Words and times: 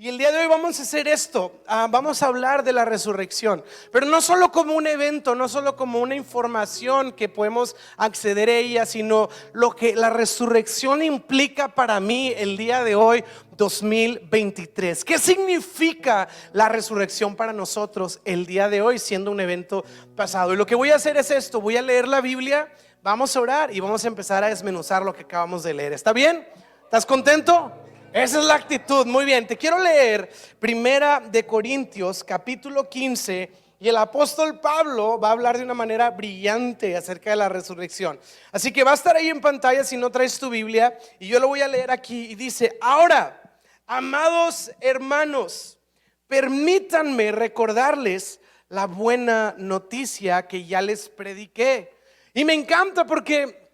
Y 0.00 0.08
el 0.08 0.16
día 0.16 0.32
de 0.32 0.38
hoy 0.38 0.46
vamos 0.46 0.78
a 0.78 0.82
hacer 0.82 1.06
esto, 1.08 1.60
ah, 1.66 1.86
vamos 1.90 2.22
a 2.22 2.26
hablar 2.28 2.64
de 2.64 2.72
la 2.72 2.86
resurrección, 2.86 3.62
pero 3.92 4.06
no 4.06 4.22
solo 4.22 4.50
como 4.50 4.74
un 4.74 4.86
evento, 4.86 5.34
no 5.34 5.46
solo 5.46 5.76
como 5.76 6.00
una 6.00 6.14
información 6.14 7.12
que 7.12 7.28
podemos 7.28 7.76
acceder 7.98 8.48
a 8.48 8.54
ella, 8.54 8.86
sino 8.86 9.28
lo 9.52 9.76
que 9.76 9.94
la 9.94 10.08
resurrección 10.08 11.02
implica 11.02 11.74
para 11.74 12.00
mí 12.00 12.32
el 12.34 12.56
día 12.56 12.82
de 12.82 12.94
hoy, 12.94 13.22
2023. 13.58 15.04
¿Qué 15.04 15.18
significa 15.18 16.28
la 16.54 16.70
resurrección 16.70 17.36
para 17.36 17.52
nosotros 17.52 18.20
el 18.24 18.46
día 18.46 18.70
de 18.70 18.80
hoy 18.80 18.98
siendo 18.98 19.30
un 19.30 19.40
evento 19.40 19.84
pasado? 20.16 20.54
Y 20.54 20.56
lo 20.56 20.64
que 20.64 20.76
voy 20.76 20.92
a 20.92 20.96
hacer 20.96 21.18
es 21.18 21.30
esto, 21.30 21.60
voy 21.60 21.76
a 21.76 21.82
leer 21.82 22.08
la 22.08 22.22
Biblia, 22.22 22.72
vamos 23.02 23.36
a 23.36 23.40
orar 23.42 23.76
y 23.76 23.80
vamos 23.80 24.02
a 24.02 24.08
empezar 24.08 24.44
a 24.44 24.48
desmenuzar 24.48 25.02
lo 25.02 25.12
que 25.12 25.24
acabamos 25.24 25.62
de 25.62 25.74
leer. 25.74 25.92
¿Está 25.92 26.14
bien? 26.14 26.48
¿Estás 26.84 27.04
contento? 27.04 27.79
Esa 28.12 28.40
es 28.40 28.44
la 28.44 28.56
actitud. 28.56 29.06
Muy 29.06 29.24
bien, 29.24 29.46
te 29.46 29.56
quiero 29.56 29.78
leer 29.78 30.32
Primera 30.58 31.20
de 31.20 31.46
Corintios, 31.46 32.24
capítulo 32.24 32.88
15. 32.88 33.48
Y 33.78 33.88
el 33.88 33.96
apóstol 33.96 34.58
Pablo 34.58 35.20
va 35.20 35.28
a 35.28 35.32
hablar 35.32 35.56
de 35.56 35.62
una 35.62 35.74
manera 35.74 36.10
brillante 36.10 36.96
acerca 36.96 37.30
de 37.30 37.36
la 37.36 37.48
resurrección. 37.48 38.18
Así 38.50 38.72
que 38.72 38.82
va 38.82 38.90
a 38.90 38.94
estar 38.94 39.14
ahí 39.14 39.28
en 39.28 39.40
pantalla 39.40 39.84
si 39.84 39.96
no 39.96 40.10
traes 40.10 40.40
tu 40.40 40.50
Biblia. 40.50 40.98
Y 41.20 41.28
yo 41.28 41.38
lo 41.38 41.46
voy 41.46 41.60
a 41.60 41.68
leer 41.68 41.92
aquí. 41.92 42.32
Y 42.32 42.34
dice, 42.34 42.76
ahora, 42.80 43.40
amados 43.86 44.72
hermanos, 44.80 45.78
permítanme 46.26 47.30
recordarles 47.30 48.40
la 48.68 48.88
buena 48.88 49.54
noticia 49.56 50.48
que 50.48 50.64
ya 50.64 50.82
les 50.82 51.08
prediqué. 51.08 51.94
Y 52.34 52.44
me 52.44 52.54
encanta 52.54 53.06
porque 53.06 53.69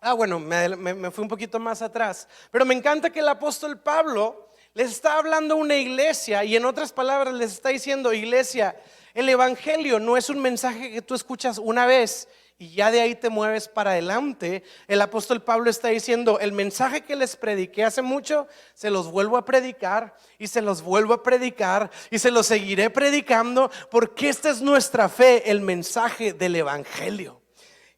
Ah, 0.00 0.12
bueno, 0.12 0.38
me, 0.38 1.10
fui 1.10 1.22
un 1.22 1.28
poquito 1.28 1.58
más 1.58 1.82
atrás. 1.82 2.28
Pero 2.50 2.64
me 2.64 2.74
encanta 2.74 3.10
que 3.10 3.20
el 3.20 3.28
apóstol 3.28 3.80
Pablo 3.80 4.50
les 4.74 4.92
está 4.92 5.18
hablando 5.18 5.54
a 5.54 5.58
una 5.58 5.76
iglesia 5.76 6.44
y 6.44 6.54
en 6.54 6.64
otras 6.64 6.92
palabras 6.92 7.34
les 7.34 7.52
está 7.52 7.70
diciendo, 7.70 8.12
iglesia, 8.12 8.80
el 9.12 9.28
Evangelio 9.28 9.98
no 9.98 10.16
es 10.16 10.30
un 10.30 10.40
mensaje 10.40 10.92
que 10.92 11.02
tú 11.02 11.14
escuchas 11.14 11.58
una 11.58 11.84
vez 11.84 12.28
y 12.58 12.70
ya 12.70 12.92
de 12.92 13.00
ahí 13.00 13.16
te 13.16 13.28
mueves 13.28 13.66
para 13.66 13.90
adelante. 13.90 14.62
El 14.86 15.00
apóstol 15.00 15.42
Pablo 15.42 15.68
está 15.68 15.88
diciendo, 15.88 16.38
el 16.38 16.52
mensaje 16.52 17.00
que 17.00 17.16
les 17.16 17.34
prediqué 17.34 17.84
hace 17.84 18.02
mucho, 18.02 18.46
se 18.74 18.90
los 18.90 19.10
vuelvo 19.10 19.36
a 19.36 19.44
predicar 19.44 20.14
y 20.38 20.46
se 20.46 20.62
los 20.62 20.82
vuelvo 20.82 21.14
a 21.14 21.22
predicar 21.24 21.90
y 22.10 22.20
se 22.20 22.30
los 22.30 22.46
seguiré 22.46 22.90
predicando 22.90 23.70
porque 23.90 24.28
esta 24.28 24.50
es 24.50 24.60
nuestra 24.60 25.08
fe, 25.08 25.50
el 25.50 25.60
mensaje 25.60 26.32
del 26.32 26.54
Evangelio. 26.54 27.40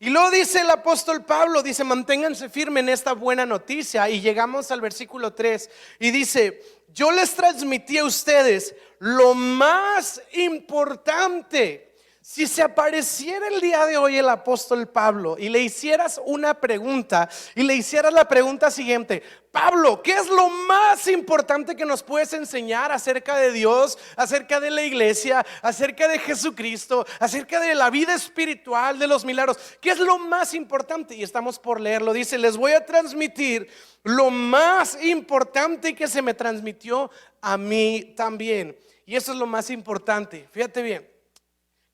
Y 0.02 0.08
luego 0.08 0.30
dice 0.30 0.60
el 0.60 0.70
apóstol 0.70 1.26
Pablo, 1.26 1.62
dice, 1.62 1.84
manténganse 1.84 2.48
firmes 2.48 2.80
en 2.82 2.88
esta 2.88 3.12
buena 3.12 3.44
noticia. 3.44 4.08
Y 4.08 4.22
llegamos 4.22 4.70
al 4.70 4.80
versículo 4.80 5.34
3 5.34 5.70
y 5.98 6.10
dice, 6.10 6.62
yo 6.88 7.12
les 7.12 7.34
transmití 7.34 7.98
a 7.98 8.06
ustedes 8.06 8.74
lo 8.98 9.34
más 9.34 10.22
importante 10.32 11.89
si 12.32 12.46
se 12.46 12.62
apareciera 12.62 13.48
el 13.48 13.60
día 13.60 13.84
de 13.86 13.96
hoy 13.96 14.16
el 14.16 14.28
apóstol 14.28 14.86
Pablo 14.86 15.34
y 15.36 15.48
le 15.48 15.58
hicieras 15.58 16.20
una 16.24 16.54
pregunta 16.54 17.28
y 17.56 17.64
le 17.64 17.74
hicieras 17.74 18.12
la 18.12 18.28
pregunta 18.28 18.70
siguiente, 18.70 19.20
Pablo, 19.50 20.00
¿qué 20.00 20.12
es 20.12 20.28
lo 20.28 20.48
más 20.48 21.08
importante 21.08 21.74
que 21.74 21.84
nos 21.84 22.04
puedes 22.04 22.32
enseñar 22.32 22.92
acerca 22.92 23.36
de 23.36 23.50
Dios, 23.50 23.98
acerca 24.14 24.60
de 24.60 24.70
la 24.70 24.84
iglesia, 24.84 25.44
acerca 25.60 26.06
de 26.06 26.20
Jesucristo, 26.20 27.04
acerca 27.18 27.58
de 27.58 27.74
la 27.74 27.90
vida 27.90 28.14
espiritual, 28.14 29.00
de 29.00 29.08
los 29.08 29.24
milagros? 29.24 29.58
¿Qué 29.80 29.90
es 29.90 29.98
lo 29.98 30.16
más 30.16 30.54
importante? 30.54 31.16
Y 31.16 31.24
estamos 31.24 31.58
por 31.58 31.80
leerlo. 31.80 32.12
Dice, 32.12 32.38
les 32.38 32.56
voy 32.56 32.74
a 32.74 32.86
transmitir 32.86 33.68
lo 34.04 34.30
más 34.30 35.02
importante 35.02 35.96
que 35.96 36.06
se 36.06 36.22
me 36.22 36.34
transmitió 36.34 37.10
a 37.40 37.58
mí 37.58 38.14
también. 38.16 38.78
Y 39.04 39.16
eso 39.16 39.32
es 39.32 39.38
lo 39.38 39.48
más 39.48 39.68
importante. 39.68 40.46
Fíjate 40.52 40.80
bien. 40.80 41.09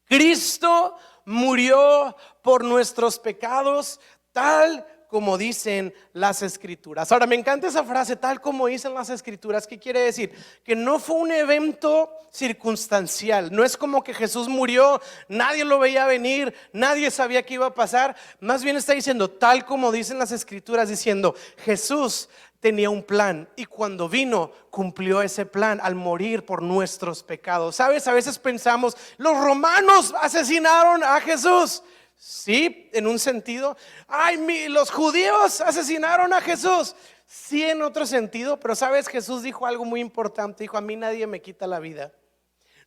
Cristo 0.06 0.96
murió 1.24 2.16
por 2.42 2.64
nuestros 2.64 3.18
pecados, 3.18 4.00
tal 4.32 4.86
como 5.08 5.38
dicen 5.38 5.94
las 6.12 6.42
escrituras. 6.42 7.10
Ahora, 7.12 7.26
me 7.26 7.36
encanta 7.36 7.68
esa 7.68 7.84
frase, 7.84 8.16
tal 8.16 8.40
como 8.40 8.66
dicen 8.66 8.92
las 8.94 9.08
escrituras. 9.08 9.66
¿Qué 9.66 9.78
quiere 9.78 10.00
decir? 10.00 10.32
Que 10.64 10.74
no 10.74 10.98
fue 10.98 11.16
un 11.16 11.32
evento 11.32 12.10
circunstancial. 12.30 13.52
No 13.52 13.64
es 13.64 13.76
como 13.76 14.02
que 14.02 14.12
Jesús 14.12 14.48
murió, 14.48 15.00
nadie 15.28 15.64
lo 15.64 15.78
veía 15.78 16.06
venir, 16.06 16.54
nadie 16.72 17.10
sabía 17.10 17.44
qué 17.44 17.54
iba 17.54 17.66
a 17.66 17.74
pasar. 17.74 18.16
Más 18.40 18.62
bien 18.62 18.76
está 18.76 18.92
diciendo, 18.92 19.30
tal 19.30 19.64
como 19.64 19.92
dicen 19.92 20.18
las 20.18 20.32
escrituras, 20.32 20.88
diciendo, 20.88 21.34
Jesús 21.58 22.28
tenía 22.60 22.90
un 22.90 23.02
plan 23.02 23.48
y 23.56 23.64
cuando 23.64 24.08
vino 24.08 24.50
cumplió 24.70 25.22
ese 25.22 25.46
plan 25.46 25.80
al 25.82 25.94
morir 25.94 26.44
por 26.44 26.62
nuestros 26.62 27.22
pecados. 27.22 27.76
¿Sabes? 27.76 28.06
A 28.08 28.14
veces 28.14 28.38
pensamos, 28.38 28.96
los 29.18 29.38
romanos 29.38 30.14
asesinaron 30.20 31.02
a 31.04 31.20
Jesús. 31.20 31.82
Sí, 32.16 32.90
en 32.92 33.06
un 33.06 33.18
sentido. 33.18 33.76
Ay, 34.08 34.68
los 34.68 34.90
judíos 34.90 35.60
asesinaron 35.60 36.32
a 36.32 36.40
Jesús. 36.40 36.94
Sí, 37.26 37.62
en 37.64 37.82
otro 37.82 38.06
sentido, 38.06 38.58
pero 38.58 38.74
sabes, 38.74 39.08
Jesús 39.08 39.42
dijo 39.42 39.66
algo 39.66 39.84
muy 39.84 40.00
importante. 40.00 40.64
Dijo, 40.64 40.78
a 40.78 40.80
mí 40.80 40.96
nadie 40.96 41.26
me 41.26 41.42
quita 41.42 41.66
la 41.66 41.78
vida. 41.78 42.12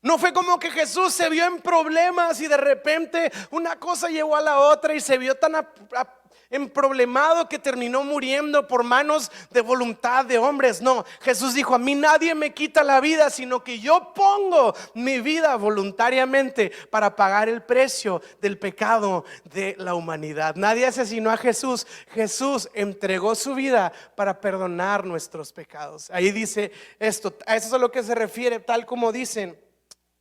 No 0.01 0.17
fue 0.17 0.31
como 0.31 0.57
que 0.59 0.71
Jesús 0.71 1.13
se 1.13 1.29
vio 1.29 1.45
en 1.45 1.61
problemas 1.61 2.39
y 2.39 2.47
de 2.47 2.55
repente 2.55 3.31
una 3.51 3.77
cosa 3.77 4.07
llevó 4.07 4.35
a 4.37 4.41
la 4.41 4.59
otra 4.59 4.93
y 4.93 5.01
se 5.01 5.17
vio 5.17 5.35
tan 5.35 5.55
problemado 6.73 7.47
que 7.47 7.59
terminó 7.59 8.03
muriendo 8.03 8.67
por 8.67 8.83
manos 8.83 9.31
de 9.51 9.61
voluntad 9.61 10.25
de 10.25 10.39
hombres. 10.39 10.81
No, 10.81 11.05
Jesús 11.21 11.53
dijo, 11.53 11.75
a 11.75 11.77
mí 11.77 11.93
nadie 11.93 12.33
me 12.33 12.53
quita 12.53 12.83
la 12.83 12.99
vida, 12.99 13.29
sino 13.29 13.63
que 13.63 13.79
yo 13.79 14.13
pongo 14.15 14.73
mi 14.95 15.19
vida 15.19 15.55
voluntariamente 15.55 16.71
para 16.89 17.15
pagar 17.15 17.49
el 17.49 17.61
precio 17.61 18.21
del 18.41 18.57
pecado 18.57 19.25
de 19.43 19.75
la 19.77 19.93
humanidad. 19.93 20.55
Nadie 20.55 20.87
asesinó 20.87 21.29
a 21.29 21.37
Jesús. 21.37 21.85
Jesús 22.13 22.67
entregó 22.73 23.35
su 23.35 23.53
vida 23.53 23.93
para 24.15 24.41
perdonar 24.41 25.05
nuestros 25.05 25.53
pecados. 25.53 26.09
Ahí 26.09 26.31
dice 26.31 26.71
esto, 26.97 27.35
a 27.45 27.55
eso 27.55 27.67
es 27.67 27.73
a 27.73 27.77
lo 27.77 27.91
que 27.91 28.01
se 28.01 28.15
refiere, 28.15 28.59
tal 28.59 28.87
como 28.87 29.11
dicen 29.11 29.68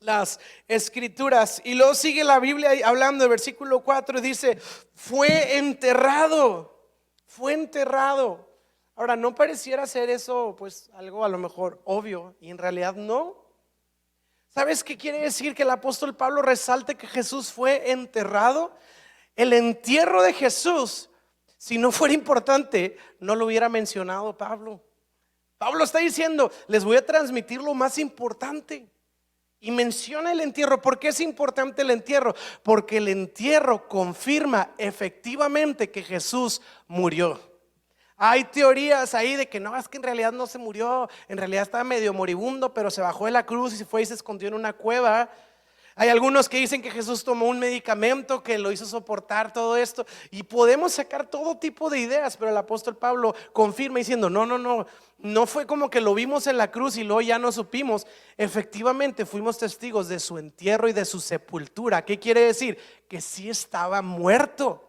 las 0.00 0.41
escrituras. 0.66 1.60
Y 1.64 1.75
luego 1.75 1.94
sigue 1.94 2.25
la 2.25 2.38
Biblia 2.38 2.70
hablando, 2.84 3.25
el 3.25 3.31
versículo 3.31 3.81
4 3.81 4.20
dice, 4.20 4.59
fue 4.94 5.56
enterrado, 5.59 6.86
fue 7.26 7.54
enterrado. 7.54 8.48
Ahora, 8.94 9.16
no 9.16 9.34
pareciera 9.34 9.86
ser 9.86 10.10
eso, 10.10 10.56
pues 10.59 10.91
algo 10.94 11.25
a 11.25 11.28
lo 11.28 11.38
mejor 11.38 11.81
obvio, 11.84 12.34
y 12.41 12.50
en 12.50 12.59
realidad 12.59 12.94
no. 12.94 13.36
¿Sabes 14.48 14.82
qué 14.82 14.97
quiere 14.97 15.20
decir 15.20 15.54
que 15.54 15.62
el 15.62 15.70
apóstol 15.70 16.16
Pablo 16.16 16.42
resalte 16.42 16.97
que 16.97 17.06
Jesús 17.06 17.53
fue 17.53 17.92
enterrado? 17.92 18.75
El 19.36 19.53
entierro 19.53 20.22
de 20.22 20.32
Jesús, 20.32 21.10
si 21.59 21.78
no 21.78 21.92
fuera 21.92 22.15
importante, 22.15 22.97
no 23.20 23.36
lo 23.36 23.47
hubiera 23.47 23.69
mencionado 23.69 24.36
Pablo. 24.36 24.82
Pablo 25.59 25.84
está 25.84 25.98
diciendo, 25.98 26.50
les 26.66 26.84
voy 26.84 26.97
a 26.97 27.06
transmitir 27.06 27.60
lo 27.60 27.75
más 27.75 27.98
importante. 27.98 28.88
Y 29.60 29.70
menciona 29.70 30.32
el 30.32 30.41
entierro. 30.41 30.80
¿Por 30.80 30.98
qué 30.98 31.08
es 31.08 31.20
importante 31.20 31.82
el 31.82 31.91
entierro? 31.91 32.34
Porque 32.62 32.98
el 32.98 33.08
entierro 33.08 33.88
confirma 33.88 34.70
efectivamente 34.78 35.91
que 35.91 36.02
Jesús 36.02 36.62
murió. 36.86 37.41
Hay 38.16 38.44
teorías 38.44 39.14
ahí 39.14 39.36
de 39.36 39.48
que 39.48 39.60
no, 39.60 39.76
es 39.76 39.88
que 39.88 39.97
en 39.97 40.02
realidad 40.02 40.32
no 40.32 40.48
se 40.48 40.58
murió, 40.58 41.08
en 41.28 41.38
realidad 41.38 41.62
estaba 41.62 41.84
medio 41.84 42.12
moribundo, 42.12 42.74
pero 42.74 42.91
se 42.91 43.00
bajó 43.00 43.26
de 43.26 43.30
la 43.30 43.47
cruz 43.47 43.72
y 43.72 43.76
se 43.76 43.84
fue 43.84 44.02
y 44.02 44.06
se 44.06 44.14
escondió 44.14 44.48
en 44.48 44.54
una 44.54 44.72
cueva. 44.72 45.30
Hay 46.00 46.10
algunos 46.10 46.48
que 46.48 46.59
dicen 46.59 46.81
que 46.81 46.92
Jesús 46.92 47.25
tomó 47.25 47.47
un 47.47 47.59
medicamento 47.59 48.41
que 48.41 48.56
lo 48.56 48.70
hizo 48.70 48.86
soportar 48.86 49.53
todo 49.53 49.76
esto. 49.76 50.06
Y 50.31 50.44
podemos 50.44 50.92
sacar 50.92 51.26
todo 51.26 51.56
tipo 51.56 51.91
de 51.91 51.98
ideas, 51.98 52.36
pero 52.36 52.53
el 52.53 52.56
apóstol 52.56 52.97
Pablo 52.97 53.34
confirma 53.53 53.98
diciendo, 53.98 54.31
no, 54.31 54.47
no, 54.47 54.59
no, 54.59 54.86
no 55.19 55.47
fue 55.47 55.66
como 55.66 55.91
que 55.91 56.00
lo 56.00 56.14
vimos 56.14 56.47
en 56.47 56.56
la 56.56 56.70
cruz 56.70 56.97
y 56.98 57.03
luego 57.03 57.20
ya 57.20 57.41
no 57.41 57.50
supimos. 57.50 58.06
Efectivamente 58.36 59.27
fuimos 59.27 59.59
testigos 59.59 60.06
de 60.06 60.21
su 60.21 60.39
entierro 60.39 60.86
y 60.86 60.92
de 60.92 61.04
su 61.04 61.18
sepultura. 61.18 62.04
¿Qué 62.04 62.16
quiere 62.21 62.42
decir? 62.42 62.78
Que 63.09 63.21
sí 63.21 63.50
estaba 63.50 64.00
muerto. 64.00 64.87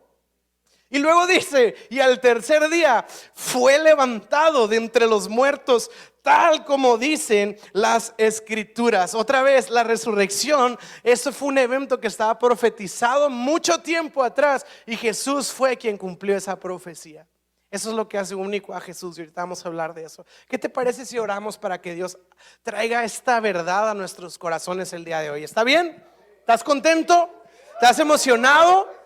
Y 0.92 0.98
luego 0.98 1.28
dice, 1.28 1.76
y 1.90 2.00
al 2.00 2.20
tercer 2.20 2.68
día 2.70 3.06
fue 3.34 3.78
levantado 3.78 4.68
de 4.68 4.78
entre 4.78 5.06
los 5.06 5.30
muertos, 5.30 5.92
tal 6.24 6.66
como 6.66 6.98
dicen 6.98 7.58
las 7.74 8.16
escrituras. 8.18 9.14
Otra 9.14 9.44
vez, 9.44 9.70
la 9.70 9.84
resurrección, 9.84 10.80
eso 11.04 11.32
fue 11.32 11.50
un 11.50 11.60
evento 11.60 12.00
que 12.00 12.08
estaba 12.08 12.40
profetizado 12.40 13.30
mucho 13.30 13.80
tiempo 13.82 14.24
atrás 14.24 14.66
y 14.88 14.96
Jesús 14.96 15.52
fue 15.52 15.78
quien 15.78 15.96
cumplió 15.96 16.36
esa 16.36 16.60
profecía. 16.60 17.28
Eso 17.70 17.92
es 17.92 17.96
lo 17.96 18.10
que 18.10 18.18
hace 18.18 18.34
único 18.34 18.74
a 18.74 18.82
Jesús 18.82 19.16
y 19.18 19.22
ahorita 19.22 19.42
vamos 19.42 19.64
a 19.64 19.68
hablar 19.68 19.94
de 19.94 20.04
eso. 20.04 20.26
¿Qué 20.48 20.58
te 20.58 20.70
parece 20.70 21.06
si 21.06 21.20
oramos 21.20 21.60
para 21.60 21.80
que 21.80 21.94
Dios 21.94 22.18
traiga 22.64 23.04
esta 23.04 23.40
verdad 23.40 23.92
a 23.92 23.94
nuestros 23.94 24.40
corazones 24.40 24.92
el 24.94 25.06
día 25.06 25.20
de 25.20 25.30
hoy? 25.30 25.44
¿Está 25.44 25.64
bien? 25.64 26.04
¿Estás 26.40 26.64
contento? 26.64 27.30
¿Estás 27.76 28.00
emocionado? 28.00 28.99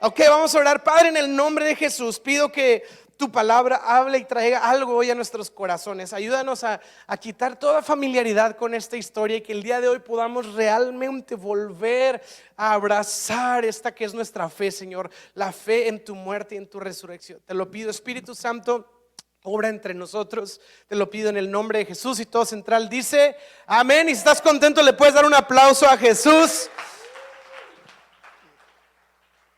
Ok, 0.00 0.20
vamos 0.28 0.54
a 0.54 0.58
orar. 0.58 0.84
Padre, 0.84 1.08
en 1.08 1.16
el 1.16 1.34
nombre 1.34 1.64
de 1.64 1.74
Jesús, 1.74 2.20
pido 2.20 2.52
que 2.52 2.84
tu 3.16 3.32
palabra 3.32 3.76
hable 3.76 4.18
y 4.18 4.24
traiga 4.24 4.68
algo 4.68 4.94
hoy 4.94 5.10
a 5.10 5.14
nuestros 5.14 5.50
corazones. 5.50 6.12
Ayúdanos 6.12 6.64
a, 6.64 6.82
a, 7.06 7.16
quitar 7.16 7.58
toda 7.58 7.80
familiaridad 7.80 8.58
con 8.58 8.74
esta 8.74 8.98
historia 8.98 9.38
y 9.38 9.40
que 9.40 9.52
el 9.52 9.62
día 9.62 9.80
de 9.80 9.88
hoy 9.88 10.00
podamos 10.00 10.52
realmente 10.52 11.34
volver 11.34 12.22
a 12.58 12.74
abrazar 12.74 13.64
esta 13.64 13.94
que 13.94 14.04
es 14.04 14.12
nuestra 14.12 14.50
fe, 14.50 14.70
Señor, 14.70 15.08
la 15.32 15.50
fe 15.50 15.88
en 15.88 16.04
tu 16.04 16.14
muerte 16.14 16.56
y 16.56 16.58
en 16.58 16.68
tu 16.68 16.78
resurrección. 16.78 17.40
Te 17.46 17.54
lo 17.54 17.70
pido, 17.70 17.88
Espíritu 17.88 18.34
Santo 18.34 18.92
obra 19.46 19.68
entre 19.68 19.94
nosotros. 19.94 20.60
Te 20.88 20.96
lo 20.96 21.08
pido 21.08 21.30
en 21.30 21.36
el 21.36 21.50
nombre 21.50 21.78
de 21.78 21.86
Jesús 21.86 22.20
y 22.20 22.26
todo 22.26 22.44
central 22.44 22.88
dice, 22.88 23.36
amén. 23.66 24.08
Y 24.08 24.12
si 24.12 24.18
estás 24.18 24.42
contento, 24.42 24.82
le 24.82 24.92
puedes 24.92 25.14
dar 25.14 25.24
un 25.24 25.34
aplauso 25.34 25.86
a 25.88 25.96
Jesús. 25.96 26.68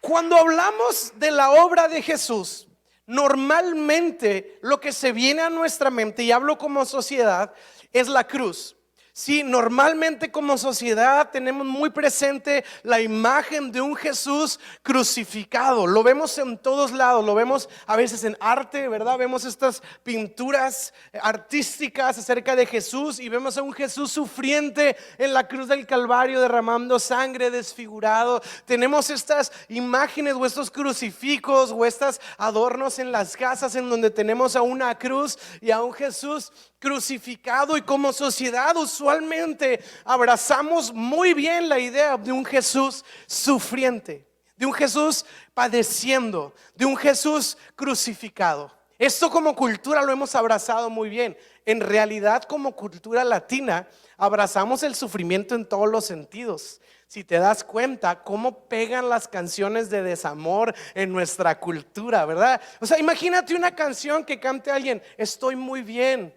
Cuando 0.08 0.38
hablamos 0.38 1.12
de 1.16 1.30
la 1.30 1.50
obra 1.50 1.86
de 1.86 2.00
Jesús, 2.00 2.66
normalmente 3.04 4.58
lo 4.62 4.80
que 4.80 4.90
se 4.90 5.12
viene 5.12 5.42
a 5.42 5.50
nuestra 5.50 5.90
mente, 5.90 6.22
y 6.22 6.32
hablo 6.32 6.56
como 6.56 6.86
sociedad, 6.86 7.52
es 7.92 8.08
la 8.08 8.26
cruz. 8.26 8.74
Sí, 9.18 9.42
normalmente 9.42 10.30
como 10.30 10.56
sociedad 10.56 11.30
tenemos 11.32 11.66
muy 11.66 11.90
presente 11.90 12.64
la 12.84 13.00
imagen 13.00 13.72
de 13.72 13.80
un 13.80 13.96
Jesús 13.96 14.60
crucificado. 14.84 15.88
Lo 15.88 16.04
vemos 16.04 16.38
en 16.38 16.56
todos 16.56 16.92
lados, 16.92 17.24
lo 17.24 17.34
vemos 17.34 17.68
a 17.88 17.96
veces 17.96 18.22
en 18.22 18.36
arte, 18.38 18.86
¿verdad? 18.86 19.18
Vemos 19.18 19.44
estas 19.44 19.82
pinturas 20.04 20.94
artísticas 21.20 22.16
acerca 22.16 22.54
de 22.54 22.64
Jesús 22.64 23.18
y 23.18 23.28
vemos 23.28 23.58
a 23.58 23.62
un 23.64 23.72
Jesús 23.72 24.12
sufriente 24.12 24.96
en 25.18 25.34
la 25.34 25.48
cruz 25.48 25.66
del 25.66 25.84
Calvario 25.84 26.40
derramando 26.40 27.00
sangre 27.00 27.50
desfigurado. 27.50 28.40
Tenemos 28.66 29.10
estas 29.10 29.50
imágenes 29.68 30.34
o 30.34 30.46
estos 30.46 30.70
crucifijos 30.70 31.72
o 31.72 31.84
estos 31.84 32.20
adornos 32.36 33.00
en 33.00 33.10
las 33.10 33.36
casas 33.36 33.74
en 33.74 33.90
donde 33.90 34.10
tenemos 34.10 34.54
a 34.54 34.62
una 34.62 34.96
cruz 34.96 35.36
y 35.60 35.72
a 35.72 35.82
un 35.82 35.92
Jesús 35.92 36.52
crucificado 36.78 37.76
y 37.76 37.82
como 37.82 38.12
sociedad 38.12 38.76
usualmente 38.76 39.82
abrazamos 40.04 40.92
muy 40.92 41.34
bien 41.34 41.68
la 41.68 41.78
idea 41.78 42.16
de 42.16 42.32
un 42.32 42.44
Jesús 42.44 43.04
sufriente, 43.26 44.26
de 44.56 44.66
un 44.66 44.72
Jesús 44.72 45.24
padeciendo, 45.54 46.54
de 46.74 46.86
un 46.86 46.96
Jesús 46.96 47.56
crucificado. 47.74 48.76
Esto 48.98 49.30
como 49.30 49.54
cultura 49.54 50.02
lo 50.02 50.12
hemos 50.12 50.34
abrazado 50.34 50.90
muy 50.90 51.08
bien. 51.08 51.36
En 51.64 51.80
realidad 51.80 52.42
como 52.42 52.74
cultura 52.74 53.22
latina 53.22 53.88
abrazamos 54.16 54.82
el 54.82 54.96
sufrimiento 54.96 55.54
en 55.54 55.68
todos 55.68 55.88
los 55.88 56.04
sentidos. 56.04 56.80
Si 57.06 57.22
te 57.22 57.38
das 57.38 57.62
cuenta 57.62 58.22
cómo 58.22 58.68
pegan 58.68 59.08
las 59.08 59.28
canciones 59.28 59.88
de 59.88 60.02
desamor 60.02 60.74
en 60.94 61.12
nuestra 61.12 61.60
cultura, 61.60 62.26
¿verdad? 62.26 62.60
O 62.80 62.86
sea, 62.86 62.98
imagínate 62.98 63.54
una 63.54 63.74
canción 63.74 64.24
que 64.24 64.40
cante 64.40 64.70
alguien, 64.70 65.00
estoy 65.16 65.54
muy 65.54 65.82
bien, 65.82 66.34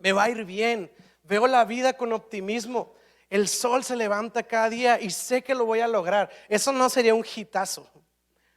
me 0.00 0.12
va 0.12 0.24
a 0.24 0.30
ir 0.30 0.44
bien, 0.44 0.90
veo 1.22 1.46
la 1.46 1.64
vida 1.64 1.92
con 1.92 2.12
optimismo, 2.12 2.94
el 3.28 3.46
sol 3.46 3.84
se 3.84 3.94
levanta 3.94 4.42
cada 4.42 4.68
día 4.68 5.00
y 5.00 5.10
sé 5.10 5.42
que 5.42 5.54
lo 5.54 5.64
voy 5.64 5.80
a 5.80 5.86
lograr. 5.86 6.28
Eso 6.48 6.72
no 6.72 6.90
sería 6.90 7.14
un 7.14 7.24
hitazo. 7.24 7.88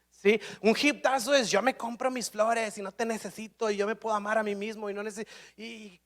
¿Sí? 0.10 0.40
Un 0.62 0.76
hitazo 0.82 1.36
es 1.36 1.52
yo 1.52 1.62
me 1.62 1.76
compro 1.76 2.10
mis 2.10 2.32
flores 2.32 2.78
y 2.78 2.82
no 2.82 2.92
te 2.92 3.06
necesito 3.06 3.70
y 3.70 3.76
yo 3.76 3.86
me 3.86 3.96
puedo 3.96 4.16
amar 4.16 4.38
a 4.38 4.44
mí 4.44 4.56
mismo 4.56 4.90
y 4.90 4.94
no 4.94 5.04
necesito. 5.04 5.32
Y 5.58 6.02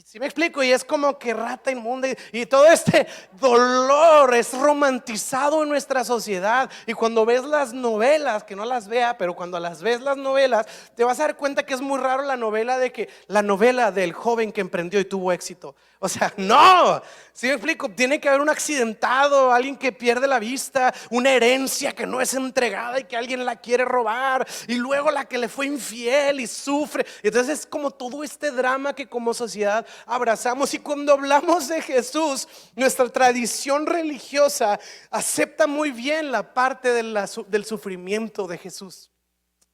si 0.00 0.18
me 0.18 0.24
explico, 0.24 0.62
y 0.62 0.72
es 0.72 0.84
como 0.84 1.18
que 1.18 1.34
rata 1.34 1.70
inmunda 1.70 2.08
y, 2.32 2.46
todo 2.46 2.66
este 2.66 3.06
dolor 3.40 4.34
es 4.34 4.52
romantizado 4.54 5.62
en 5.62 5.68
nuestra 5.68 6.02
sociedad. 6.02 6.70
Y 6.86 6.94
cuando 6.94 7.26
ves 7.26 7.44
las 7.44 7.74
novelas, 7.74 8.42
que 8.44 8.56
no 8.56 8.64
las 8.64 8.88
vea, 8.88 9.18
pero 9.18 9.34
cuando 9.34 9.60
las 9.60 9.82
ves 9.82 10.00
las 10.00 10.16
novelas, 10.16 10.66
te 10.94 11.04
vas 11.04 11.20
a 11.20 11.24
dar 11.24 11.36
cuenta 11.36 11.66
que 11.66 11.74
es 11.74 11.82
muy 11.82 11.98
raro 11.98 12.22
la 12.22 12.36
novela 12.36 12.78
de 12.78 12.90
que 12.90 13.10
la 13.26 13.42
novela 13.42 13.92
del 13.92 14.14
joven 14.14 14.50
que 14.50 14.62
emprendió 14.62 14.98
y 14.98 15.04
tuvo 15.04 15.30
éxito. 15.30 15.74
O 16.04 16.08
sea, 16.08 16.34
no, 16.36 17.00
si 17.32 17.46
me 17.46 17.52
explico, 17.52 17.88
tiene 17.88 18.20
que 18.20 18.28
haber 18.28 18.40
un 18.40 18.48
accidentado, 18.48 19.52
alguien 19.52 19.76
que 19.76 19.92
pierde 19.92 20.26
la 20.26 20.40
vista, 20.40 20.92
una 21.10 21.30
herencia 21.30 21.94
que 21.94 22.08
no 22.08 22.20
es 22.20 22.34
entregada 22.34 22.98
y 22.98 23.04
que 23.04 23.16
alguien 23.16 23.44
la 23.44 23.54
quiere 23.54 23.84
robar, 23.84 24.44
y 24.66 24.74
luego 24.74 25.12
la 25.12 25.26
que 25.26 25.38
le 25.38 25.48
fue 25.48 25.66
infiel 25.66 26.40
y 26.40 26.48
sufre. 26.48 27.06
Entonces 27.22 27.60
es 27.60 27.66
como 27.66 27.92
todo 27.92 28.24
este 28.24 28.50
drama 28.50 28.96
que 28.96 29.06
como 29.06 29.32
sociedad 29.32 29.86
abrazamos. 30.04 30.74
Y 30.74 30.80
cuando 30.80 31.12
hablamos 31.12 31.68
de 31.68 31.80
Jesús, 31.80 32.48
nuestra 32.74 33.08
tradición 33.08 33.86
religiosa 33.86 34.80
acepta 35.08 35.68
muy 35.68 35.92
bien 35.92 36.32
la 36.32 36.52
parte 36.52 36.92
del 36.92 37.64
sufrimiento 37.64 38.48
de 38.48 38.58
Jesús. 38.58 39.11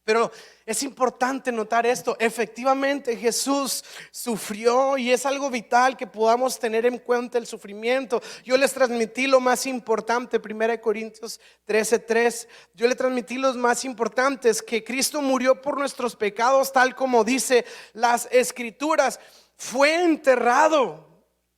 Pero 0.09 0.33
es 0.65 0.83
importante 0.85 1.53
notar 1.53 1.85
esto. 1.85 2.17
Efectivamente 2.19 3.15
Jesús 3.15 3.85
sufrió 4.11 4.97
y 4.97 5.13
es 5.13 5.27
algo 5.27 5.51
vital 5.51 5.99
que 5.99 6.07
podamos 6.07 6.59
tener 6.59 6.87
en 6.87 6.97
cuenta 6.97 7.37
el 7.37 7.47
sufrimiento. 7.47 8.23
Yo 8.43 8.57
les 8.57 8.73
transmití 8.73 9.27
lo 9.27 9.39
más 9.39 9.67
importante, 9.67 10.39
1 10.39 10.81
Corintios 10.81 11.39
13:3. 11.67 12.49
Yo 12.73 12.89
les 12.89 12.97
transmití 12.97 13.37
los 13.37 13.55
más 13.59 13.85
importantes, 13.85 14.63
que 14.63 14.83
Cristo 14.83 15.21
murió 15.21 15.61
por 15.61 15.77
nuestros 15.77 16.17
pecados, 16.17 16.73
tal 16.73 16.95
como 16.95 17.23
dice 17.23 17.67
las 17.93 18.29
escrituras. 18.31 19.21
Fue 19.57 20.05
enterrado 20.05 21.07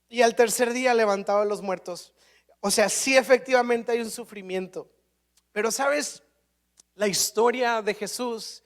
y 0.09 0.23
al 0.23 0.35
tercer 0.35 0.73
día 0.73 0.93
levantado 0.93 1.43
a 1.43 1.45
los 1.45 1.63
muertos. 1.63 2.13
O 2.59 2.73
sea, 2.73 2.89
sí 2.89 3.17
efectivamente 3.17 3.93
hay 3.93 4.01
un 4.01 4.11
sufrimiento. 4.11 4.91
Pero 5.53 5.71
sabes, 5.71 6.25
la 7.01 7.09
historia 7.09 7.81
de 7.81 7.95
Jesús, 7.95 8.63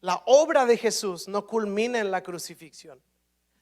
la 0.00 0.20
obra 0.26 0.66
de 0.66 0.76
Jesús 0.76 1.28
no 1.28 1.46
culmina 1.46 2.00
en 2.00 2.10
la 2.10 2.20
crucifixión. 2.20 3.00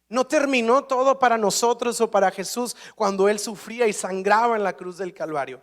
No 0.09 0.26
terminó 0.26 0.85
todo 0.85 1.19
para 1.19 1.37
nosotros 1.37 2.00
o 2.00 2.11
para 2.11 2.31
Jesús 2.31 2.75
cuando 2.94 3.29
Él 3.29 3.38
sufría 3.38 3.87
y 3.87 3.93
sangraba 3.93 4.56
en 4.56 4.65
la 4.65 4.73
cruz 4.73 4.97
del 4.97 5.12
Calvario. 5.12 5.61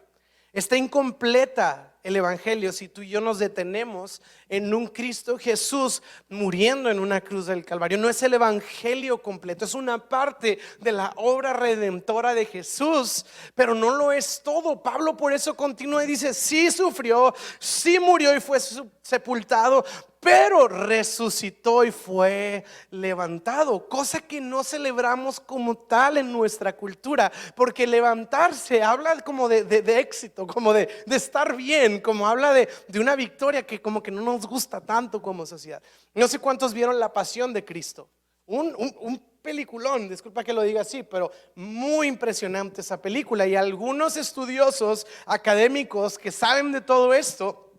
Está 0.54 0.76
incompleta 0.76 1.92
el 2.04 2.16
Evangelio 2.16 2.72
si 2.72 2.88
tú 2.88 3.02
y 3.04 3.10
yo 3.10 3.22
nos 3.22 3.40
detenemos 3.40 4.22
en 4.50 4.74
un 4.74 4.88
Cristo 4.88 5.38
Jesús 5.38 6.02
muriendo 6.30 6.90
en 6.90 7.00
una 7.00 7.22
cruz 7.22 7.46
del 7.46 7.64
Calvario. 7.64 7.98
No 7.98 8.10
es 8.10 8.22
el 8.24 8.34
Evangelio 8.34 9.22
completo, 9.22 9.66
es 9.66 9.76
una 9.76 10.10
parte 10.10 10.60
de 10.80 10.92
la 10.92 11.14
obra 11.16 11.54
redentora 11.54 12.34
de 12.34 12.46
Jesús, 12.46 13.26
pero 13.56 13.76
no 13.76 13.96
lo 13.96 14.12
es 14.12 14.42
todo. 14.44 14.82
Pablo 14.82 15.16
por 15.16 15.32
eso 15.32 15.56
continúa 15.56 16.04
y 16.04 16.08
dice, 16.08 16.34
sí 16.34 16.72
sufrió, 16.72 17.34
sí 17.60 18.00
murió 18.00 18.36
y 18.36 18.40
fue 18.40 18.60
sepultado, 19.02 19.86
pero 20.22 20.68
resucitó 20.68 21.84
y 21.84 21.92
fue 21.92 22.64
levantado, 22.92 23.90
cosa 23.90 24.22
que 24.22 24.40
no 24.40 24.64
celebramos 24.64 25.40
como 25.40 25.76
tal 25.76 26.18
en 26.18 26.32
nuestra 26.32 26.78
cultura, 26.78 27.32
porque 27.56 27.88
levantarse 27.88 28.84
habla 28.84 29.20
como 29.22 29.50
de, 29.50 29.84
éxito, 30.00 30.46
como 30.46 30.74
de, 30.74 30.88
estar 31.08 31.56
bien, 31.56 32.00
como 32.00 32.28
habla 32.28 32.54
de, 32.54 32.70
una 33.00 33.16
victoria 33.16 33.66
que 33.66 33.82
como 33.82 34.04
que 34.04 34.12
no 34.12 34.22
nos 34.22 34.46
gusta 34.46 34.80
tanto 34.80 35.20
como 35.24 35.44
sociedad. 35.48 35.82
No 36.14 36.28
sé 36.28 36.38
cuántos 36.38 36.72
vieron 36.72 37.00
La 37.00 37.12
Pasión 37.12 37.52
de 37.52 37.66
Cristo, 37.66 38.08
un, 38.46 38.76
un 38.78 39.18
peliculón, 39.42 40.08
disculpa 40.08 40.44
que 40.44 40.54
lo 40.54 40.62
diga 40.62 40.82
así, 40.82 41.02
pero 41.02 41.32
muy 41.56 42.06
impresionante 42.06 42.82
esa 42.82 43.02
película 43.02 43.48
y 43.48 43.56
algunos 43.56 44.18
estudiosos 44.18 45.08
académicos 45.26 46.20
que 46.20 46.32
saben 46.32 46.72
de 46.72 46.82
todo 46.82 47.12
esto, 47.16 47.71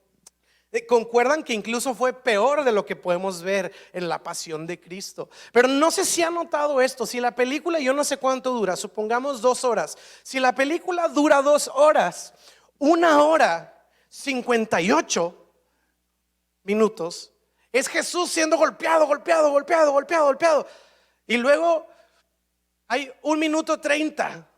concuerdan 0.87 1.43
que 1.45 1.53
incluso 1.53 1.95
fue 1.95 2.15
peor 2.15 2.65
de 2.65 2.73
lo 2.73 2.87
que 2.87 2.97
podemos 2.97 3.43
ver 3.43 3.73
en 3.93 4.09
la 4.09 4.23
pasión 4.23 4.67
de 4.67 4.81
Cristo. 4.81 5.29
Pero 5.53 5.69
no 5.69 5.91
sé 5.91 6.07
si 6.07 6.23
ha 6.23 6.31
notado 6.31 6.81
esto, 6.81 7.05
si 7.05 7.21
la 7.21 7.35
película, 7.35 7.79
yo 7.79 7.93
no 7.93 8.05
sé 8.05 8.17
cuánto 8.17 8.53
dura, 8.53 8.75
supongamos 8.75 9.43
dos 9.43 9.65
horas, 9.65 9.99
si 10.23 10.41
la 10.41 10.55
película 10.55 11.09
dura 11.09 11.43
dos 11.43 11.71
horas, 11.75 12.33
una 12.79 13.23
hora 13.23 13.87
58 14.09 15.53
minutos, 16.65 17.33
es 17.71 17.89
Jesús 17.89 18.31
siendo 18.31 18.57
golpeado, 18.57 19.07
golpeado, 19.07 19.51
golpeado, 19.51 19.93
golpeado, 19.93 20.25
golpeado. 20.25 20.67
Y 21.27 21.37
luego 21.37 21.87
hay 22.89 23.13
un 23.23 23.39
minuto 23.39 23.79
treinta 23.79 24.49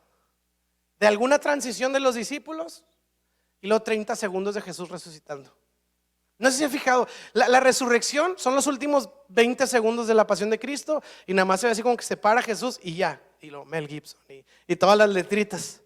de 0.98 1.06
alguna 1.06 1.40
transición 1.40 1.92
de 1.92 2.00
los 2.00 2.14
discípulos 2.14 2.84
y 3.60 3.66
luego 3.66 3.82
30 3.82 4.14
segundos 4.14 4.54
de 4.54 4.60
Jesús 4.60 4.88
resucitando. 4.88 5.63
No 6.38 6.50
sé 6.50 6.58
si 6.58 6.64
ha 6.64 6.68
fijado, 6.68 7.06
la, 7.32 7.60
resurrección 7.60 8.34
son 8.36 8.56
los 8.56 8.66
últimos 8.66 9.08
20 9.28 9.66
segundos 9.66 10.08
de 10.08 10.14
la 10.14 10.26
pasión 10.26 10.50
de 10.50 10.58
Cristo 10.58 11.02
y 11.26 11.34
nada 11.34 11.44
más 11.44 11.60
se 11.60 11.66
ve 11.66 11.72
así 11.72 11.82
como 11.82 11.96
que 11.96 12.04
se 12.04 12.16
para 12.16 12.42
Jesús 12.42 12.80
y 12.82 12.96
ya, 12.96 13.22
y 13.40 13.50
lo 13.50 13.64
Mel 13.64 13.86
Gibson 13.86 14.20
y, 14.66 14.76
todas 14.76 14.98
las 14.98 15.08
letritas. 15.08 15.83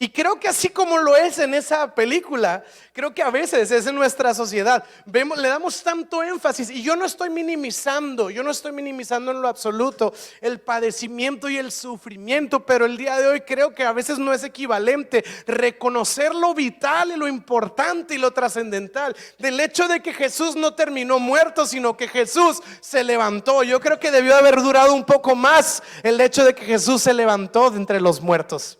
Y 0.00 0.10
creo 0.10 0.38
que 0.38 0.46
así 0.46 0.68
como 0.68 0.96
lo 0.98 1.16
es 1.16 1.40
en 1.40 1.54
esa 1.54 1.92
película, 1.92 2.62
creo 2.92 3.12
que 3.12 3.20
a 3.20 3.30
veces 3.30 3.68
es 3.72 3.84
en 3.84 3.96
nuestra 3.96 4.32
sociedad. 4.32 4.84
Vemos, 5.04 5.36
le 5.38 5.48
damos 5.48 5.82
tanto 5.82 6.22
énfasis 6.22 6.70
y 6.70 6.84
yo 6.84 6.94
no 6.94 7.04
estoy 7.04 7.30
minimizando, 7.30 8.30
yo 8.30 8.44
no 8.44 8.52
estoy 8.52 8.70
minimizando 8.70 9.32
en 9.32 9.42
lo 9.42 9.48
absoluto 9.48 10.14
el 10.40 10.60
padecimiento 10.60 11.48
y 11.48 11.56
el 11.56 11.72
sufrimiento, 11.72 12.64
pero 12.64 12.86
el 12.86 12.96
día 12.96 13.18
de 13.18 13.26
hoy 13.26 13.40
creo 13.40 13.74
que 13.74 13.82
a 13.82 13.92
veces 13.92 14.20
no 14.20 14.32
es 14.32 14.44
equivalente 14.44 15.24
reconocer 15.48 16.32
lo 16.32 16.54
vital 16.54 17.10
y 17.10 17.16
lo 17.16 17.26
importante 17.26 18.14
y 18.14 18.18
lo 18.18 18.30
trascendental 18.30 19.16
del 19.36 19.58
hecho 19.58 19.88
de 19.88 20.00
que 20.00 20.14
Jesús 20.14 20.54
no 20.54 20.74
terminó 20.74 21.18
muerto, 21.18 21.66
sino 21.66 21.96
que 21.96 22.06
Jesús 22.06 22.62
se 22.80 23.02
levantó. 23.02 23.64
Yo 23.64 23.80
creo 23.80 23.98
que 23.98 24.12
debió 24.12 24.36
haber 24.36 24.62
durado 24.62 24.94
un 24.94 25.02
poco 25.02 25.34
más 25.34 25.82
el 26.04 26.20
hecho 26.20 26.44
de 26.44 26.54
que 26.54 26.64
Jesús 26.64 27.02
se 27.02 27.12
levantó 27.12 27.72
de 27.72 27.78
entre 27.78 28.00
los 28.00 28.20
muertos. 28.20 28.77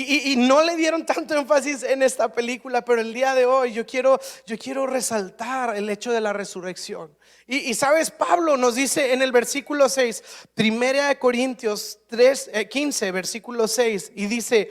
Y, 0.00 0.36
no 0.36 0.62
le 0.62 0.76
dieron 0.76 1.04
tanto 1.04 1.34
énfasis 1.34 1.82
en 1.82 2.02
esta 2.04 2.30
película, 2.30 2.84
pero 2.84 3.00
el 3.00 3.12
día 3.12 3.34
de 3.34 3.46
hoy 3.46 3.72
yo 3.72 3.84
quiero, 3.84 4.20
yo 4.46 4.56
quiero 4.56 4.86
resaltar 4.86 5.76
el 5.76 5.90
hecho 5.90 6.12
de 6.12 6.20
la 6.20 6.32
resurrección. 6.32 7.16
Y, 7.48 7.74
sabes, 7.74 8.12
Pablo 8.12 8.56
nos 8.56 8.76
dice 8.76 9.12
en 9.12 9.22
el 9.22 9.32
versículo 9.32 9.88
6, 9.88 10.22
primera 10.54 11.08
de 11.08 11.18
Corintios 11.18 11.98
3, 12.06 12.50
15, 12.70 13.08
eh, 13.08 13.12
versículo 13.12 13.66
6, 13.66 14.12
y 14.14 14.26
dice 14.26 14.70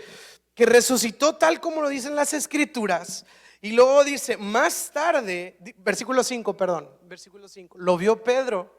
que 0.53 0.65
resucitó 0.65 1.36
tal 1.36 1.60
como 1.60 1.81
lo 1.81 1.89
dicen 1.89 2.15
las 2.15 2.34
escrituras. 2.34 3.25
Y 3.60 3.72
luego 3.72 4.05
dice, 4.05 4.38
más 4.38 4.91
tarde, 4.93 5.57
versículo 5.77 6.24
5, 6.24 6.55
perdón, 6.55 6.89
versículo 7.01 7.50
5, 7.50 7.77
lo 7.79 7.98
vio 7.98 8.24
Pedro. 8.24 8.74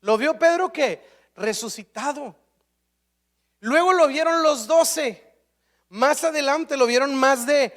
¿Lo 0.00 0.16
vio 0.16 0.38
Pedro 0.38 0.72
qué? 0.72 1.06
Resucitado. 1.36 2.34
Luego 3.60 3.92
lo 3.92 4.06
vieron 4.08 4.42
los 4.42 4.66
doce. 4.66 5.29
Más 5.90 6.22
adelante 6.22 6.76
lo 6.76 6.86
vieron 6.86 7.14
más 7.16 7.46
de 7.46 7.72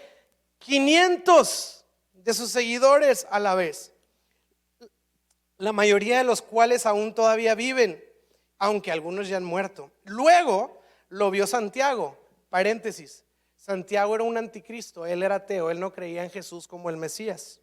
500 0.59 1.83
de 2.13 2.33
sus 2.33 2.51
seguidores 2.51 3.27
a 3.31 3.39
la 3.39 3.55
vez, 3.55 3.91
la 5.57 5.73
mayoría 5.73 6.19
de 6.19 6.23
los 6.23 6.41
cuales 6.41 6.85
aún 6.85 7.15
todavía 7.15 7.55
viven, 7.55 8.03
aunque 8.59 8.91
algunos 8.91 9.27
ya 9.27 9.37
han 9.37 9.43
muerto. 9.43 9.91
Luego 10.05 10.79
lo 11.09 11.31
vio 11.31 11.47
Santiago, 11.47 12.17
paréntesis, 12.49 13.25
Santiago 13.57 14.13
era 14.13 14.25
un 14.25 14.37
anticristo, 14.37 15.07
él 15.07 15.23
era 15.23 15.35
ateo, 15.35 15.71
él 15.71 15.79
no 15.79 15.91
creía 15.91 16.23
en 16.23 16.29
Jesús 16.29 16.67
como 16.67 16.91
el 16.91 16.97
Mesías. 16.97 17.61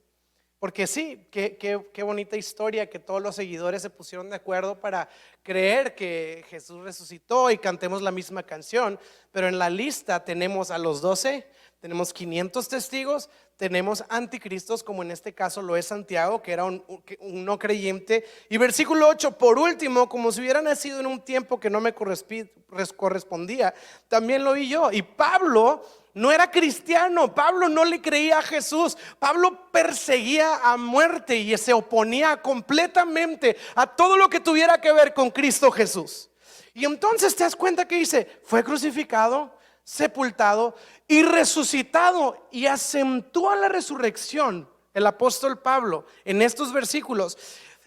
Porque 0.61 0.87
sí, 0.87 1.26
qué, 1.31 1.57
qué, 1.57 2.02
bonita 2.02 2.37
historia 2.37 2.90
que 2.90 2.99
todos 2.99 3.23
los 3.23 3.35
seguidores 3.35 3.81
se 3.81 3.88
pusieron 3.88 4.29
de 4.29 4.37
acuerdo 4.37 4.79
para 4.79 5.09
creer 5.43 5.95
que 5.95 6.45
Jesús 6.50 6.85
resucitó 6.85 7.50
y 7.50 7.57
cantemos 7.57 8.02
la 8.02 8.11
misma 8.11 8.43
canción. 8.43 9.00
Pero 9.33 9.49
en 9.49 9.59
la 9.59 9.71
lista 9.71 10.23
tenemos 10.23 10.71
a 10.71 10.76
los 10.76 11.00
doce, 11.00 11.47
tenemos 11.81 12.12
500 12.12 12.69
testigos, 12.69 13.31
tenemos 13.57 14.05
anticristos, 14.11 14.85
como 14.85 15.02
en 15.02 15.12
este 15.12 15.33
caso 15.33 15.62
lo 15.62 15.76
es 15.76 15.87
Santiago, 15.87 16.43
que 16.43 16.52
era 16.52 16.67
un, 16.67 16.85
un, 17.21 17.45
no 17.47 17.59
creyente. 17.59 18.26
Y 18.50 18.59
versículo 18.59 19.09
8, 19.09 19.38
por 19.38 19.59
último, 19.59 20.11
como 20.11 20.31
si 20.31 20.43
hubiera 20.43 20.61
nacido 20.61 21.00
en 21.00 21.07
un 21.07 21.25
tiempo 21.25 21.59
que 21.59 21.71
no 21.71 21.81
me 21.81 21.95
correspondía, 21.95 23.73
también 24.09 24.45
lo 24.45 24.52
vi 24.52 24.69
yo. 24.69 24.93
Y 24.93 25.00
Pablo 25.00 25.83
no 26.14 26.33
era 26.33 26.50
cristiano, 26.50 27.35
Pablo 27.35 27.69
no 27.69 27.85
le 27.85 28.00
creía 28.00 28.38
a 28.38 28.43
Jesús, 28.43 28.97
Pablo 29.19 29.71
perseguía 29.71 30.57
a 30.57 30.76
muerte 30.76 31.37
y 31.37 31.57
se 31.57 31.73
oponía 31.73 32.40
completamente 32.43 33.57
a 33.75 33.87
todo 33.87 34.17
lo 34.17 34.29
que 34.29 34.40
tuviera 34.40 34.81
que 34.81 34.93
ver 34.93 35.14
con 35.14 35.31
Cristo 35.31 35.71
Jesús. 35.71 36.31
Y 36.75 36.85
entonces 36.85 37.35
te 37.35 37.45
das 37.45 37.57
cuenta 37.57 37.87
que 37.87 37.97
dice, 37.97 38.40
fue 38.45 38.64
crucificado, 38.64 39.57
sepultado 39.85 40.76
y 41.07 41.23
resucitado 41.23 42.49
y 42.50 42.67
acentúa 42.67 43.57
la 43.57 43.69
resurrección 43.69 44.69
el 44.93 45.07
apóstol 45.07 45.59
Pablo 45.61 46.07
en 46.25 46.43
estos 46.43 46.73
versículos 46.73 47.38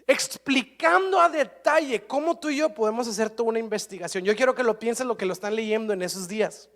explicando 0.07 1.19
a 1.19 1.29
detalle 1.29 2.05
cómo 2.05 2.37
tú 2.37 2.49
y 2.49 2.57
yo 2.57 2.73
podemos 2.73 3.07
hacer 3.07 3.29
toda 3.29 3.49
una 3.49 3.59
investigación. 3.59 4.23
Yo 4.23 4.35
quiero 4.35 4.53
que 4.53 4.63
lo 4.63 4.79
piensen 4.79 5.07
lo 5.07 5.17
que 5.17 5.25
lo 5.25 5.33
están 5.33 5.55
leyendo 5.55 5.93
en 5.93 6.01
esos 6.01 6.27
días. 6.27 6.69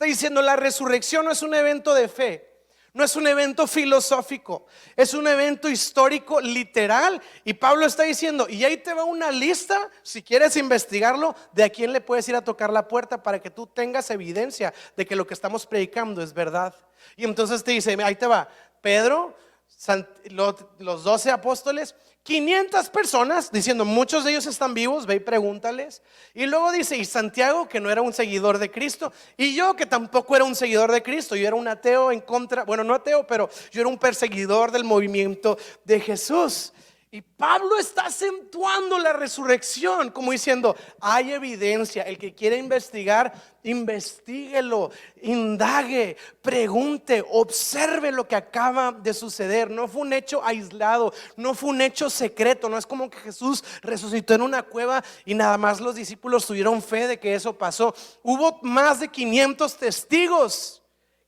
Está 0.00 0.08
diciendo, 0.08 0.40
la 0.40 0.56
resurrección 0.56 1.26
no 1.26 1.30
es 1.30 1.42
un 1.42 1.52
evento 1.52 1.92
de 1.92 2.08
fe, 2.08 2.64
no 2.94 3.04
es 3.04 3.16
un 3.16 3.26
evento 3.26 3.66
filosófico, 3.66 4.64
es 4.96 5.12
un 5.12 5.26
evento 5.26 5.68
histórico 5.68 6.40
literal. 6.40 7.20
Y 7.44 7.52
Pablo 7.52 7.84
está 7.84 8.04
diciendo, 8.04 8.46
y 8.48 8.64
ahí 8.64 8.78
te 8.78 8.94
va 8.94 9.04
una 9.04 9.30
lista, 9.30 9.90
si 10.02 10.22
quieres 10.22 10.56
investigarlo, 10.56 11.36
de 11.52 11.64
a 11.64 11.68
quién 11.68 11.92
le 11.92 12.00
puedes 12.00 12.26
ir 12.30 12.34
a 12.34 12.42
tocar 12.42 12.72
la 12.72 12.88
puerta 12.88 13.22
para 13.22 13.42
que 13.42 13.50
tú 13.50 13.66
tengas 13.66 14.10
evidencia 14.10 14.72
de 14.96 15.04
que 15.04 15.14
lo 15.14 15.26
que 15.26 15.34
estamos 15.34 15.66
predicando 15.66 16.22
es 16.22 16.32
verdad. 16.32 16.74
Y 17.14 17.24
entonces 17.24 17.62
te 17.62 17.72
dice, 17.72 17.94
ahí 18.02 18.14
te 18.14 18.26
va, 18.26 18.48
Pedro, 18.80 19.36
los 20.78 21.04
doce 21.04 21.30
apóstoles, 21.30 21.94
500 22.22 22.90
personas 22.90 23.50
diciendo, 23.50 23.84
muchos 23.84 24.24
de 24.24 24.32
ellos 24.32 24.46
están 24.46 24.74
vivos, 24.74 25.06
ve 25.06 25.16
y 25.16 25.20
pregúntales. 25.20 26.02
Y 26.34 26.46
luego 26.46 26.70
dice, 26.70 26.96
y 26.96 27.04
Santiago, 27.04 27.68
que 27.68 27.80
no 27.80 27.90
era 27.90 28.02
un 28.02 28.12
seguidor 28.12 28.58
de 28.58 28.70
Cristo, 28.70 29.12
y 29.36 29.54
yo, 29.54 29.74
que 29.74 29.86
tampoco 29.86 30.36
era 30.36 30.44
un 30.44 30.54
seguidor 30.54 30.92
de 30.92 31.02
Cristo, 31.02 31.34
yo 31.34 31.46
era 31.46 31.56
un 31.56 31.66
ateo 31.66 32.12
en 32.12 32.20
contra, 32.20 32.64
bueno, 32.64 32.84
no 32.84 32.94
ateo, 32.94 33.26
pero 33.26 33.48
yo 33.70 33.80
era 33.80 33.88
un 33.88 33.98
perseguidor 33.98 34.70
del 34.70 34.84
movimiento 34.84 35.58
de 35.84 36.00
Jesús. 36.00 36.72
Y 37.12 37.22
Pablo 37.22 37.76
está 37.76 38.06
acentuando 38.06 38.96
la 38.96 39.12
resurrección, 39.12 40.10
como 40.10 40.30
diciendo, 40.30 40.76
hay 41.00 41.32
evidencia, 41.32 42.04
el 42.04 42.16
que 42.16 42.36
quiere 42.36 42.56
investigar, 42.56 43.34
investiguelo, 43.64 44.92
indague, 45.20 46.16
pregunte, 46.40 47.24
observe 47.32 48.12
lo 48.12 48.28
que 48.28 48.36
acaba 48.36 48.92
de 48.92 49.12
suceder. 49.12 49.72
No 49.72 49.88
fue 49.88 50.02
un 50.02 50.12
hecho 50.12 50.40
aislado, 50.44 51.12
no 51.36 51.54
fue 51.54 51.70
un 51.70 51.80
hecho 51.80 52.08
secreto, 52.08 52.68
no 52.68 52.78
es 52.78 52.86
como 52.86 53.10
que 53.10 53.18
Jesús 53.18 53.64
resucitó 53.82 54.34
en 54.34 54.42
una 54.42 54.62
cueva 54.62 55.02
y 55.24 55.34
nada 55.34 55.58
más 55.58 55.80
los 55.80 55.96
discípulos 55.96 56.46
tuvieron 56.46 56.80
fe 56.80 57.08
de 57.08 57.18
que 57.18 57.34
eso 57.34 57.58
pasó. 57.58 57.92
Hubo 58.22 58.60
más 58.62 59.00
de 59.00 59.08
500 59.08 59.76
testigos 59.76 60.80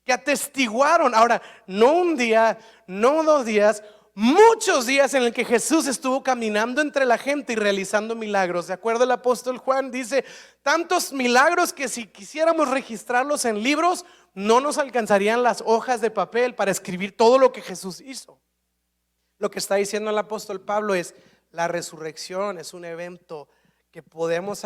que 0.05 0.13
atestiguaron. 0.13 1.13
Ahora, 1.13 1.43
no 1.67 1.93
un 1.93 2.17
día, 2.17 2.57
no 2.87 3.25
dos 3.25 3.45
días, 3.45 3.83
muchos 4.15 4.87
días 4.87 5.15
en 5.15 5.23
el 5.25 5.33
que 5.33 5.45
Jesús 5.45 5.87
estuvo 5.87 6.23
caminando 6.23 6.81
entre 6.81 7.05
la 7.05 7.19
gente 7.19 7.53
y 7.53 7.57
realizando 7.57 8.15
milagros. 8.15 8.67
De 8.67 8.75
acuerdo 8.75 9.05
al 9.05 9.11
apóstol 9.11 9.59
Juan, 9.59 9.91
dice, 9.91 10.25
tantos 10.63 11.13
milagros 11.13 11.73
que 11.73 11.89
si 11.89 12.07
quisiéramos 12.07 12.69
registrarlos 12.69 13.45
en 13.45 13.63
libros, 13.63 14.05
no 14.35 14.61
nos 14.61 14.79
alcanzarían 14.79 15.43
las 15.43 15.63
hojas 15.67 16.01
de 16.01 16.11
papel 16.11 16.55
para 16.55 16.71
escribir 16.71 17.17
todo 17.17 17.39
lo 17.39 17.53
que 17.53 17.63
Jesús 17.63 18.01
hizo. 18.01 18.39
Lo 19.39 19.51
que 19.51 19.59
está 19.59 19.77
diciendo 19.77 20.11
el 20.11 20.19
apóstol 20.19 20.61
Pablo 20.61 20.95
es, 20.95 21.15
la 21.51 21.69
resurrección 21.69 22.59
es 22.59 22.73
un 22.73 22.85
evento 22.85 23.49
que 23.91 24.03
podemos 24.03 24.63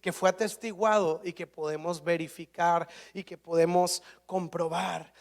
que 0.00 0.12
fue 0.12 0.28
atestiguado 0.28 1.20
y 1.24 1.32
que 1.32 1.48
podemos 1.48 2.04
verificar 2.04 2.88
y 3.12 3.24
que 3.24 3.36
podemos 3.36 4.02
comprobar. 4.24 5.12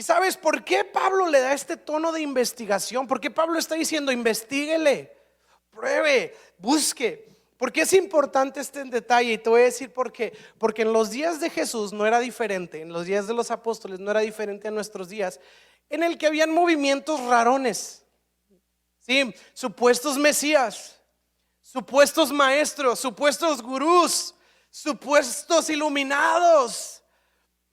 ¿Y 0.00 0.02
sabes 0.02 0.38
por 0.38 0.64
qué 0.64 0.82
Pablo 0.82 1.28
le 1.28 1.40
da 1.40 1.52
este 1.52 1.76
tono 1.76 2.10
de 2.10 2.22
investigación? 2.22 3.06
¿Por 3.06 3.20
qué 3.20 3.30
Pablo 3.30 3.58
está 3.58 3.74
diciendo, 3.74 4.10
investiguele, 4.10 5.14
pruebe, 5.70 6.34
busque? 6.56 7.28
Porque 7.58 7.82
es 7.82 7.92
importante 7.92 8.60
este 8.60 8.82
detalle 8.84 9.34
y 9.34 9.36
te 9.36 9.50
voy 9.50 9.60
a 9.60 9.64
decir 9.64 9.92
por 9.92 10.10
qué. 10.10 10.32
Porque 10.56 10.80
en 10.80 10.94
los 10.94 11.10
días 11.10 11.38
de 11.38 11.50
Jesús 11.50 11.92
no 11.92 12.06
era 12.06 12.18
diferente, 12.18 12.80
en 12.80 12.94
los 12.94 13.04
días 13.04 13.26
de 13.26 13.34
los 13.34 13.50
apóstoles 13.50 14.00
no 14.00 14.10
era 14.10 14.20
diferente 14.20 14.68
a 14.68 14.70
nuestros 14.70 15.10
días, 15.10 15.38
en 15.90 16.02
el 16.02 16.16
que 16.16 16.28
habían 16.28 16.50
movimientos 16.50 17.20
rarones, 17.26 18.02
¿sí? 19.00 19.34
supuestos 19.52 20.16
mesías, 20.16 20.98
supuestos 21.60 22.32
maestros, 22.32 23.00
supuestos 23.00 23.60
gurús, 23.60 24.34
supuestos 24.70 25.68
iluminados 25.68 26.99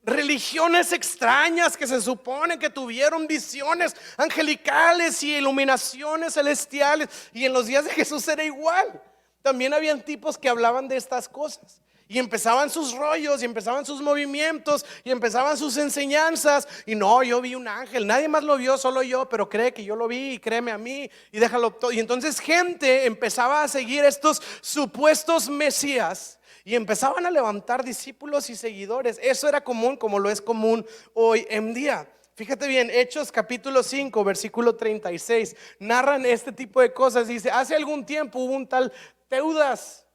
religiones 0.07 0.93
extrañas 0.93 1.75
que 1.75 1.85
se 1.85 2.01
supone 2.01 2.57
que 2.57 2.69
tuvieron 2.69 3.27
visiones 3.27 3.93
angelicales 4.15 5.21
y 5.21 5.35
iluminaciones 5.35 6.33
celestiales. 6.33 7.09
Y 7.33 7.45
en 7.45 7.53
los 7.53 7.67
días 7.67 7.83
de 7.83 7.91
Jesús 7.91 8.25
era 8.27 8.43
igual. 8.43 9.01
También 9.41 9.73
habían 9.73 10.01
tipos 10.01 10.37
que 10.37 10.49
hablaban 10.49 10.87
de 10.87 10.95
estas 10.95 11.27
cosas. 11.27 11.81
Y 12.09 12.19
empezaban 12.19 12.69
sus 12.69 12.93
rollos, 12.93 13.41
y 13.41 13.45
empezaban 13.45 13.85
sus 13.85 14.01
movimientos, 14.01 14.85
y 15.03 15.11
empezaban 15.11 15.57
sus 15.57 15.75
enseñanzas. 15.75 16.65
Y 16.85 16.95
no, 16.95 17.21
yo 17.21 17.41
vi 17.41 17.53
un 17.53 17.67
ángel, 17.67 18.07
nadie 18.07 18.29
más 18.29 18.45
lo 18.45 18.55
vio, 18.55 18.77
solo 18.77 19.03
yo, 19.03 19.27
pero 19.27 19.49
cree 19.49 19.73
que 19.73 19.83
yo 19.83 19.93
lo 19.93 20.07
vi, 20.07 20.35
y 20.35 20.39
créeme 20.39 20.71
a 20.71 20.77
mí, 20.77 21.11
y 21.33 21.39
déjalo 21.39 21.71
todo. 21.71 21.91
Y 21.91 21.99
entonces 21.99 22.39
gente 22.39 23.05
empezaba 23.05 23.61
a 23.61 23.67
seguir 23.67 24.05
estos 24.05 24.41
supuestos 24.61 25.49
mesías 25.49 26.36
y 26.67 26.75
empezaban 26.75 27.25
a 27.25 27.31
levantar 27.31 27.81
discípulos 27.81 28.49
y 28.49 28.55
seguidores. 28.57 29.17
Eso 29.23 29.47
era 29.47 29.63
común 29.63 29.95
como 29.95 30.19
lo 30.19 30.29
es 30.29 30.41
común 30.41 30.85
hoy 31.13 31.47
en 31.49 31.73
día. 31.73 32.11
Fíjate 32.35 32.67
bien, 32.67 32.89
Hechos 32.91 33.31
capítulo 33.31 33.81
5, 33.81 34.21
versículo 34.25 34.75
36, 34.75 35.55
narran 35.79 36.25
este 36.25 36.51
tipo 36.51 36.81
de 36.81 36.91
cosas. 36.91 37.29
Dice, 37.29 37.49
hace 37.49 37.73
algún 37.73 38.05
tiempo 38.05 38.39
hubo 38.39 38.51
un 38.51 38.67
tal 38.67 38.91
Teudas, 39.29 40.05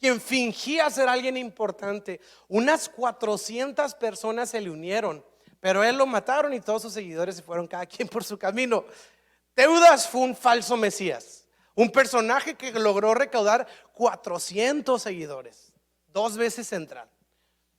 quien 0.00 0.20
fingía 0.20 0.90
ser 0.90 1.08
alguien 1.08 1.36
importante. 1.36 2.20
Unas 2.48 2.88
400 2.88 3.94
personas 3.94 4.50
se 4.50 4.60
le 4.60 4.70
unieron, 4.70 5.24
pero 5.60 5.84
él 5.84 5.96
lo 5.96 6.06
mataron 6.06 6.52
y 6.54 6.60
todos 6.60 6.82
sus 6.82 6.92
seguidores 6.92 7.36
se 7.36 7.42
fueron 7.42 7.68
cada 7.68 7.86
quien 7.86 8.08
por 8.08 8.24
su 8.24 8.36
camino. 8.36 8.84
Teudas 9.54 10.08
fue 10.08 10.22
un 10.22 10.34
falso 10.34 10.76
Mesías, 10.76 11.46
un 11.76 11.92
personaje 11.92 12.56
que 12.56 12.72
logró 12.72 13.14
recaudar 13.14 13.68
400 13.98 15.02
seguidores, 15.02 15.67
dos 16.18 16.36
veces 16.36 16.66
central. 16.66 17.08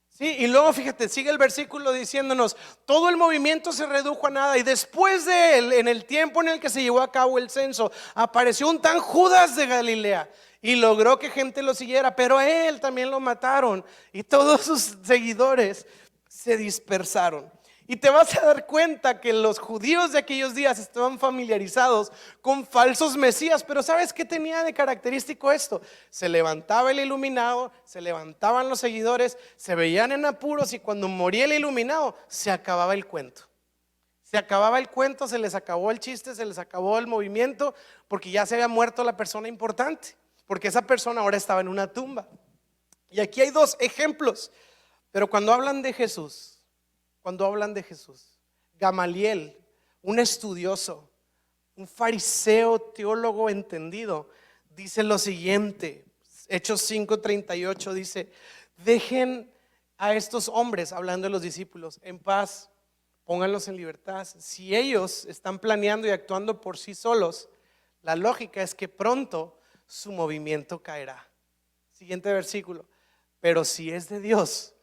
Sí, 0.08 0.36
y 0.38 0.46
luego 0.46 0.72
fíjate, 0.72 1.08
sigue 1.08 1.30
el 1.30 1.36
versículo 1.36 1.92
diciéndonos, 1.92 2.56
todo 2.86 3.10
el 3.10 3.16
movimiento 3.16 3.70
se 3.70 3.86
redujo 3.86 4.26
a 4.26 4.30
nada 4.30 4.56
y 4.58 4.62
después 4.62 5.26
de 5.26 5.58
él, 5.58 5.72
en 5.74 5.88
el 5.88 6.06
tiempo 6.06 6.40
en 6.40 6.48
el 6.48 6.60
que 6.60 6.70
se 6.70 6.82
llevó 6.82 7.00
a 7.00 7.12
cabo 7.12 7.38
el 7.38 7.50
censo, 7.50 7.92
apareció 8.14 8.68
un 8.68 8.80
tan 8.80 8.98
Judas 8.98 9.56
de 9.56 9.66
Galilea 9.66 10.30
y 10.62 10.76
logró 10.76 11.18
que 11.18 11.30
gente 11.30 11.62
lo 11.62 11.74
siguiera, 11.74 12.16
pero 12.16 12.38
a 12.38 12.48
él 12.48 12.80
también 12.80 13.10
lo 13.10 13.20
mataron 13.20 13.84
y 14.12 14.22
todos 14.22 14.62
sus 14.62 14.96
seguidores 15.02 15.86
se 16.28 16.56
dispersaron. 16.56 17.50
Y 17.90 17.96
te 17.96 18.08
vas 18.08 18.36
a 18.36 18.46
dar 18.46 18.66
cuenta 18.66 19.20
que 19.20 19.32
los 19.32 19.58
judíos 19.58 20.12
de 20.12 20.20
aquellos 20.20 20.54
días 20.54 20.78
estaban 20.78 21.18
familiarizados 21.18 22.12
con 22.40 22.64
falsos 22.64 23.16
mesías, 23.16 23.64
pero 23.64 23.82
¿sabes 23.82 24.12
qué 24.12 24.24
tenía 24.24 24.62
de 24.62 24.72
característico 24.72 25.50
esto? 25.50 25.82
Se 26.08 26.28
levantaba 26.28 26.92
el 26.92 27.00
iluminado, 27.00 27.72
se 27.82 28.00
levantaban 28.00 28.68
los 28.68 28.78
seguidores, 28.78 29.36
se 29.56 29.74
veían 29.74 30.12
en 30.12 30.24
apuros 30.24 30.72
y 30.72 30.78
cuando 30.78 31.08
moría 31.08 31.46
el 31.46 31.52
iluminado 31.52 32.16
se 32.28 32.52
acababa 32.52 32.94
el 32.94 33.06
cuento. 33.06 33.48
Se 34.22 34.38
acababa 34.38 34.78
el 34.78 34.88
cuento, 34.88 35.26
se 35.26 35.40
les 35.40 35.56
acabó 35.56 35.90
el 35.90 35.98
chiste, 35.98 36.36
se 36.36 36.46
les 36.46 36.58
acabó 36.58 36.96
el 36.96 37.08
movimiento, 37.08 37.74
porque 38.06 38.30
ya 38.30 38.46
se 38.46 38.54
había 38.54 38.68
muerto 38.68 39.02
la 39.02 39.16
persona 39.16 39.48
importante, 39.48 40.14
porque 40.46 40.68
esa 40.68 40.82
persona 40.82 41.22
ahora 41.22 41.38
estaba 41.38 41.60
en 41.60 41.66
una 41.66 41.92
tumba. 41.92 42.28
Y 43.08 43.18
aquí 43.18 43.40
hay 43.40 43.50
dos 43.50 43.76
ejemplos, 43.80 44.52
pero 45.10 45.28
cuando 45.28 45.52
hablan 45.52 45.82
de 45.82 45.92
Jesús, 45.92 46.49
cuando 47.22 47.44
hablan 47.44 47.74
de 47.74 47.82
Jesús. 47.82 48.38
Gamaliel, 48.74 49.56
un 50.02 50.18
estudioso, 50.18 51.10
un 51.76 51.86
fariseo, 51.86 52.80
teólogo 52.80 53.50
entendido, 53.50 54.28
dice 54.70 55.02
lo 55.02 55.18
siguiente, 55.18 56.04
Hechos 56.48 56.90
5:38 56.90 57.92
dice, 57.92 58.32
dejen 58.84 59.52
a 59.96 60.14
estos 60.14 60.48
hombres, 60.48 60.92
hablando 60.92 61.26
de 61.26 61.30
los 61.30 61.42
discípulos, 61.42 62.00
en 62.02 62.18
paz, 62.18 62.70
pónganlos 63.24 63.68
en 63.68 63.76
libertad. 63.76 64.26
Si 64.38 64.74
ellos 64.74 65.26
están 65.26 65.58
planeando 65.58 66.08
y 66.08 66.10
actuando 66.10 66.60
por 66.60 66.76
sí 66.76 66.94
solos, 66.94 67.48
la 68.02 68.16
lógica 68.16 68.62
es 68.62 68.74
que 68.74 68.88
pronto 68.88 69.60
su 69.86 70.10
movimiento 70.10 70.82
caerá. 70.82 71.30
Siguiente 71.92 72.32
versículo. 72.32 72.88
Pero 73.40 73.64
si 73.64 73.90
es 73.90 74.08
de 74.08 74.20
Dios, 74.20 74.74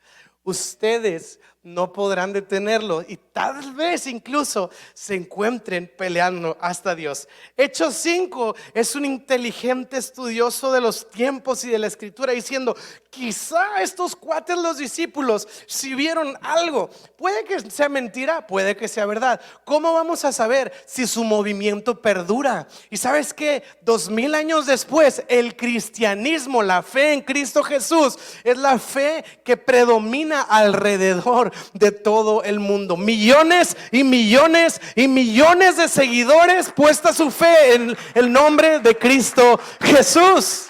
ustedes 0.43 1.39
no 1.67 1.91
podrán 1.91 2.31
detenerlo 2.31 3.03
y 3.05 3.17
tal 3.17 3.73
vez 3.73 4.07
incluso 4.07 4.69
se 4.93 5.15
encuentren 5.15 5.91
peleando 5.97 6.57
hasta 6.61 6.95
Dios. 6.95 7.27
Hechos 7.57 7.93
5 7.95 8.55
es 8.73 8.95
un 8.95 9.03
inteligente 9.03 9.97
estudioso 9.97 10.71
de 10.71 10.79
los 10.79 11.09
tiempos 11.09 11.65
y 11.65 11.69
de 11.69 11.79
la 11.79 11.87
escritura 11.87 12.31
diciendo, 12.31 12.73
quizá 13.09 13.81
estos 13.81 14.15
cuates 14.15 14.57
los 14.57 14.77
discípulos 14.77 15.45
si 15.65 15.93
vieron 15.93 16.37
algo, 16.41 16.89
puede 17.17 17.43
que 17.43 17.59
sea 17.69 17.89
mentira, 17.89 18.47
puede 18.47 18.77
que 18.77 18.87
sea 18.87 19.05
verdad. 19.05 19.41
¿Cómo 19.65 19.91
vamos 19.91 20.23
a 20.23 20.31
saber 20.31 20.71
si 20.85 21.05
su 21.05 21.25
movimiento 21.25 22.01
perdura? 22.01 22.69
Y 22.89 22.95
sabes 22.95 23.33
que 23.33 23.63
dos 23.81 24.09
mil 24.09 24.35
años 24.35 24.67
después 24.67 25.21
el 25.27 25.57
cristianismo, 25.57 26.63
la 26.63 26.81
fe 26.81 27.11
en 27.11 27.21
Cristo 27.21 27.61
Jesús 27.61 28.17
es 28.45 28.57
la 28.57 28.79
fe 28.79 29.25
que 29.43 29.57
predomina 29.57 30.43
alrededor 30.43 31.51
de 31.73 31.91
todo 31.91 32.43
el 32.43 32.59
mundo. 32.59 32.97
Millones 32.97 33.75
y 33.91 34.03
millones 34.03 34.81
y 34.95 35.07
millones 35.07 35.77
de 35.77 35.87
seguidores 35.87 36.71
puesta 36.71 37.13
su 37.13 37.31
fe 37.31 37.75
en 37.75 37.97
el 38.13 38.31
nombre 38.31 38.79
de 38.79 38.97
Cristo 38.97 39.59
Jesús. 39.81 40.67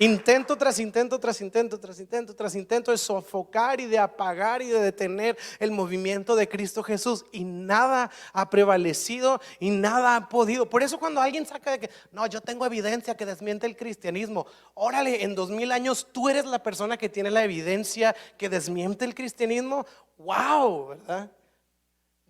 Intento 0.00 0.56
tras 0.56 0.78
intento, 0.78 1.18
tras 1.18 1.40
intento, 1.40 1.80
tras 1.80 1.98
intento, 1.98 2.36
tras 2.36 2.54
intento 2.54 2.92
de 2.92 2.98
sofocar 2.98 3.80
y 3.80 3.86
de 3.86 3.98
apagar 3.98 4.62
y 4.62 4.68
de 4.68 4.78
detener 4.78 5.36
el 5.58 5.72
movimiento 5.72 6.36
de 6.36 6.48
Cristo 6.48 6.84
Jesús. 6.84 7.24
Y 7.32 7.42
nada 7.42 8.08
ha 8.32 8.48
prevalecido 8.48 9.40
y 9.58 9.70
nada 9.70 10.14
ha 10.14 10.28
podido. 10.28 10.70
Por 10.70 10.84
eso 10.84 11.00
cuando 11.00 11.20
alguien 11.20 11.44
saca 11.46 11.72
de 11.72 11.80
que, 11.80 11.90
no, 12.12 12.24
yo 12.28 12.40
tengo 12.40 12.64
evidencia 12.64 13.16
que 13.16 13.26
desmiente 13.26 13.66
el 13.66 13.76
cristianismo. 13.76 14.46
Órale, 14.74 15.24
en 15.24 15.34
dos 15.34 15.50
mil 15.50 15.72
años 15.72 16.06
tú 16.12 16.28
eres 16.28 16.44
la 16.44 16.62
persona 16.62 16.96
que 16.96 17.08
tiene 17.08 17.32
la 17.32 17.42
evidencia 17.42 18.14
que 18.36 18.48
desmiente 18.48 19.04
el 19.04 19.16
cristianismo. 19.16 19.84
Wow, 20.16 20.88
¿verdad? 20.90 21.32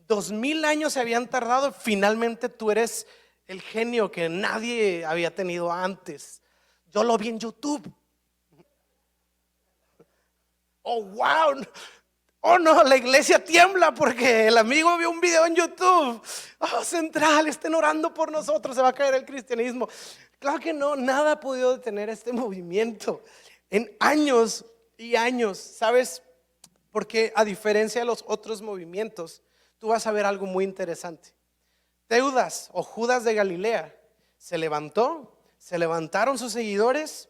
Dos 0.06 0.32
mil 0.32 0.64
años 0.64 0.94
se 0.94 1.00
habían 1.00 1.28
tardado. 1.28 1.72
Finalmente 1.72 2.48
tú 2.48 2.70
eres 2.70 3.06
el 3.46 3.60
genio 3.60 4.10
que 4.10 4.30
nadie 4.30 5.04
había 5.04 5.34
tenido 5.34 5.70
antes. 5.70 6.40
Yo 6.90 7.04
lo 7.04 7.16
vi 7.18 7.28
en 7.28 7.38
YouTube. 7.38 7.92
Oh, 10.82 11.02
wow. 11.02 11.62
Oh, 12.40 12.58
no, 12.58 12.82
la 12.84 12.96
iglesia 12.96 13.44
tiembla 13.44 13.92
porque 13.92 14.46
el 14.46 14.56
amigo 14.56 14.96
vio 14.96 15.10
un 15.10 15.20
video 15.20 15.44
en 15.44 15.54
YouTube. 15.54 16.22
Oh, 16.58 16.84
central, 16.84 17.46
estén 17.48 17.74
orando 17.74 18.14
por 18.14 18.30
nosotros, 18.30 18.76
se 18.76 18.82
va 18.82 18.88
a 18.88 18.92
caer 18.92 19.14
el 19.14 19.24
cristianismo. 19.24 19.88
Claro 20.38 20.58
que 20.58 20.72
no, 20.72 20.96
nada 20.96 21.32
ha 21.32 21.40
podido 21.40 21.76
detener 21.76 22.08
este 22.08 22.32
movimiento. 22.34 23.22
En 23.70 23.94
años 24.00 24.64
y 24.96 25.16
años, 25.16 25.58
¿sabes? 25.58 26.22
Porque 26.90 27.32
a 27.36 27.44
diferencia 27.44 28.00
de 28.00 28.06
los 28.06 28.24
otros 28.26 28.62
movimientos, 28.62 29.42
tú 29.78 29.88
vas 29.88 30.06
a 30.06 30.12
ver 30.12 30.24
algo 30.24 30.46
muy 30.46 30.64
interesante. 30.64 31.34
Teudas 32.06 32.70
o 32.72 32.82
Judas 32.82 33.24
de 33.24 33.34
Galilea 33.34 33.94
se 34.38 34.56
levantó 34.56 35.37
se 35.68 35.78
levantaron 35.78 36.38
sus 36.38 36.54
seguidores, 36.54 37.28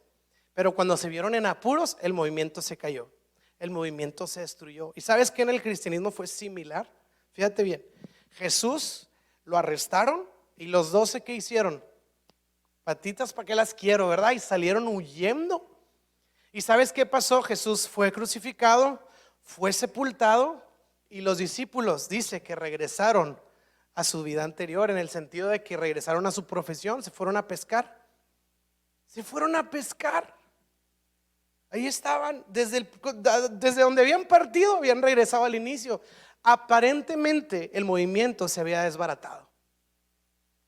pero 0.54 0.72
cuando 0.72 0.96
se 0.96 1.08
vieron 1.08 1.34
en 1.34 1.44
apuros, 1.44 1.96
el 2.00 2.12
movimiento 2.12 2.62
se 2.62 2.76
cayó, 2.76 3.10
el 3.58 3.72
movimiento 3.72 4.28
se 4.28 4.38
destruyó. 4.38 4.92
¿Y 4.94 5.00
sabes 5.00 5.32
que 5.32 5.42
en 5.42 5.50
el 5.50 5.60
cristianismo 5.60 6.12
fue 6.12 6.28
similar? 6.28 6.88
Fíjate 7.32 7.64
bien, 7.64 7.84
Jesús 8.30 9.08
lo 9.42 9.58
arrestaron 9.58 10.24
y 10.56 10.66
los 10.66 10.92
doce 10.92 11.24
que 11.24 11.34
hicieron, 11.34 11.82
patitas 12.84 13.32
para 13.32 13.44
qué 13.44 13.56
las 13.56 13.74
quiero, 13.74 14.06
¿verdad? 14.06 14.30
Y 14.30 14.38
salieron 14.38 14.86
huyendo. 14.86 15.68
¿Y 16.52 16.60
sabes 16.60 16.92
qué 16.92 17.06
pasó? 17.06 17.42
Jesús 17.42 17.88
fue 17.88 18.12
crucificado, 18.12 19.04
fue 19.42 19.72
sepultado 19.72 20.64
y 21.08 21.22
los 21.22 21.38
discípulos 21.38 22.08
dice 22.08 22.40
que 22.40 22.54
regresaron 22.54 23.42
a 23.96 24.04
su 24.04 24.22
vida 24.22 24.44
anterior 24.44 24.92
en 24.92 24.98
el 24.98 25.08
sentido 25.08 25.48
de 25.48 25.64
que 25.64 25.76
regresaron 25.76 26.24
a 26.24 26.30
su 26.30 26.46
profesión, 26.46 27.02
se 27.02 27.10
fueron 27.10 27.36
a 27.36 27.48
pescar. 27.48 27.97
Se 29.08 29.24
fueron 29.24 29.56
a 29.56 29.68
pescar. 29.68 30.32
Ahí 31.70 31.86
estaban, 31.86 32.44
desde, 32.48 32.88
desde 33.50 33.82
donde 33.82 34.02
habían 34.02 34.24
partido, 34.24 34.76
habían 34.76 35.02
regresado 35.02 35.44
al 35.44 35.54
inicio. 35.56 36.00
Aparentemente 36.42 37.70
el 37.76 37.84
movimiento 37.84 38.48
se 38.48 38.60
había 38.60 38.84
desbaratado, 38.84 39.50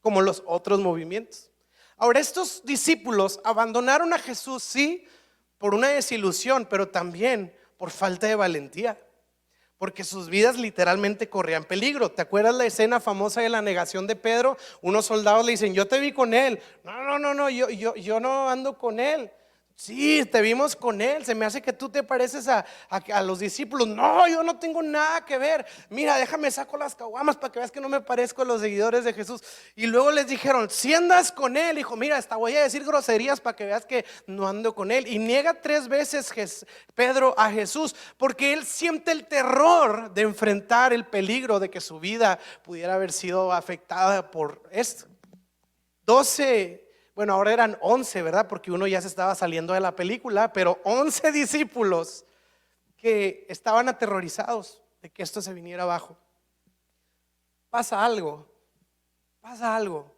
como 0.01 0.21
los 0.21 0.43
otros 0.45 0.81
movimientos. 0.81 1.51
Ahora, 1.97 2.19
estos 2.19 2.65
discípulos 2.65 3.41
abandonaron 3.45 4.13
a 4.13 4.19
Jesús, 4.19 4.63
sí, 4.63 5.07
por 5.57 5.75
una 5.75 5.89
desilusión, 5.89 6.67
pero 6.69 6.89
también 6.89 7.55
por 7.77 7.91
falta 7.91 8.27
de 8.27 8.35
valentía 8.35 8.99
porque 9.81 10.05
sus 10.05 10.29
vidas 10.29 10.59
literalmente 10.59 11.31
corrían 11.31 11.65
peligro. 11.65 12.11
¿Te 12.11 12.21
acuerdas 12.21 12.55
la 12.55 12.67
escena 12.67 13.01
famosa 13.01 13.41
de 13.41 13.49
la 13.49 13.63
negación 13.63 14.07
de 14.07 14.15
Pedro? 14.15 14.59
Unos 14.83 15.07
soldados 15.07 15.43
le 15.43 15.53
dicen, 15.53 15.73
yo 15.73 15.89
te 15.89 15.99
vi 15.99 16.13
con 16.13 16.35
él. 16.35 16.61
No, 16.85 17.03
no, 17.03 17.19
no, 17.19 17.33
no, 17.33 17.49
yo, 17.49 17.71
yo, 17.71 17.95
yo 17.95 18.21
no 18.21 18.51
ando 18.51 18.77
con 18.77 19.01
él. 19.01 19.31
Sí, 19.81 20.27
te 20.27 20.43
vimos 20.43 20.77
con 20.77 21.01
él. 21.01 21.25
Se 21.25 21.35
me 21.35 21.47
hace 21.47 21.63
que 21.63 21.73
tú 21.73 21.89
te 21.89 22.03
pareces 22.03 22.47
a, 22.49 22.67
los 23.23 23.39
discípulos. 23.39 23.89
No, 23.89 24.29
yo 24.29 24.43
no 24.43 24.59
tengo 24.59 24.83
nada 24.83 25.25
que 25.25 25.39
ver. 25.39 25.65
Mira, 25.89 26.19
déjame 26.19 26.51
saco 26.51 26.77
las 26.77 26.95
caguamas 26.95 27.39
para 27.39 27.51
que 27.51 27.61
veas 27.61 27.71
que 27.71 27.81
no 27.81 27.89
me 27.89 28.03
parezco 28.03 28.43
a 28.43 28.45
los 28.45 28.61
seguidores 28.61 29.05
de 29.05 29.15
Jesús. 29.15 29.43
Y 29.75 29.87
luego 29.87 30.11
les 30.11 30.27
dijeron, 30.27 30.69
si 30.69 30.93
andas 30.93 31.33
con 31.33 31.57
él, 31.57 31.79
hijo, 31.79 31.97
mira, 31.97 32.19
hasta 32.19 32.37
voy 32.37 32.57
a 32.57 32.63
decir 32.63 32.85
groserías 32.85 33.41
para 33.41 33.57
que 33.57 33.65
veas 33.65 33.87
que 33.87 34.05
no 34.27 34.47
ando 34.47 34.75
con 34.75 34.91
él. 34.91 35.07
Y 35.07 35.19
niega 35.19 35.63
tres 35.63 35.89
veces 35.89 36.31
Pedro 36.95 37.35
a 37.39 37.51
Jesús 37.51 37.97
porque 38.19 38.53
él 38.53 38.67
siente 38.67 39.13
el 39.13 39.27
terror 39.29 40.13
de 40.13 40.21
enfrentar 40.21 40.93
el 40.93 41.07
peligro 41.07 41.59
de 41.59 41.71
que 41.71 41.81
su 41.81 41.99
vida 41.99 42.39
pudiera 42.63 42.97
haber 42.97 43.13
sido 43.13 43.51
afectada 43.51 44.31
por 44.31 44.63
esto. 44.73 45.07
Doce 46.05 46.90
bueno, 47.21 47.35
ahora 47.35 47.53
eran 47.53 47.77
11, 47.83 48.23
¿verdad? 48.23 48.49
Porque 48.49 48.73
uno 48.73 48.87
ya 48.87 48.99
se 49.03 49.07
estaba 49.07 49.35
saliendo 49.35 49.75
de 49.75 49.81
la 49.81 49.95
película, 49.95 50.55
pero 50.55 50.81
11 50.85 51.33
discípulos 51.33 52.25
que 52.97 53.45
estaban 53.51 53.91
aterrorizados 53.91 54.83
de 55.03 55.11
que 55.11 55.23
esto 55.23 55.43
se 55.43 55.53
viniera 55.53 55.83
abajo. 55.83 56.17
Pasa 57.69 58.03
algo, 58.03 58.51
pasa 59.43 59.77
algo 59.77 60.11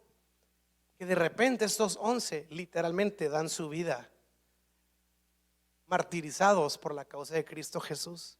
que 0.97 1.05
de 1.05 1.17
repente 1.17 1.65
estos 1.65 1.99
once 2.01 2.47
literalmente 2.51 3.29
dan 3.29 3.49
su 3.49 3.69
vida, 3.69 4.09
martirizados 5.89 6.79
por 6.79 6.95
la 6.95 7.05
causa 7.05 7.35
de 7.35 7.45
Cristo 7.45 7.81
Jesús. 7.81 8.39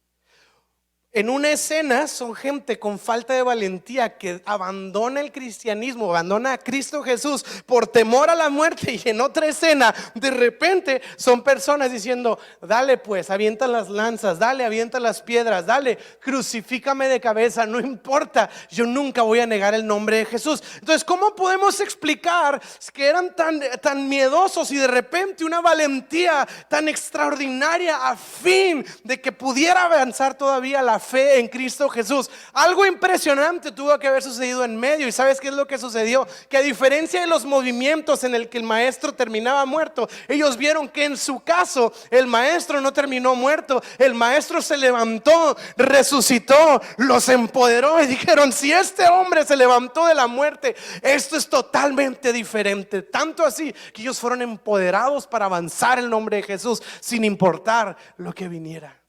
En 1.15 1.29
una 1.29 1.51
escena 1.51 2.07
son 2.07 2.33
gente 2.33 2.79
con 2.79 2.97
falta 2.97 3.35
de 3.35 3.43
valentía 3.43 4.17
que 4.17 4.41
abandona 4.45 5.21
el 5.21 5.31
cristianismo, 5.31 6.09
abandona 6.09 6.53
a 6.53 6.57
Cristo 6.57 7.03
Jesús 7.03 7.45
por 7.67 7.85
temor 7.85 8.31
a 8.31 8.35
la 8.35 8.49
muerte. 8.49 8.93
Y 8.93 9.09
en 9.09 9.21
otra 9.21 9.45
escena, 9.45 9.93
de 10.15 10.31
repente 10.31 11.03
son 11.15 11.43
personas 11.43 11.91
diciendo, 11.91 12.39
dale 12.59 12.97
pues, 12.97 13.29
avienta 13.29 13.67
las 13.67 13.89
lanzas, 13.89 14.39
dale, 14.39 14.65
avienta 14.65 14.99
las 14.99 15.21
piedras, 15.21 15.67
dale, 15.67 15.99
crucifícame 16.19 17.07
de 17.07 17.21
cabeza, 17.21 17.67
no 17.67 17.79
importa, 17.79 18.49
yo 18.71 18.87
nunca 18.87 19.21
voy 19.21 19.39
a 19.39 19.45
negar 19.45 19.75
el 19.75 19.85
nombre 19.85 20.17
de 20.17 20.25
Jesús. 20.25 20.63
Entonces, 20.79 21.03
¿cómo 21.03 21.35
podemos 21.35 21.79
explicar 21.79 22.59
que 22.91 23.05
eran 23.05 23.35
tan, 23.35 23.61
tan 23.83 24.09
miedosos 24.09 24.71
y 24.71 24.77
de 24.77 24.87
repente 24.87 25.45
una 25.45 25.61
valentía 25.61 26.47
tan 26.67 26.87
extraordinaria 26.87 28.09
a 28.09 28.15
fin 28.15 28.83
de 29.03 29.21
que 29.21 29.31
pudiera 29.31 29.83
avanzar 29.83 30.35
todavía 30.35 30.81
la 30.81 31.02
fe 31.03 31.39
en 31.39 31.47
Cristo 31.47 31.89
Jesús. 31.89 32.29
Algo 32.53 32.85
impresionante 32.85 33.71
tuvo 33.71 33.97
que 33.99 34.07
haber 34.07 34.23
sucedido 34.23 34.63
en 34.63 34.77
medio. 34.77 35.07
¿Y 35.07 35.11
sabes 35.11 35.39
qué 35.39 35.49
es 35.49 35.53
lo 35.53 35.67
que 35.67 35.77
sucedió? 35.77 36.27
Que 36.49 36.57
a 36.57 36.61
diferencia 36.61 37.21
de 37.21 37.27
los 37.27 37.45
movimientos 37.45 38.23
en 38.23 38.33
el 38.33 38.49
que 38.49 38.57
el 38.57 38.63
maestro 38.63 39.13
terminaba 39.13 39.65
muerto, 39.65 40.09
ellos 40.27 40.57
vieron 40.57 40.87
que 40.87 41.05
en 41.05 41.17
su 41.17 41.41
caso 41.41 41.93
el 42.09 42.27
maestro 42.27 42.81
no 42.81 42.93
terminó 42.93 43.35
muerto. 43.35 43.83
El 43.97 44.13
maestro 44.13 44.61
se 44.61 44.77
levantó, 44.77 45.55
resucitó, 45.77 46.81
los 46.97 47.29
empoderó 47.29 48.01
y 48.01 48.07
dijeron, 48.07 48.51
si 48.51 48.71
este 48.71 49.07
hombre 49.07 49.45
se 49.45 49.55
levantó 49.55 50.05
de 50.05 50.15
la 50.15 50.27
muerte, 50.27 50.75
esto 51.01 51.37
es 51.37 51.47
totalmente 51.47 52.33
diferente. 52.33 53.01
Tanto 53.01 53.45
así 53.45 53.73
que 53.93 54.01
ellos 54.01 54.19
fueron 54.19 54.41
empoderados 54.41 55.27
para 55.27 55.45
avanzar 55.45 55.99
el 55.99 56.09
nombre 56.09 56.37
de 56.37 56.43
Jesús 56.43 56.81
sin 56.99 57.23
importar 57.23 57.97
lo 58.17 58.33
que 58.33 58.47
viniera. 58.47 59.02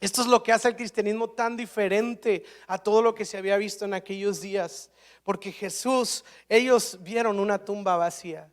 Esto 0.00 0.22
es 0.22 0.26
lo 0.26 0.42
que 0.42 0.52
hace 0.52 0.68
al 0.68 0.76
cristianismo 0.76 1.30
tan 1.30 1.56
diferente 1.56 2.44
a 2.66 2.78
todo 2.78 3.00
lo 3.00 3.14
que 3.14 3.24
se 3.24 3.38
había 3.38 3.56
visto 3.56 3.84
en 3.84 3.94
aquellos 3.94 4.40
días. 4.40 4.90
Porque 5.22 5.50
Jesús, 5.50 6.24
ellos 6.48 6.98
vieron 7.00 7.38
una 7.38 7.64
tumba 7.64 7.96
vacía. 7.96 8.50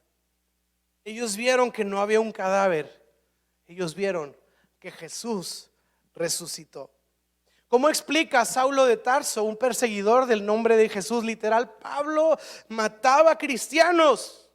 Ellos 1.03 1.35
vieron 1.35 1.71
que 1.71 1.83
no 1.83 2.01
había 2.01 2.19
un 2.19 2.31
cadáver. 2.31 3.01
Ellos 3.67 3.95
vieron 3.95 4.35
que 4.79 4.91
Jesús 4.91 5.69
resucitó. 6.13 6.91
¿Cómo 7.67 7.87
explica 7.87 8.43
Saulo 8.43 8.85
de 8.85 8.97
Tarso, 8.97 9.43
un 9.43 9.55
perseguidor 9.55 10.25
del 10.25 10.45
nombre 10.45 10.75
de 10.75 10.89
Jesús? 10.89 11.23
Literal, 11.23 11.69
Pablo 11.77 12.37
mataba 12.67 13.37
cristianos. 13.37 14.49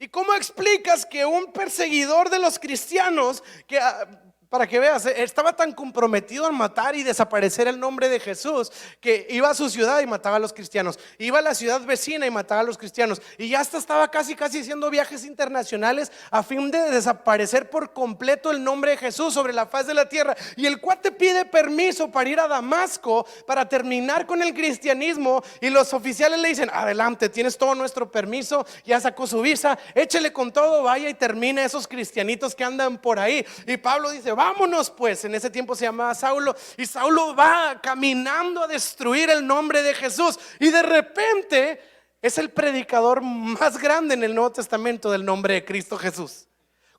¿Y 0.00 0.08
cómo 0.08 0.34
explicas 0.34 1.06
que 1.06 1.24
un 1.24 1.52
perseguidor 1.52 2.28
de 2.28 2.40
los 2.40 2.58
cristianos, 2.58 3.44
que 3.68 3.78
ah, 3.78 4.23
para 4.54 4.68
que 4.68 4.78
veas, 4.78 5.04
estaba 5.06 5.56
tan 5.56 5.72
comprometido 5.72 6.48
en 6.48 6.54
matar 6.54 6.94
y 6.94 7.02
desaparecer 7.02 7.66
el 7.66 7.80
nombre 7.80 8.08
de 8.08 8.20
Jesús 8.20 8.70
que 9.00 9.26
iba 9.30 9.50
a 9.50 9.54
su 9.54 9.68
ciudad 9.68 9.98
y 9.98 10.06
mataba 10.06 10.36
a 10.36 10.38
los 10.38 10.52
cristianos. 10.52 10.96
Iba 11.18 11.40
a 11.40 11.42
la 11.42 11.56
ciudad 11.56 11.80
vecina 11.80 12.24
y 12.24 12.30
mataba 12.30 12.60
a 12.60 12.62
los 12.62 12.78
cristianos. 12.78 13.20
Y 13.36 13.48
ya 13.48 13.58
hasta 13.58 13.78
estaba 13.78 14.08
casi, 14.12 14.36
casi 14.36 14.60
haciendo 14.60 14.90
viajes 14.90 15.24
internacionales 15.24 16.12
a 16.30 16.44
fin 16.44 16.70
de 16.70 16.78
desaparecer 16.88 17.68
por 17.68 17.92
completo 17.92 18.52
el 18.52 18.62
nombre 18.62 18.92
de 18.92 18.96
Jesús 18.96 19.34
sobre 19.34 19.52
la 19.52 19.66
faz 19.66 19.88
de 19.88 19.94
la 19.94 20.08
tierra. 20.08 20.36
Y 20.56 20.66
el 20.66 20.80
cuate 20.80 21.10
pide 21.10 21.44
permiso 21.46 22.12
para 22.12 22.30
ir 22.30 22.38
a 22.38 22.46
Damasco 22.46 23.26
para 23.48 23.68
terminar 23.68 24.24
con 24.24 24.40
el 24.40 24.54
cristianismo. 24.54 25.42
Y 25.60 25.68
los 25.68 25.92
oficiales 25.92 26.38
le 26.38 26.50
dicen, 26.50 26.70
adelante, 26.72 27.28
tienes 27.28 27.58
todo 27.58 27.74
nuestro 27.74 28.08
permiso, 28.08 28.64
ya 28.84 29.00
sacó 29.00 29.26
su 29.26 29.40
visa, 29.40 29.76
échele 29.96 30.32
con 30.32 30.52
todo, 30.52 30.84
vaya 30.84 31.08
y 31.08 31.14
termine 31.14 31.64
esos 31.64 31.88
cristianitos 31.88 32.54
que 32.54 32.62
andan 32.62 32.98
por 32.98 33.18
ahí. 33.18 33.44
Y 33.66 33.78
Pablo 33.78 34.12
dice, 34.12 34.30
va 34.30 34.43
vámonos 34.44 34.90
pues. 34.90 35.24
En 35.24 35.34
ese 35.34 35.50
tiempo 35.50 35.74
se 35.74 35.84
llamaba 35.84 36.14
Saulo 36.14 36.54
y 36.76 36.86
Saulo 36.86 37.34
va 37.34 37.80
caminando 37.82 38.62
a 38.62 38.66
destruir 38.66 39.30
el 39.30 39.46
nombre 39.46 39.82
de 39.82 39.94
Jesús 39.94 40.38
y 40.58 40.70
de 40.70 40.82
repente 40.82 41.80
es 42.20 42.38
el 42.38 42.50
predicador 42.50 43.22
más 43.22 43.78
grande 43.78 44.14
en 44.14 44.24
el 44.24 44.34
Nuevo 44.34 44.52
Testamento 44.52 45.10
del 45.10 45.24
nombre 45.24 45.54
de 45.54 45.64
Cristo 45.64 45.96
Jesús. 45.96 46.46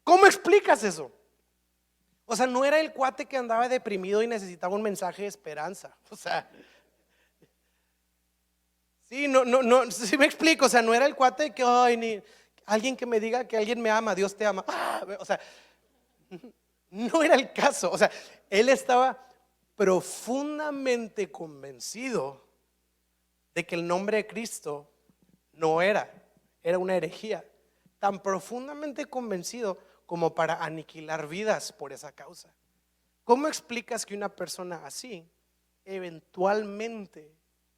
¿Cómo 0.03 0.25
explicas 0.25 0.84
eso? 0.84 1.12
O 2.25 2.36
sea, 2.36 2.47
no 2.47 2.65
era 2.65 2.79
el 2.79 2.91
cuate 2.91 3.27
que 3.27 3.38
andaba 3.38 3.69
deprimido 3.69 4.23
y 4.23 4.27
necesitaba 4.27 4.75
un 4.75 4.81
mensaje 4.81 5.23
de 5.23 5.27
esperanza. 5.27 5.95
O 6.10 6.15
sea, 6.15 6.49
sí, 9.08 9.27
no, 9.27 9.45
no, 9.45 9.91
sí 9.91 10.17
me 10.17 10.25
explico. 10.25 10.65
O 10.65 10.69
sea, 10.69 10.81
no 10.81 10.93
era 10.93 11.05
el 11.05 11.15
cuate 11.15 11.53
que, 11.53 11.63
ay, 11.63 11.97
ni 11.97 12.21
alguien 12.65 12.95
que 12.95 13.05
me 13.05 13.19
diga 13.19 13.47
que 13.47 13.58
alguien 13.58 13.81
me 13.81 13.91
ama, 13.91 14.15
Dios 14.15 14.36
te 14.36 14.45
ama. 14.45 14.65
O 15.19 15.25
sea, 15.25 15.39
no 16.95 17.21
era 17.23 17.36
el 17.36 17.51
caso. 17.51 17.91
O 17.91 17.97
sea, 17.97 18.10
él 18.49 18.69
estaba 18.69 19.21
profundamente 19.75 21.29
convencido 21.29 22.41
de 23.53 23.65
que 23.65 23.75
el 23.75 23.86
nombre 23.86 24.17
de 24.17 24.27
Cristo 24.27 24.89
no 25.51 25.81
era, 25.81 26.12
era 26.63 26.79
una 26.79 26.95
herejía. 26.95 27.45
Tan 27.99 28.21
profundamente 28.21 29.05
convencido 29.05 29.77
como 30.05 30.34
para 30.34 30.63
aniquilar 30.63 31.27
vidas 31.27 31.73
por 31.73 31.91
esa 31.91 32.12
causa. 32.13 32.53
¿Cómo 33.23 33.47
explicas 33.47 34.05
que 34.05 34.15
una 34.15 34.29
persona 34.29 34.86
así, 34.86 35.27
eventualmente, 35.84 37.36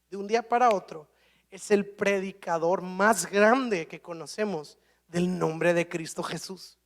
de 0.09 0.17
un 0.17 0.27
día 0.27 0.47
para 0.47 0.69
otro, 0.69 1.07
es 1.49 1.71
el 1.71 1.85
predicador 1.85 2.81
más 2.81 3.25
grande 3.31 3.87
que 3.87 4.01
conocemos 4.01 4.77
del 5.07 5.39
nombre 5.39 5.73
de 5.73 5.87
Cristo 5.87 6.21
Jesús? 6.21 6.76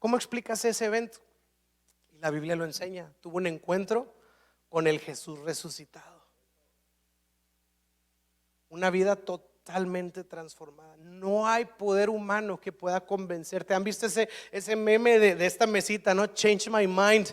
¿Cómo 0.00 0.16
explicas 0.16 0.64
ese 0.64 0.86
evento? 0.86 1.18
Y 2.10 2.18
la 2.18 2.30
Biblia 2.30 2.56
lo 2.56 2.64
enseña. 2.64 3.12
Tuvo 3.20 3.36
un 3.36 3.46
encuentro 3.46 4.12
con 4.70 4.86
el 4.86 4.98
Jesús 4.98 5.38
resucitado. 5.40 6.24
Una 8.70 8.88
vida 8.88 9.14
totalmente 9.14 10.24
transformada. 10.24 10.96
No 10.96 11.46
hay 11.46 11.66
poder 11.66 12.08
humano 12.08 12.58
que 12.58 12.72
pueda 12.72 13.04
convencerte. 13.04 13.74
¿Han 13.74 13.84
visto 13.84 14.06
ese, 14.06 14.28
ese 14.50 14.74
meme 14.74 15.18
de, 15.18 15.46
esta 15.46 15.66
mesita, 15.66 16.14
no? 16.14 16.26
Change 16.28 16.70
my 16.70 16.86
mind. 16.86 17.28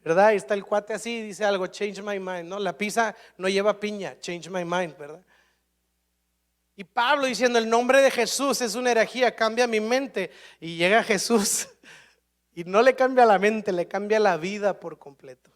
¿Verdad? 0.00 0.32
está 0.34 0.54
el 0.54 0.64
cuate 0.64 0.94
así 0.94 1.18
y 1.18 1.22
dice 1.22 1.44
algo, 1.44 1.66
change 1.66 2.00
my 2.00 2.20
mind. 2.20 2.44
No, 2.44 2.60
la 2.60 2.78
pizza 2.78 3.16
no 3.36 3.48
lleva 3.48 3.80
piña, 3.80 4.16
change 4.20 4.48
my 4.48 4.64
mind, 4.64 4.96
¿verdad? 4.96 5.22
Y 6.78 6.84
Pablo 6.84 7.26
diciendo, 7.26 7.58
el 7.58 7.68
nombre 7.68 8.00
de 8.00 8.08
Jesús 8.08 8.60
es 8.60 8.76
una 8.76 8.92
herejía, 8.92 9.34
cambia 9.34 9.66
mi 9.66 9.80
mente. 9.80 10.30
Y 10.60 10.76
llega 10.76 11.02
Jesús 11.02 11.66
y 12.54 12.62
no 12.62 12.82
le 12.82 12.94
cambia 12.94 13.26
la 13.26 13.36
mente, 13.36 13.72
le 13.72 13.88
cambia 13.88 14.20
la 14.20 14.36
vida 14.36 14.78
por 14.78 14.96
completo. 14.96 15.50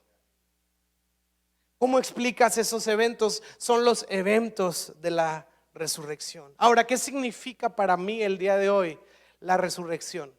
¿Cómo 1.79 2.01
explicas 2.01 2.59
esos 2.59 2.89
eventos? 2.89 3.41
Son 3.57 3.85
los 3.85 4.05
eventos 4.09 4.95
de 5.01 5.13
la 5.13 5.47
resurrección. 5.75 6.55
Ahora, 6.59 6.89
¿qué 6.89 6.99
significa 6.99 7.77
para 7.77 7.97
mí 7.97 8.21
el 8.21 8.37
día 8.37 8.57
de 8.57 8.69
hoy 8.69 8.99
la 9.39 9.57
resurrección? 9.57 10.35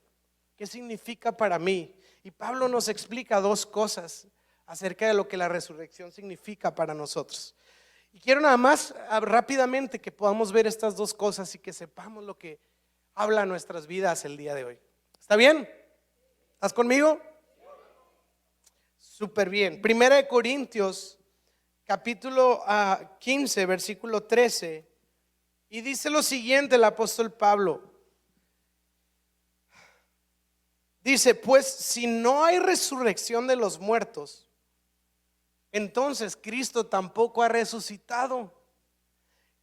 ¿Qué 0.57 0.67
significa 0.67 1.37
para 1.37 1.59
mí? 1.59 1.95
Y 2.23 2.31
Pablo 2.31 2.67
nos 2.67 2.89
explica 2.89 3.39
dos 3.39 3.65
cosas 3.65 4.27
acerca 4.65 5.07
de 5.07 5.13
lo 5.13 5.29
que 5.29 5.37
la 5.37 5.47
resurrección 5.47 6.11
significa 6.11 6.75
para 6.75 6.93
nosotros. 6.93 7.55
Y 8.13 8.19
quiero 8.19 8.39
nada 8.39 8.57
más 8.57 8.93
ah, 9.09 9.19
rápidamente 9.19 9.99
que 9.99 10.11
podamos 10.11 10.51
ver 10.51 10.67
estas 10.67 10.95
dos 10.95 11.15
cosas 11.15 11.53
y 11.55 11.59
que 11.59 11.73
sepamos 11.73 12.23
lo 12.23 12.37
que 12.37 12.59
habla 13.15 13.45
nuestras 13.45 13.87
vidas 13.87 14.23
el 14.23 14.37
día 14.37 14.53
de 14.53 14.63
hoy. 14.63 14.79
¿Está 15.19 15.35
bien? 15.35 15.67
¿Estás 16.53 16.73
conmigo? 16.73 17.19
Súper 18.99 19.49
bien. 19.49 19.81
Primera 19.81 20.15
de 20.15 20.27
Corintios, 20.27 21.17
capítulo 21.85 22.63
15, 23.19 23.61
ah, 23.61 23.65
versículo 23.65 24.23
13. 24.23 24.87
Y 25.69 25.81
dice 25.81 26.11
lo 26.11 26.21
siguiente 26.21 26.75
el 26.75 26.83
apóstol 26.83 27.33
Pablo. 27.33 27.91
Dice, 31.01 31.33
pues 31.33 31.67
si 31.67 32.05
no 32.05 32.45
hay 32.45 32.59
resurrección 32.59 33.47
de 33.47 33.55
los 33.55 33.79
muertos, 33.79 34.47
entonces 35.73 36.37
Cristo 36.37 36.85
tampoco 36.85 37.41
ha 37.41 37.49
resucitado. 37.49 38.53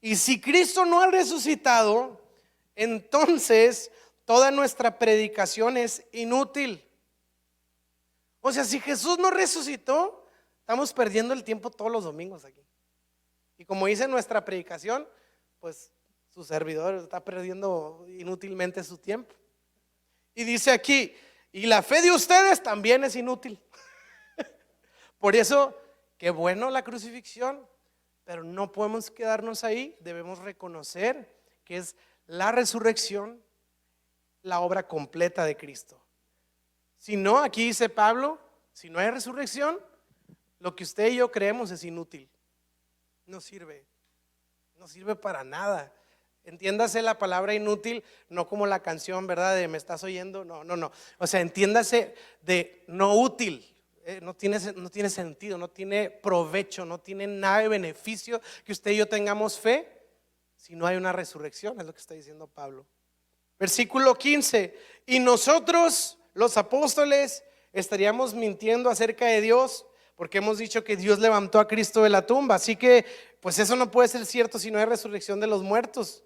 Y 0.00 0.16
si 0.16 0.40
Cristo 0.40 0.84
no 0.84 1.00
ha 1.00 1.06
resucitado, 1.06 2.20
entonces 2.74 3.90
toda 4.24 4.50
nuestra 4.50 4.98
predicación 4.98 5.76
es 5.76 6.04
inútil. 6.12 6.84
O 8.40 8.52
sea, 8.52 8.64
si 8.64 8.80
Jesús 8.80 9.18
no 9.18 9.30
resucitó, 9.30 10.26
estamos 10.58 10.92
perdiendo 10.92 11.32
el 11.32 11.44
tiempo 11.44 11.70
todos 11.70 11.92
los 11.92 12.04
domingos 12.04 12.44
aquí. 12.44 12.62
Y 13.56 13.64
como 13.64 13.86
dice 13.86 14.08
nuestra 14.08 14.44
predicación, 14.44 15.06
pues 15.60 15.92
su 16.30 16.42
servidor 16.42 16.94
está 16.94 17.24
perdiendo 17.24 18.04
inútilmente 18.08 18.82
su 18.82 18.98
tiempo. 18.98 19.34
Y 20.34 20.42
dice 20.42 20.72
aquí, 20.72 21.14
y 21.52 21.66
la 21.66 21.82
fe 21.82 22.02
de 22.02 22.10
ustedes 22.10 22.62
también 22.62 23.04
es 23.04 23.14
inútil. 23.14 23.60
Por 25.18 25.36
eso, 25.36 25.76
qué 26.20 26.28
bueno 26.28 26.68
la 26.68 26.84
crucifixión, 26.84 27.66
pero 28.24 28.44
no 28.44 28.72
podemos 28.72 29.10
quedarnos 29.10 29.64
ahí, 29.64 29.96
debemos 30.00 30.38
reconocer 30.38 31.34
que 31.64 31.78
es 31.78 31.96
la 32.26 32.52
resurrección, 32.52 33.42
la 34.42 34.60
obra 34.60 34.86
completa 34.86 35.46
de 35.46 35.56
Cristo. 35.56 35.98
Si 36.98 37.16
no, 37.16 37.38
aquí 37.38 37.64
dice 37.64 37.88
Pablo, 37.88 38.38
si 38.74 38.90
no 38.90 38.98
hay 38.98 39.10
resurrección, 39.10 39.78
lo 40.58 40.76
que 40.76 40.84
usted 40.84 41.08
y 41.08 41.16
yo 41.16 41.32
creemos 41.32 41.70
es 41.70 41.84
inútil. 41.84 42.28
No 43.24 43.40
sirve. 43.40 43.86
No 44.76 44.88
sirve 44.88 45.16
para 45.16 45.42
nada. 45.42 45.90
Entiéndase 46.44 47.00
la 47.00 47.16
palabra 47.16 47.54
inútil, 47.54 48.04
no 48.28 48.46
como 48.46 48.66
la 48.66 48.82
canción, 48.82 49.26
¿verdad? 49.26 49.56
De 49.56 49.68
me 49.68 49.78
estás 49.78 50.04
oyendo. 50.04 50.44
No, 50.44 50.64
no, 50.64 50.76
no. 50.76 50.92
O 51.16 51.26
sea, 51.26 51.40
entiéndase 51.40 52.14
de 52.42 52.84
no 52.88 53.14
útil. 53.14 53.74
Eh, 54.10 54.18
no, 54.20 54.34
tiene, 54.34 54.58
no 54.74 54.90
tiene 54.90 55.08
sentido, 55.08 55.56
no 55.56 55.68
tiene 55.68 56.10
provecho, 56.10 56.84
no 56.84 56.98
tiene 56.98 57.28
nada 57.28 57.58
de 57.60 57.68
beneficio 57.68 58.40
que 58.64 58.72
usted 58.72 58.90
y 58.90 58.96
yo 58.96 59.06
tengamos 59.06 59.56
fe 59.56 59.88
si 60.56 60.74
no 60.74 60.84
hay 60.84 60.96
una 60.96 61.12
resurrección, 61.12 61.78
es 61.78 61.86
lo 61.86 61.94
que 61.94 62.00
está 62.00 62.14
diciendo 62.14 62.48
Pablo. 62.48 62.84
Versículo 63.56 64.16
15. 64.16 64.76
Y 65.06 65.20
nosotros, 65.20 66.18
los 66.34 66.56
apóstoles, 66.56 67.44
estaríamos 67.72 68.34
mintiendo 68.34 68.90
acerca 68.90 69.26
de 69.26 69.40
Dios 69.40 69.86
porque 70.16 70.38
hemos 70.38 70.58
dicho 70.58 70.82
que 70.82 70.96
Dios 70.96 71.20
levantó 71.20 71.60
a 71.60 71.68
Cristo 71.68 72.02
de 72.02 72.08
la 72.10 72.26
tumba. 72.26 72.56
Así 72.56 72.74
que, 72.74 73.06
pues 73.40 73.60
eso 73.60 73.76
no 73.76 73.92
puede 73.92 74.08
ser 74.08 74.26
cierto 74.26 74.58
si 74.58 74.72
no 74.72 74.80
hay 74.80 74.86
resurrección 74.86 75.38
de 75.38 75.46
los 75.46 75.62
muertos. 75.62 76.24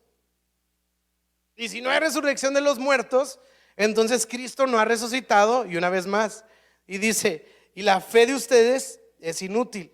Y 1.55 1.68
si 1.68 1.83
no 1.83 1.90
hay 1.90 2.01
resurrección 2.01 2.55
de 2.55 2.62
los 2.62 2.79
muertos, 2.79 3.38
entonces 3.77 4.27
Cristo 4.27 4.66
no 4.66 4.79
ha 4.79 4.87
resucitado. 4.87 5.66
Y 5.66 5.77
una 5.77 5.90
vez 5.90 6.07
más, 6.07 6.47
y 6.87 6.97
dice, 6.97 7.53
y 7.74 7.82
la 7.82 8.00
fe 8.00 8.26
de 8.26 8.34
ustedes 8.34 9.00
es 9.18 9.42
inútil. 9.42 9.92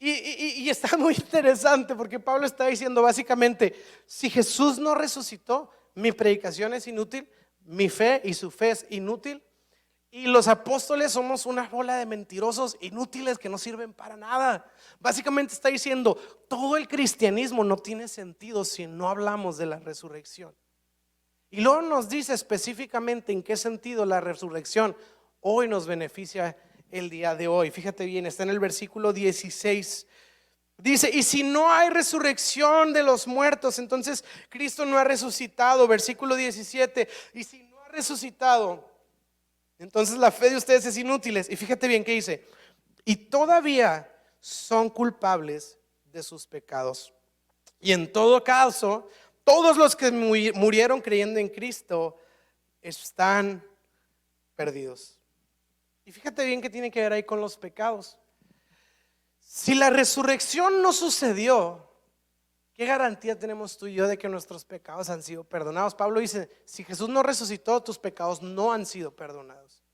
Y, 0.00 0.68
está 0.68 0.96
muy 0.98 1.14
interesante 1.14 1.94
porque 1.94 2.20
Pablo 2.20 2.46
está 2.46 2.66
diciendo 2.66 3.02
básicamente, 3.02 3.74
si 4.06 4.30
Jesús 4.30 4.78
no 4.78 4.94
resucitó, 4.94 5.70
mi 5.94 6.12
predicación 6.12 6.74
es 6.74 6.86
inútil, 6.86 7.28
mi 7.64 7.88
fe 7.88 8.20
y 8.24 8.34
su 8.34 8.50
fe 8.50 8.70
es 8.70 8.86
inútil. 8.90 9.42
Y 10.10 10.26
los 10.26 10.48
apóstoles 10.48 11.12
somos 11.12 11.44
una 11.44 11.68
bola 11.68 11.96
de 11.96 12.06
mentirosos 12.06 12.78
inútiles 12.80 13.36
que 13.36 13.50
no 13.50 13.58
sirven 13.58 13.92
para 13.92 14.16
nada. 14.16 14.64
Básicamente 15.00 15.52
está 15.52 15.68
diciendo, 15.68 16.14
todo 16.48 16.78
el 16.78 16.88
cristianismo 16.88 17.62
no 17.62 17.76
tiene 17.76 18.08
sentido 18.08 18.64
si 18.64 18.86
no 18.86 19.10
hablamos 19.10 19.58
de 19.58 19.66
la 19.66 19.78
resurrección. 19.78 20.54
Y 21.50 21.60
luego 21.60 21.82
nos 21.82 22.08
dice 22.08 22.32
específicamente 22.32 23.32
en 23.32 23.42
qué 23.42 23.56
sentido 23.56 24.06
la 24.06 24.20
resurrección 24.20 24.96
hoy 25.40 25.68
nos 25.68 25.86
beneficia 25.86 26.56
el 26.90 27.10
día 27.10 27.34
de 27.34 27.48
hoy. 27.48 27.70
Fíjate 27.70 28.06
bien, 28.06 28.26
está 28.26 28.42
en 28.42 28.50
el 28.50 28.58
versículo 28.58 29.12
16. 29.12 30.06
Dice, 30.78 31.10
y 31.12 31.22
si 31.22 31.42
no 31.42 31.70
hay 31.72 31.90
resurrección 31.90 32.92
de 32.92 33.02
los 33.02 33.26
muertos, 33.26 33.78
entonces 33.78 34.24
Cristo 34.48 34.84
no 34.86 34.96
ha 34.96 35.04
resucitado. 35.04 35.88
Versículo 35.88 36.36
17, 36.36 37.08
y 37.34 37.44
si 37.44 37.64
no 37.64 37.80
ha 37.80 37.88
resucitado, 37.88 38.88
entonces 39.78 40.16
la 40.18 40.30
fe 40.30 40.50
de 40.50 40.56
ustedes 40.56 40.86
es 40.86 40.96
inútil. 40.96 41.36
Y 41.36 41.56
fíjate 41.56 41.88
bien 41.88 42.04
que 42.04 42.12
dice, 42.12 42.46
y 43.04 43.16
todavía 43.16 44.10
son 44.40 44.88
culpables 44.88 45.78
de 46.04 46.22
sus 46.22 46.46
pecados. 46.46 47.12
Y 47.80 47.92
en 47.92 48.12
todo 48.12 48.42
caso, 48.42 49.08
todos 49.44 49.76
los 49.76 49.96
que 49.96 50.10
murieron 50.10 51.00
creyendo 51.00 51.40
en 51.40 51.48
Cristo 51.48 52.16
están 52.82 53.64
perdidos. 54.54 55.17
Y 56.08 56.12
fíjate 56.12 56.42
bien 56.46 56.62
que 56.62 56.70
tiene 56.70 56.90
que 56.90 57.02
ver 57.02 57.12
ahí 57.12 57.22
con 57.22 57.38
los 57.38 57.58
pecados. 57.58 58.16
Si 59.40 59.74
la 59.74 59.90
resurrección 59.90 60.80
no 60.80 60.94
sucedió, 60.94 61.86
¿qué 62.72 62.86
garantía 62.86 63.38
tenemos 63.38 63.76
tú 63.76 63.88
y 63.88 63.92
yo 63.92 64.08
de 64.08 64.16
que 64.16 64.26
nuestros 64.26 64.64
pecados 64.64 65.10
han 65.10 65.22
sido 65.22 65.44
perdonados? 65.44 65.94
Pablo 65.94 66.20
dice, 66.20 66.48
si 66.64 66.82
Jesús 66.82 67.10
no 67.10 67.22
resucitó, 67.22 67.82
tus 67.82 67.98
pecados 67.98 68.40
no 68.40 68.72
han 68.72 68.86
sido 68.86 69.14
perdonados. 69.14 69.84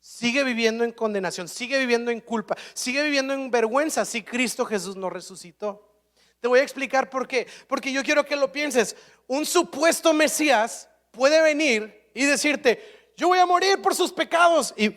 Sigue 0.00 0.42
viviendo 0.42 0.84
en 0.84 0.92
condenación, 0.92 1.48
sigue 1.48 1.78
viviendo 1.78 2.10
en 2.10 2.22
culpa, 2.22 2.56
sigue 2.72 3.02
viviendo 3.02 3.34
en 3.34 3.50
vergüenza 3.50 4.06
si 4.06 4.22
Cristo 4.22 4.64
Jesús 4.64 4.96
no 4.96 5.10
resucitó. 5.10 6.00
Te 6.40 6.48
voy 6.48 6.60
a 6.60 6.62
explicar 6.62 7.10
por 7.10 7.28
qué. 7.28 7.46
Porque 7.66 7.92
yo 7.92 8.02
quiero 8.02 8.24
que 8.24 8.36
lo 8.36 8.50
pienses. 8.50 8.96
Un 9.26 9.44
supuesto 9.44 10.14
Mesías 10.14 10.88
puede 11.10 11.42
venir 11.42 12.10
y 12.14 12.24
decirte, 12.24 13.12
yo 13.18 13.28
voy 13.28 13.38
a 13.38 13.44
morir 13.44 13.82
por 13.82 13.94
sus 13.94 14.14
pecados. 14.14 14.72
Y 14.74 14.96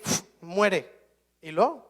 muere. 0.51 0.91
¿Y 1.41 1.51
lo? 1.51 1.89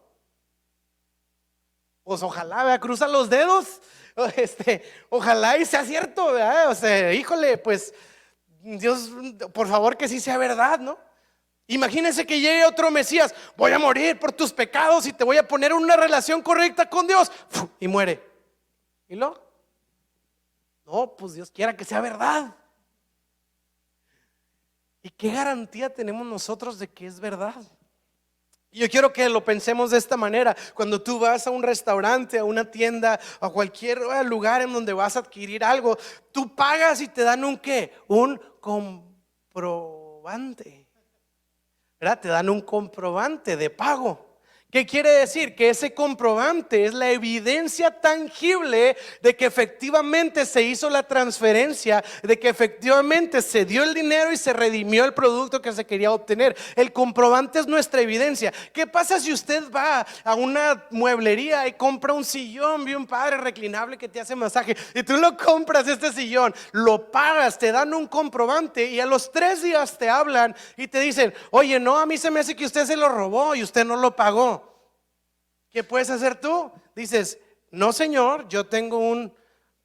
Pues 2.03 2.23
ojalá, 2.23 2.63
vea, 2.63 2.79
cruza 2.79 3.07
los 3.07 3.29
dedos. 3.29 3.81
Este, 4.35 4.83
ojalá 5.09 5.57
y 5.57 5.65
sea 5.65 5.85
cierto, 5.85 6.35
O 6.67 6.75
sea, 6.75 7.13
híjole, 7.13 7.57
pues 7.57 7.93
Dios, 8.61 9.09
por 9.53 9.69
favor 9.69 9.95
que 9.95 10.09
sí 10.09 10.19
sea 10.19 10.37
verdad, 10.37 10.79
¿no? 10.79 10.99
Imagínense 11.65 12.25
que 12.25 12.41
llegue 12.41 12.65
otro 12.65 12.91
Mesías, 12.91 13.33
voy 13.55 13.71
a 13.71 13.79
morir 13.79 14.19
por 14.19 14.33
tus 14.33 14.51
pecados 14.51 15.05
y 15.07 15.13
te 15.13 15.23
voy 15.23 15.37
a 15.37 15.47
poner 15.47 15.71
una 15.71 15.95
relación 15.95 16.41
correcta 16.41 16.89
con 16.89 17.07
Dios 17.07 17.31
y 17.79 17.87
muere. 17.87 18.21
¿Y 19.07 19.15
lo? 19.15 19.41
No, 20.85 21.15
pues 21.15 21.33
Dios 21.33 21.49
quiera 21.49 21.75
que 21.75 21.85
sea 21.85 22.01
verdad. 22.01 22.53
¿Y 25.01 25.09
qué 25.09 25.31
garantía 25.31 25.89
tenemos 25.89 26.27
nosotros 26.27 26.77
de 26.77 26.89
que 26.89 27.07
es 27.07 27.19
verdad? 27.19 27.55
Yo 28.71 28.89
quiero 28.89 29.11
que 29.11 29.27
lo 29.27 29.43
pensemos 29.43 29.91
de 29.91 29.97
esta 29.97 30.15
manera. 30.15 30.55
Cuando 30.73 31.01
tú 31.01 31.19
vas 31.19 31.45
a 31.45 31.51
un 31.51 31.61
restaurante, 31.61 32.39
a 32.39 32.45
una 32.45 32.71
tienda, 32.71 33.19
a 33.41 33.49
cualquier 33.49 33.99
lugar 34.25 34.61
en 34.61 34.71
donde 34.71 34.93
vas 34.93 35.17
a 35.17 35.19
adquirir 35.19 35.61
algo, 35.63 35.97
tú 36.31 36.55
pagas 36.55 37.01
y 37.01 37.09
te 37.09 37.23
dan 37.23 37.43
un 37.43 37.57
qué? 37.57 37.93
Un 38.07 38.39
comprobante. 38.61 40.87
Te 41.99 42.29
dan 42.29 42.49
un 42.49 42.61
comprobante 42.61 43.57
de 43.57 43.69
pago. 43.69 44.30
¿Qué 44.71 44.85
quiere 44.85 45.09
decir? 45.11 45.53
Que 45.53 45.69
ese 45.69 45.93
comprobante 45.93 46.85
es 46.85 46.93
la 46.93 47.11
evidencia 47.11 47.91
tangible 47.99 48.95
de 49.21 49.35
que 49.35 49.45
efectivamente 49.45 50.45
se 50.45 50.61
hizo 50.61 50.89
la 50.89 51.03
transferencia, 51.03 52.01
de 52.23 52.39
que 52.39 52.47
efectivamente 52.47 53.41
se 53.41 53.65
dio 53.65 53.83
el 53.83 53.93
dinero 53.93 54.31
y 54.31 54.37
se 54.37 54.53
redimió 54.53 55.03
el 55.03 55.13
producto 55.13 55.61
que 55.61 55.73
se 55.73 55.85
quería 55.85 56.13
obtener. 56.13 56.55
El 56.77 56.93
comprobante 56.93 57.59
es 57.59 57.67
nuestra 57.67 57.99
evidencia. 57.99 58.53
¿Qué 58.71 58.87
pasa 58.87 59.19
si 59.19 59.33
usted 59.33 59.69
va 59.69 60.07
a 60.23 60.35
una 60.35 60.85
mueblería 60.89 61.67
y 61.67 61.73
compra 61.73 62.13
un 62.13 62.23
sillón, 62.23 62.85
vi 62.85 62.95
un 62.95 63.05
padre 63.05 63.35
reclinable 63.35 63.97
que 63.97 64.07
te 64.07 64.21
hace 64.21 64.37
masaje 64.37 64.77
y 64.95 65.03
tú 65.03 65.17
lo 65.17 65.35
compras 65.35 65.85
este 65.85 66.13
sillón, 66.13 66.55
lo 66.71 67.11
pagas, 67.11 67.59
te 67.59 67.73
dan 67.73 67.93
un 67.93 68.07
comprobante 68.07 68.85
y 68.85 69.01
a 69.01 69.05
los 69.05 69.33
tres 69.33 69.63
días 69.63 69.97
te 69.97 70.09
hablan 70.09 70.55
y 70.77 70.87
te 70.87 71.01
dicen, 71.01 71.33
oye, 71.49 71.77
no, 71.77 71.99
a 71.99 72.05
mí 72.05 72.17
se 72.17 72.31
me 72.31 72.39
hace 72.39 72.55
que 72.55 72.65
usted 72.65 72.85
se 72.85 72.95
lo 72.95 73.09
robó 73.09 73.53
y 73.53 73.63
usted 73.63 73.83
no 73.83 73.97
lo 73.97 74.15
pagó. 74.15 74.60
¿Qué 75.71 75.83
puedes 75.83 76.09
hacer 76.09 76.35
tú? 76.35 76.71
Dices, 76.95 77.39
no 77.71 77.93
señor, 77.93 78.47
yo 78.49 78.65
tengo 78.65 78.97
un 78.97 79.33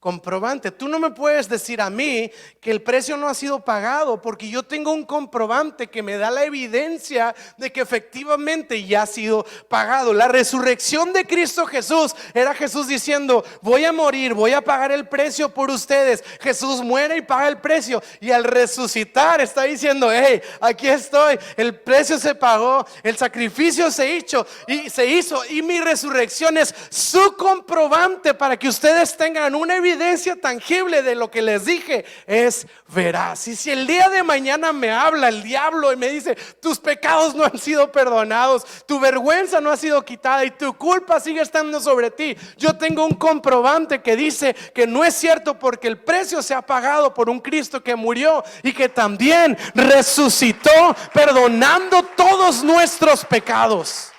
comprobante. 0.07 0.71
Tú 0.71 0.87
no 0.87 1.01
me 1.01 1.11
puedes 1.11 1.49
decir 1.49 1.81
a 1.81 1.91
mí 1.91 2.31
que 2.61 2.71
el 2.71 2.81
precio 2.81 3.17
no 3.17 3.27
ha 3.27 3.35
sido 3.35 3.65
pagado 3.65 4.23
porque 4.23 4.49
yo 4.49 4.63
tengo 4.63 4.93
un 4.93 5.05
comprobante 5.05 5.89
que 5.89 6.01
me 6.01 6.17
da 6.17 6.31
la 6.31 6.45
evidencia 6.45 7.35
de 7.57 7.73
que 7.73 7.81
efectivamente 7.81 8.85
ya 8.85 9.03
ha 9.03 9.07
sido 9.07 9.45
pagado. 9.69 10.13
La 10.13 10.29
resurrección 10.29 11.13
de 11.13 11.27
Cristo 11.27 11.67
Jesús 11.67 12.15
era 12.35 12.55
Jesús 12.55 12.87
diciendo, 12.87 13.45
voy 13.63 13.85
a 13.85 13.91
morir, 13.91 14.33
voy 14.33 14.53
a 14.53 14.61
pagar 14.61 14.93
el 14.93 15.09
precio 15.09 15.53
por 15.53 15.71
ustedes. 15.71 16.23
Jesús 16.41 16.83
muere 16.83 17.17
y 17.17 17.23
paga 17.23 17.49
el 17.49 17.59
precio. 17.59 18.01
Y 18.21 18.31
al 18.31 18.45
resucitar 18.45 19.41
está 19.41 19.65
diciendo, 19.65 20.13
hey, 20.13 20.41
aquí 20.61 20.87
estoy, 20.87 21.37
el 21.57 21.81
precio 21.81 22.17
se 22.17 22.37
pagó, 22.37 22.87
el 23.03 23.17
sacrificio 23.17 23.91
se 23.91 24.09
hizo 24.09 24.47
y 24.69 24.89
se 24.89 25.05
hizo 25.05 25.45
y 25.47 25.63
mi 25.63 25.81
resurrección 25.81 26.59
es 26.59 26.73
su 26.91 27.35
comprobante 27.37 28.35
para 28.35 28.57
que 28.57 28.69
ustedes 28.69 29.17
tengan 29.17 29.57
una 29.57 29.75
evidencia 29.75 29.96
evidencia 29.97 30.37
tangible 30.41 31.03
de 31.03 31.15
lo 31.15 31.31
que 31.31 31.43
les 31.43 31.65
dije 31.65 32.05
es 32.27 32.67
veraz. 32.89 33.49
Y 33.49 33.57
si 33.57 33.71
el 33.71 33.87
día 33.87 34.09
de 34.09 34.23
mañana 34.23 34.73
me 34.73 34.91
habla 34.91 35.29
el 35.29 35.43
diablo 35.43 35.93
y 35.93 35.97
me 35.97 36.09
dice, 36.09 36.37
tus 36.61 36.79
pecados 36.79 37.35
no 37.35 37.45
han 37.45 37.59
sido 37.59 37.91
perdonados, 37.91 38.65
tu 38.87 39.01
vergüenza 39.01 39.61
no 39.61 39.71
ha 39.71 39.77
sido 39.77 40.05
quitada 40.05 40.45
y 40.45 40.51
tu 40.51 40.75
culpa 40.75 41.19
sigue 41.19 41.41
estando 41.41 41.81
sobre 41.81 42.11
ti, 42.11 42.37
yo 42.57 42.77
tengo 42.77 43.05
un 43.05 43.15
comprobante 43.15 44.03
que 44.03 44.17
dice 44.17 44.55
que 44.75 44.87
no 44.87 45.05
es 45.05 45.15
cierto 45.15 45.59
porque 45.59 45.89
el 45.89 45.99
precio 45.99 46.43
se 46.43 46.55
ha 46.55 46.63
pagado 46.63 47.13
por 47.15 47.31
un 47.31 47.41
Cristo 47.41 47.83
que 47.83 47.97
murió 47.97 48.45
y 48.63 48.73
que 48.73 48.89
también 48.89 49.57
resucitó 49.75 50.95
perdonando 51.13 52.03
todos 52.03 52.63
nuestros 52.63 53.25
pecados. 53.25 54.13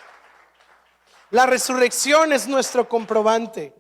La 1.30 1.46
resurrección 1.46 2.32
es 2.32 2.48
nuestro 2.48 2.88
comprobante. 2.88 3.77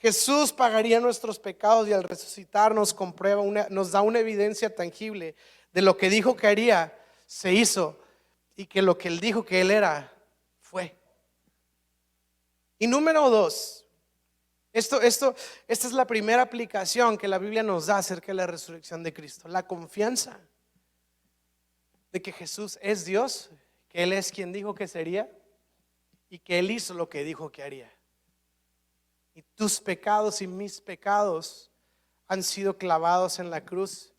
Jesús 0.00 0.50
pagaría 0.50 0.98
nuestros 0.98 1.38
pecados 1.38 1.86
y 1.86 1.92
al 1.92 2.02
resucitar 2.02 2.74
nos 2.74 2.94
comprueba 2.94 3.42
nos 3.68 3.92
da 3.92 4.00
una 4.00 4.18
evidencia 4.18 4.74
tangible 4.74 5.36
de 5.72 5.82
lo 5.82 5.96
que 5.98 6.08
dijo 6.08 6.34
que 6.34 6.46
haría, 6.46 6.98
se 7.26 7.52
hizo 7.52 8.00
y 8.56 8.64
que 8.64 8.80
lo 8.80 8.96
que 8.96 9.08
él 9.08 9.20
dijo 9.20 9.44
que 9.44 9.60
él 9.60 9.70
era, 9.70 10.10
fue. 10.60 10.96
Y 12.78 12.86
número 12.86 13.28
dos, 13.28 13.84
Esto, 14.72 15.02
esto, 15.02 15.34
esta 15.68 15.86
es 15.86 15.92
la 15.92 16.06
primera 16.06 16.42
aplicación 16.42 17.18
que 17.18 17.28
la 17.28 17.38
Biblia 17.38 17.62
nos 17.62 17.86
da 17.86 17.98
acerca 17.98 18.28
de 18.28 18.34
la 18.34 18.46
resurrección 18.46 19.02
de 19.02 19.12
Cristo. 19.12 19.48
La 19.48 19.66
confianza 19.66 20.40
de 22.10 22.22
que 22.22 22.32
Jesús 22.32 22.78
es 22.80 23.04
Dios, 23.04 23.50
que 23.88 24.02
Él 24.02 24.12
es 24.14 24.32
quien 24.32 24.50
dijo 24.50 24.74
que 24.74 24.88
sería 24.88 25.30
y 26.30 26.38
que 26.38 26.58
Él 26.58 26.70
hizo 26.70 26.94
lo 26.94 27.08
que 27.08 27.22
dijo 27.22 27.50
que 27.52 27.62
haría. 27.62 27.92
Y 29.34 29.42
tus 29.54 29.80
pecados 29.80 30.42
y 30.42 30.46
mis 30.46 30.80
pecados 30.80 31.70
han 32.26 32.42
sido 32.42 32.76
clavados 32.78 33.38
en 33.38 33.50
la 33.50 33.64
cruz. 33.64 34.14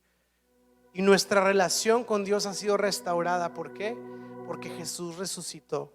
Y 0.94 1.02
nuestra 1.02 1.44
relación 1.44 2.04
con 2.04 2.24
Dios 2.24 2.46
ha 2.46 2.54
sido 2.54 2.78
restaurada. 2.78 3.54
¿Por 3.54 3.74
qué? 3.74 3.98
Porque 4.46 4.70
Jesús 4.70 5.18
resucitó 5.18 5.94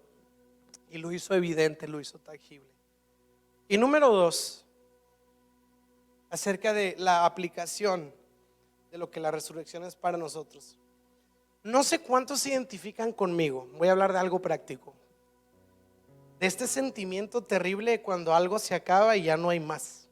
y 0.89 0.97
lo 0.97 1.11
hizo 1.11 1.33
evidente, 1.33 1.87
lo 1.87 1.99
hizo 1.99 2.19
tangible. 2.19 2.73
Y 3.67 3.77
número 3.77 4.09
dos, 4.09 4.65
acerca 6.29 6.73
de 6.73 6.95
la 6.97 7.25
aplicación 7.25 8.13
de 8.91 8.97
lo 8.97 9.09
que 9.09 9.19
la 9.19 9.31
resurrección 9.31 9.83
es 9.83 9.95
para 9.95 10.17
nosotros. 10.17 10.77
No 11.63 11.83
sé 11.83 11.99
cuántos 11.99 12.41
se 12.41 12.51
identifican 12.51 13.11
conmigo, 13.11 13.67
voy 13.77 13.89
a 13.89 13.91
hablar 13.91 14.13
de 14.13 14.19
algo 14.19 14.41
práctico, 14.41 14.93
de 16.39 16.47
este 16.47 16.67
sentimiento 16.67 17.43
terrible 17.43 18.01
cuando 18.01 18.33
algo 18.33 18.59
se 18.59 18.75
acaba 18.75 19.17
y 19.17 19.23
ya 19.23 19.37
no 19.37 19.49
hay 19.49 19.59
más 19.59 20.07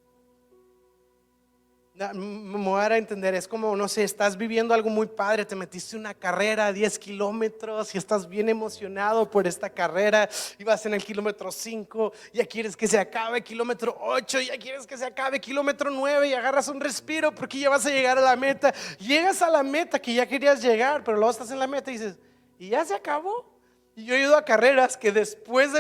me 2.14 2.58
voy 2.58 2.82
a 2.82 2.98
entender, 2.98 3.36
es 3.36 3.48
como, 3.48 3.74
no 3.76 3.88
sé, 3.88 4.04
estás 4.04 4.36
viviendo 4.36 4.74
algo 4.74 4.90
muy 4.90 5.08
padre, 5.08 5.46
te 5.46 5.56
metiste 5.56 5.96
una 5.96 6.14
carrera 6.14 6.68
a 6.68 6.74
10 6.74 7.00
kilómetros 7.00 7.96
y 7.96 7.98
estás 7.98 8.28
bien 8.28 8.50
emocionado 8.50 9.32
por 9.32 9.48
esta 9.48 9.70
carrera 9.70 10.28
y 10.60 10.66
vas 10.66 10.86
en 10.86 10.94
el 10.94 11.04
kilómetro 11.04 11.54
5, 11.54 12.12
ya 12.34 12.46
quieres 12.46 12.76
que 12.76 12.88
se 12.88 13.00
acabe 13.00 13.42
kilómetro 13.42 13.98
8, 14.02 14.42
ya 14.42 14.58
quieres 14.58 14.86
que 14.86 14.98
se 14.98 15.06
acabe 15.06 15.40
kilómetro 15.40 15.90
9 15.90 16.28
y 16.28 16.34
agarras 16.34 16.68
un 16.68 16.82
respiro 16.82 17.34
porque 17.34 17.60
ya 17.60 17.70
vas 17.70 17.86
a 17.86 17.90
llegar 17.90 18.18
a 18.18 18.22
la 18.22 18.36
meta. 18.36 18.74
Llegas 19.00 19.42
a 19.42 19.50
la 19.50 19.64
meta 19.64 19.98
que 19.98 20.14
ya 20.14 20.26
querías 20.26 20.62
llegar, 20.62 21.02
pero 21.02 21.16
luego 21.16 21.32
estás 21.32 21.52
en 21.52 21.60
la 21.60 21.68
meta 21.68 21.92
y 21.92 21.94
dices, 21.94 22.18
¿y 22.60 22.70
ya 22.70 22.84
se 22.84 22.94
acabó? 22.94 23.55
Y 23.98 24.04
yo 24.04 24.14
he 24.14 24.22
ido 24.22 24.36
a 24.36 24.44
carreras 24.44 24.98
que 24.98 25.14
después 25.14 25.72
de 25.72 25.80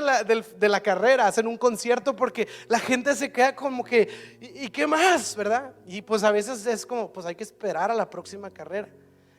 la, 0.70 0.80
carrera 0.80 1.28
hacen 1.28 1.48
un 1.48 1.58
concierto 1.58 2.16
porque 2.16 2.48
la 2.70 2.80
gente 2.80 3.14
se 3.14 3.30
queda 3.30 3.54
como 3.54 3.84
que, 3.84 4.38
¿y, 4.40 4.70
qué 4.70 4.88
más? 4.88 5.36
¿Verdad? 5.36 5.74
Y 5.86 6.02
pues 6.02 6.24
a 6.24 6.32
veces 6.32 6.66
es 6.66 6.86
como, 6.86 7.12
pues 7.12 7.26
hay 7.26 7.36
que 7.36 7.44
esperar 7.44 7.92
a 7.92 7.94
la 7.94 8.10
próxima 8.10 8.50
carrera. 8.50 8.88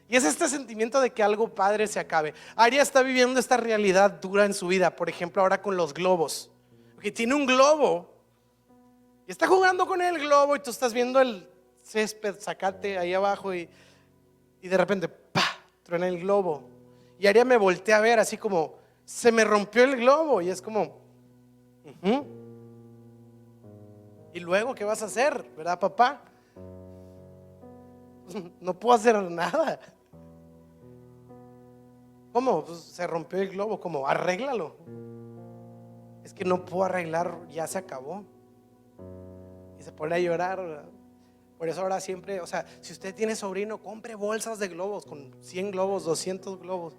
Y 0.08 0.16
es 0.16 0.24
este 0.24 0.46
sentimiento 0.46 1.00
de 1.00 1.10
que 1.10 1.22
algo 1.22 1.54
padre 1.54 1.86
se 1.86 1.98
acabe. 1.98 2.34
Aria 2.54 2.82
está 2.82 3.02
viviendo 3.02 3.40
esta 3.40 3.56
realidad 3.56 4.10
dura 4.10 4.44
en 4.44 4.52
su 4.52 4.66
vida, 4.68 4.94
por 4.94 5.08
ejemplo, 5.08 5.40
ahora 5.40 5.62
con 5.62 5.78
los 5.78 5.94
globos. 5.94 6.50
Que 7.00 7.10
tiene 7.10 7.34
un 7.34 7.46
globo 7.46 8.14
y 9.26 9.30
está 9.30 9.46
jugando 9.46 9.86
con 9.86 10.02
el 10.02 10.18
globo 10.18 10.54
y 10.54 10.60
tú 10.60 10.70
estás 10.70 10.92
viendo 10.92 11.18
el 11.18 11.48
césped, 11.82 12.38
sacate 12.40 12.98
ahí 12.98 13.14
abajo 13.14 13.54
y, 13.54 13.70
y 14.60 14.68
de 14.68 14.76
repente, 14.76 15.08
¡pa! 15.08 15.44
truena 15.82 16.08
el 16.08 16.20
globo 16.20 16.75
y 17.18 17.26
Aria 17.26 17.44
me 17.44 17.56
volteé 17.56 17.94
a 17.94 18.00
ver 18.00 18.18
así 18.18 18.36
como, 18.36 18.74
se 19.04 19.32
me 19.32 19.44
rompió 19.44 19.84
el 19.84 19.96
globo. 19.96 20.40
Y 20.42 20.50
es 20.50 20.60
como, 20.60 20.98
¿y 24.32 24.40
luego 24.40 24.74
qué 24.74 24.84
vas 24.84 25.02
a 25.02 25.06
hacer? 25.06 25.44
¿Verdad, 25.56 25.78
papá? 25.78 26.22
No 28.60 28.74
puedo 28.74 28.94
hacer 28.94 29.22
nada. 29.30 29.78
¿Cómo? 32.32 32.64
Pues 32.64 32.78
se 32.80 33.06
rompió 33.06 33.40
el 33.40 33.50
globo. 33.50 33.78
¿Cómo? 33.80 34.06
Arréglalo. 34.06 34.74
Es 36.24 36.34
que 36.34 36.44
no 36.44 36.64
puedo 36.64 36.84
arreglar, 36.84 37.38
ya 37.48 37.66
se 37.68 37.78
acabó. 37.78 38.24
Y 39.78 39.82
se 39.82 39.92
pone 39.92 40.16
a 40.16 40.18
llorar. 40.18 40.86
Por 41.58 41.68
eso 41.68 41.80
ahora 41.80 42.00
siempre, 42.00 42.40
o 42.40 42.46
sea, 42.46 42.66
si 42.80 42.92
usted 42.92 43.14
tiene 43.14 43.34
sobrino, 43.34 43.78
compre 43.78 44.14
bolsas 44.14 44.58
de 44.58 44.68
globos 44.68 45.06
con 45.06 45.34
100 45.40 45.70
globos, 45.70 46.04
200 46.04 46.60
globos. 46.60 46.94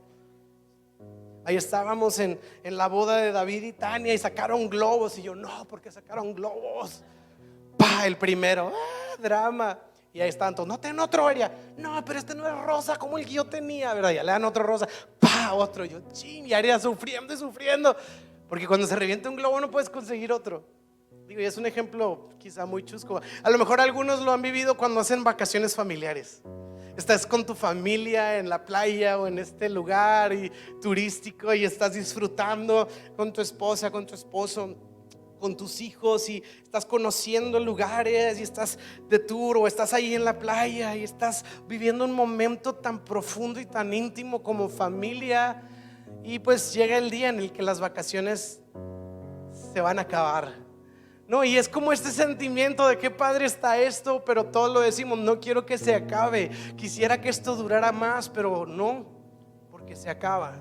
Ahí 1.45 1.55
estábamos 1.55 2.19
en, 2.19 2.39
la 2.63 2.87
boda 2.87 3.17
de 3.17 3.31
David 3.31 3.63
y 3.63 3.71
Tania 3.71 4.13
y 4.13 4.17
sacaron 4.17 4.67
globos. 4.69 5.17
Y 5.17 5.21
yo, 5.21 5.35
no, 5.35 5.65
porque 5.69 5.91
sacaron 5.91 6.33
globos? 6.33 7.03
Pa, 7.77 8.05
el 8.05 8.17
primero, 8.17 8.73
ah, 8.75 9.15
drama. 9.21 9.79
Y 10.11 10.19
ahí 10.19 10.29
están 10.29 10.55
todos, 10.55 10.67
no, 10.67 10.79
ten 10.79 10.99
otro, 10.99 11.27
área. 11.27 11.49
No, 11.77 12.03
pero 12.03 12.17
este 12.19 12.33
no 12.33 12.47
es 12.47 12.65
rosa 12.65 12.97
como 12.97 13.17
el 13.17 13.25
que 13.25 13.33
yo 13.33 13.45
tenía, 13.45 13.93
¿verdad? 13.93 14.11
Ya 14.11 14.23
le 14.23 14.31
dan 14.31 14.43
otro 14.43 14.63
rosa, 14.63 14.87
pa, 15.19 15.53
otro. 15.53 15.85
yo, 15.85 16.01
ching, 16.11 16.47
y 16.47 16.53
Aria 16.53 16.79
sufriendo 16.79 17.33
y 17.33 17.37
sufriendo. 17.37 17.95
Porque 18.49 18.67
cuando 18.67 18.87
se 18.87 18.95
revienta 18.95 19.29
un 19.29 19.35
globo 19.35 19.61
no 19.61 19.69
puedes 19.69 19.89
conseguir 19.89 20.33
otro. 20.33 20.63
Digo, 21.27 21.41
y 21.41 21.43
es 21.43 21.57
un 21.57 21.65
ejemplo 21.65 22.29
quizá 22.39 22.65
muy 22.65 22.85
chusco. 22.85 23.19
A 23.43 23.49
lo 23.49 23.57
mejor 23.57 23.81
algunos 23.81 24.21
lo 24.21 24.31
han 24.31 24.41
vivido 24.41 24.77
cuando 24.77 25.01
hacen 25.01 25.25
vacaciones 25.25 25.75
familiares. 25.75 26.41
Estás 26.95 27.27
con 27.27 27.45
tu 27.45 27.53
familia 27.53 28.39
en 28.39 28.47
la 28.47 28.65
playa 28.65 29.19
o 29.19 29.27
en 29.27 29.37
este 29.37 29.67
lugar 29.67 30.31
y, 30.31 30.49
turístico 30.81 31.53
y 31.53 31.65
estás 31.65 31.93
disfrutando 31.95 32.87
con 33.17 33.33
tu 33.33 33.41
esposa, 33.41 33.91
con 33.91 34.05
tu 34.05 34.15
esposo 34.15 34.75
con 35.37 35.55
tus 35.55 35.81
hijos 35.81 36.29
y 36.29 36.41
estás 36.63 36.83
conociendo 36.83 37.59
lugares 37.59 38.39
y 38.39 38.41
estás 38.41 38.79
de 39.07 39.19
tour 39.19 39.57
o 39.57 39.67
estás 39.67 39.93
ahí 39.93 40.15
en 40.15 40.25
la 40.25 40.39
playa 40.39 40.95
y 40.95 41.03
estás 41.03 41.45
viviendo 41.67 42.05
un 42.05 42.13
momento 42.13 42.73
tan 42.73 43.05
profundo 43.05 43.59
y 43.59 43.67
tan 43.67 43.93
íntimo 43.93 44.41
como 44.41 44.67
familia. 44.67 45.61
Y 46.23 46.39
pues 46.39 46.73
llega 46.73 46.97
el 46.97 47.11
día 47.11 47.29
en 47.29 47.37
el 47.37 47.51
que 47.51 47.61
las 47.61 47.79
vacaciones 47.79 48.61
se 49.73 49.79
van 49.79 49.99
a 49.99 50.01
acabar 50.01 50.66
no, 51.27 51.43
y 51.43 51.57
es 51.57 51.67
como 51.67 51.91
este 51.91 52.09
sentimiento 52.09 52.87
de 52.87 52.97
qué 52.97 53.11
padre 53.11 53.45
está 53.45 53.77
esto, 53.77 54.23
pero 54.23 54.45
todos 54.45 54.73
lo 54.73 54.79
decimos, 54.79 55.19
no 55.19 55.41
quiero 55.41 55.65
que 55.65 55.77
se 55.77 55.93
acabe. 55.93 56.51
Quisiera 56.77 57.19
que 57.19 57.27
esto 57.27 57.55
durara 57.57 57.91
más, 57.91 58.29
pero 58.29 58.65
no, 58.65 59.05
porque 59.69 59.93
se 59.97 60.09
acaba. 60.09 60.55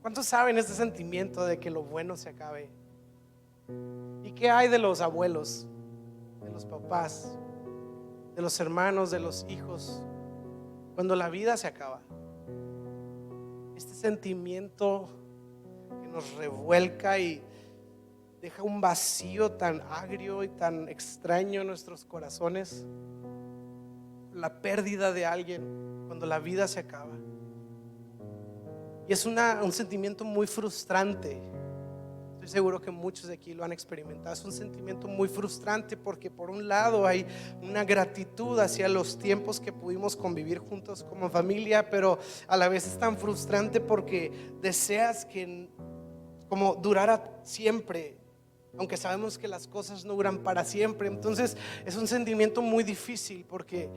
¿Cuántos 0.00 0.24
saben 0.26 0.56
este 0.56 0.72
sentimiento 0.72 1.44
de 1.44 1.58
que 1.58 1.70
lo 1.70 1.82
bueno 1.82 2.16
se 2.16 2.30
acabe? 2.30 2.70
¿Y 4.22 4.32
qué 4.32 4.50
hay 4.50 4.68
de 4.68 4.78
los 4.78 5.02
abuelos, 5.02 5.66
de 6.42 6.50
los 6.50 6.64
papás, 6.64 7.36
de 8.34 8.40
los 8.40 8.58
hermanos, 8.60 9.10
de 9.10 9.20
los 9.20 9.44
hijos, 9.50 10.02
cuando 10.94 11.16
la 11.16 11.28
vida 11.28 11.58
se 11.58 11.66
acaba? 11.66 12.00
Este 13.76 13.92
sentimiento 13.92 15.10
que 16.02 16.08
nos 16.08 16.34
revuelca 16.36 17.18
y 17.18 17.42
deja 18.44 18.62
un 18.62 18.78
vacío 18.78 19.52
tan 19.52 19.80
agrio 19.88 20.44
y 20.44 20.48
tan 20.48 20.86
extraño 20.90 21.62
en 21.62 21.66
nuestros 21.66 22.04
corazones. 22.04 22.84
La 24.34 24.60
pérdida 24.60 25.14
de 25.14 25.24
alguien 25.24 26.04
cuando 26.08 26.26
la 26.26 26.40
vida 26.40 26.68
se 26.68 26.80
acaba. 26.80 27.14
Y 29.08 29.14
es 29.14 29.24
un 29.24 29.72
sentimiento 29.72 30.26
muy 30.26 30.46
frustrante. 30.46 31.40
Estoy 32.34 32.48
seguro 32.48 32.82
que 32.82 32.90
muchos 32.90 33.28
de 33.28 33.32
aquí 33.32 33.54
lo 33.54 33.64
han 33.64 33.72
experimentado. 33.72 34.34
Es 34.34 34.44
un 34.44 34.52
sentimiento 34.52 35.08
muy 35.08 35.28
frustrante 35.28 35.96
porque 35.96 36.30
por 36.30 36.50
un 36.50 36.68
lado 36.68 37.06
hay 37.06 37.26
una 37.62 37.82
gratitud 37.82 38.58
hacia 38.60 38.90
los 38.90 39.18
tiempos 39.18 39.58
que 39.58 39.72
pudimos 39.72 40.16
convivir 40.16 40.58
juntos 40.58 41.02
como 41.02 41.30
familia, 41.30 41.88
pero 41.88 42.18
a 42.46 42.58
la 42.58 42.68
vez 42.68 42.86
es 42.86 42.98
tan 42.98 43.16
frustrante 43.16 43.80
porque 43.80 44.52
deseas 44.60 45.24
que 45.24 45.70
como 46.50 46.74
durara 46.74 47.40
siempre 47.42 48.22
aunque 48.78 48.96
sabemos 48.96 49.38
que 49.38 49.48
las 49.48 49.66
cosas 49.66 50.04
no 50.04 50.14
duran 50.14 50.38
para 50.38 50.64
siempre. 50.64 51.08
Entonces 51.08 51.56
es 51.84 51.96
un 51.96 52.06
sentimiento 52.06 52.62
muy 52.62 52.84
difícil 52.84 53.44
porque 53.48 53.88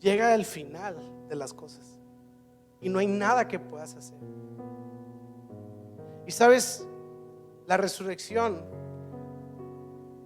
llega 0.00 0.34
el 0.34 0.44
final 0.44 0.96
de 1.28 1.36
las 1.36 1.52
cosas 1.52 2.00
y 2.80 2.88
no 2.88 2.98
hay 2.98 3.06
nada 3.06 3.46
que 3.46 3.58
puedas 3.58 3.94
hacer. 3.94 4.18
Y 6.26 6.30
sabes, 6.30 6.86
la 7.66 7.76
resurrección 7.76 8.64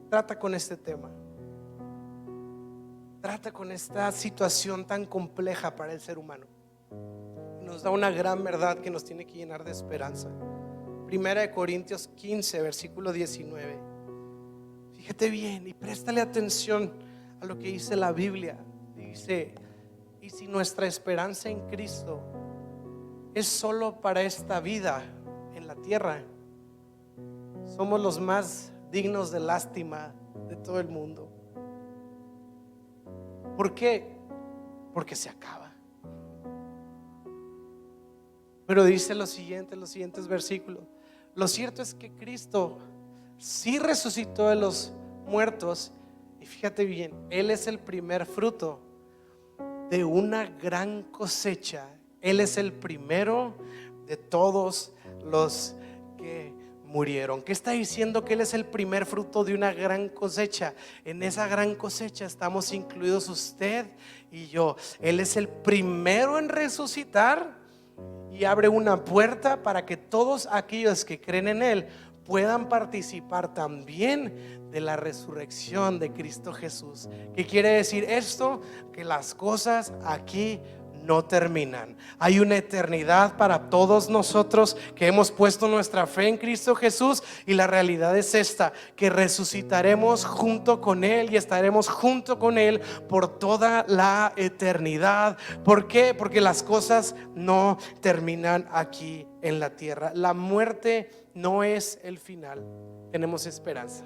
trata 0.09 0.39
con 0.39 0.55
este 0.55 0.77
tema. 0.77 1.11
Trata 3.21 3.51
con 3.53 3.73
esta 3.73 4.13
situación 4.13 4.87
tan 4.87 5.07
compleja 5.07 5.75
para 5.75 5.93
el 5.93 6.01
ser 6.01 6.19
humano. 6.19 6.47
Nos 7.63 7.83
da 7.83 7.91
una 7.91 8.11
gran 8.11 8.45
verdad 8.45 8.79
que 8.79 8.91
nos 8.91 9.03
tiene 9.03 9.27
que 9.27 9.35
llenar 9.35 9.65
de 9.65 9.73
esperanza. 9.73 10.29
Primera 11.07 11.43
de 11.43 11.51
Corintios 11.51 12.09
15, 12.17 12.63
versículo 12.63 13.13
19. 13.13 13.79
Fíjate 14.97 15.29
bien 15.29 15.67
y 15.67 15.75
préstale 15.75 16.21
atención 16.21 16.93
a 17.41 17.47
lo 17.47 17.59
que 17.59 17.69
dice 17.69 17.95
la 17.95 18.13
Biblia. 18.13 18.59
Dice, 18.97 19.55
y 20.23 20.31
si 20.31 20.47
nuestra 20.47 20.87
esperanza 20.87 21.51
en 21.51 21.61
Cristo 21.69 22.21
es 23.35 23.47
solo 23.47 24.01
para 24.01 24.23
esta 24.23 24.61
vida 24.61 25.03
en 25.55 25.67
la 25.67 25.75
tierra, 25.75 26.23
somos 27.67 28.01
los 28.01 28.19
más 28.19 28.73
dignos 28.91 29.31
de 29.31 29.41
lástima 29.41 30.15
de 30.49 30.57
todo 30.57 30.81
el 30.81 30.89
mundo. 30.89 31.29
¿Por 33.57 33.75
qué? 33.75 34.17
Porque 34.95 35.15
se 35.15 35.29
acaba. 35.29 35.73
Pero 38.67 38.85
dice 38.85 39.15
lo 39.15 39.27
siguiente, 39.27 39.77
los 39.77 39.91
siguientes 39.91 40.27
versículos. 40.27 40.94
Lo 41.35 41.49
cierto 41.49 41.83
es 41.83 41.95
que 41.95 42.13
Cristo 42.13 42.79
sí 43.39 43.79
resucitó 43.79 44.49
de 44.49 44.57
los 44.57 44.93
muertos. 45.27 45.93
Y 46.41 46.47
fíjate 46.47 46.85
bien, 46.85 47.13
Él 47.31 47.51
es 47.51 47.67
el 47.67 47.79
primer 47.79 48.27
fruto 48.27 48.81
de 49.91 50.05
una 50.05 50.47
gran 50.47 51.03
cosecha. 51.05 51.89
Él 52.21 52.41
es 52.41 52.57
el 52.57 52.73
primero 52.73 53.55
de 54.07 54.17
todos 54.17 54.93
los 55.25 55.75
que 56.17 56.53
murieron. 56.85 57.43
¿Qué 57.43 57.53
está 57.53 57.73
diciendo 57.73 58.25
que 58.25 58.35
Él 58.35 58.41
es 58.41 58.55
el 58.55 58.65
primer 58.65 59.05
fruto 59.05 59.43
de 59.43 59.55
una 59.55 59.73
gran 59.73 60.09
cosecha? 60.09 60.75
En 61.05 61.23
esa 61.23 61.49
gran 61.49 61.75
cosecha 61.75 62.27
estamos 62.27 62.73
incluidos 62.73 63.29
usted 63.29 63.87
y 64.31 64.47
yo. 64.47 64.77
Él 65.01 65.19
es 65.19 65.37
el 65.37 65.49
primero 65.49 66.39
en 66.39 66.49
resucitar 66.49 67.64
y 68.35 68.45
abre 68.45 68.69
una 68.69 69.05
puerta 69.05 69.63
para 69.63 69.87
que 69.87 69.97
todos 69.97 70.49
aquellos 70.51 71.05
que 71.05 71.21
creen 71.21 71.49
en 71.49 71.63
Él 71.63 71.87
puedan 72.25 72.69
participar 72.69 73.55
también 73.55 74.71
de 74.71 74.81
la 74.81 74.97
resurrección 74.97 75.99
de 75.99 76.13
Cristo 76.13 76.53
Jesús. 76.53 77.09
¿Qué 77.35 77.47
quiere 77.47 77.71
decir 77.71 78.05
esto? 78.09 78.61
Que 78.93 79.05
las 79.05 79.35
cosas 79.35 79.93
aquí 80.05 80.61
no 81.05 81.25
terminan. 81.25 81.97
Hay 82.19 82.41
una 82.41 82.57
eternidad 82.57 83.37
para 83.37 83.71
todos 83.71 84.09
nosotros 84.09 84.77
que 84.95 85.07
hemos 85.07 85.31
puesto 85.31 85.69
nuestra 85.69 86.07
fe 86.07 86.29
en 86.29 86.39
Cristo 86.39 86.75
Jesús 86.75 87.23
y 87.47 87.55
la 87.55 87.67
realidad 87.67 88.17
es 88.17 88.35
esta, 88.35 88.73
que 88.97 89.11
resucitaremos 89.11 90.25
junto 90.25 90.81
con 90.81 91.05
Él 91.05 91.33
y 91.33 91.37
estaremos 91.37 91.89
junto 91.89 92.39
con 92.39 92.59
Él 92.59 92.81
por 93.09 93.39
toda 93.39 93.85
la 93.89 94.33
eternidad. 94.37 95.37
¿Por 95.65 95.87
qué? 95.87 96.15
Porque 96.15 96.41
las 96.41 96.63
cosas 96.63 97.15
no 97.35 97.79
terminan 98.01 98.69
aquí 98.73 99.27
en 99.43 99.61
la 99.61 99.77
tierra. 99.77 100.13
La 100.15 100.35
muerte 100.35 101.11
no 101.35 101.63
es 101.63 101.99
el 102.03 102.19
final. 102.19 102.65
Tenemos 103.13 103.47
esperanza. 103.47 104.05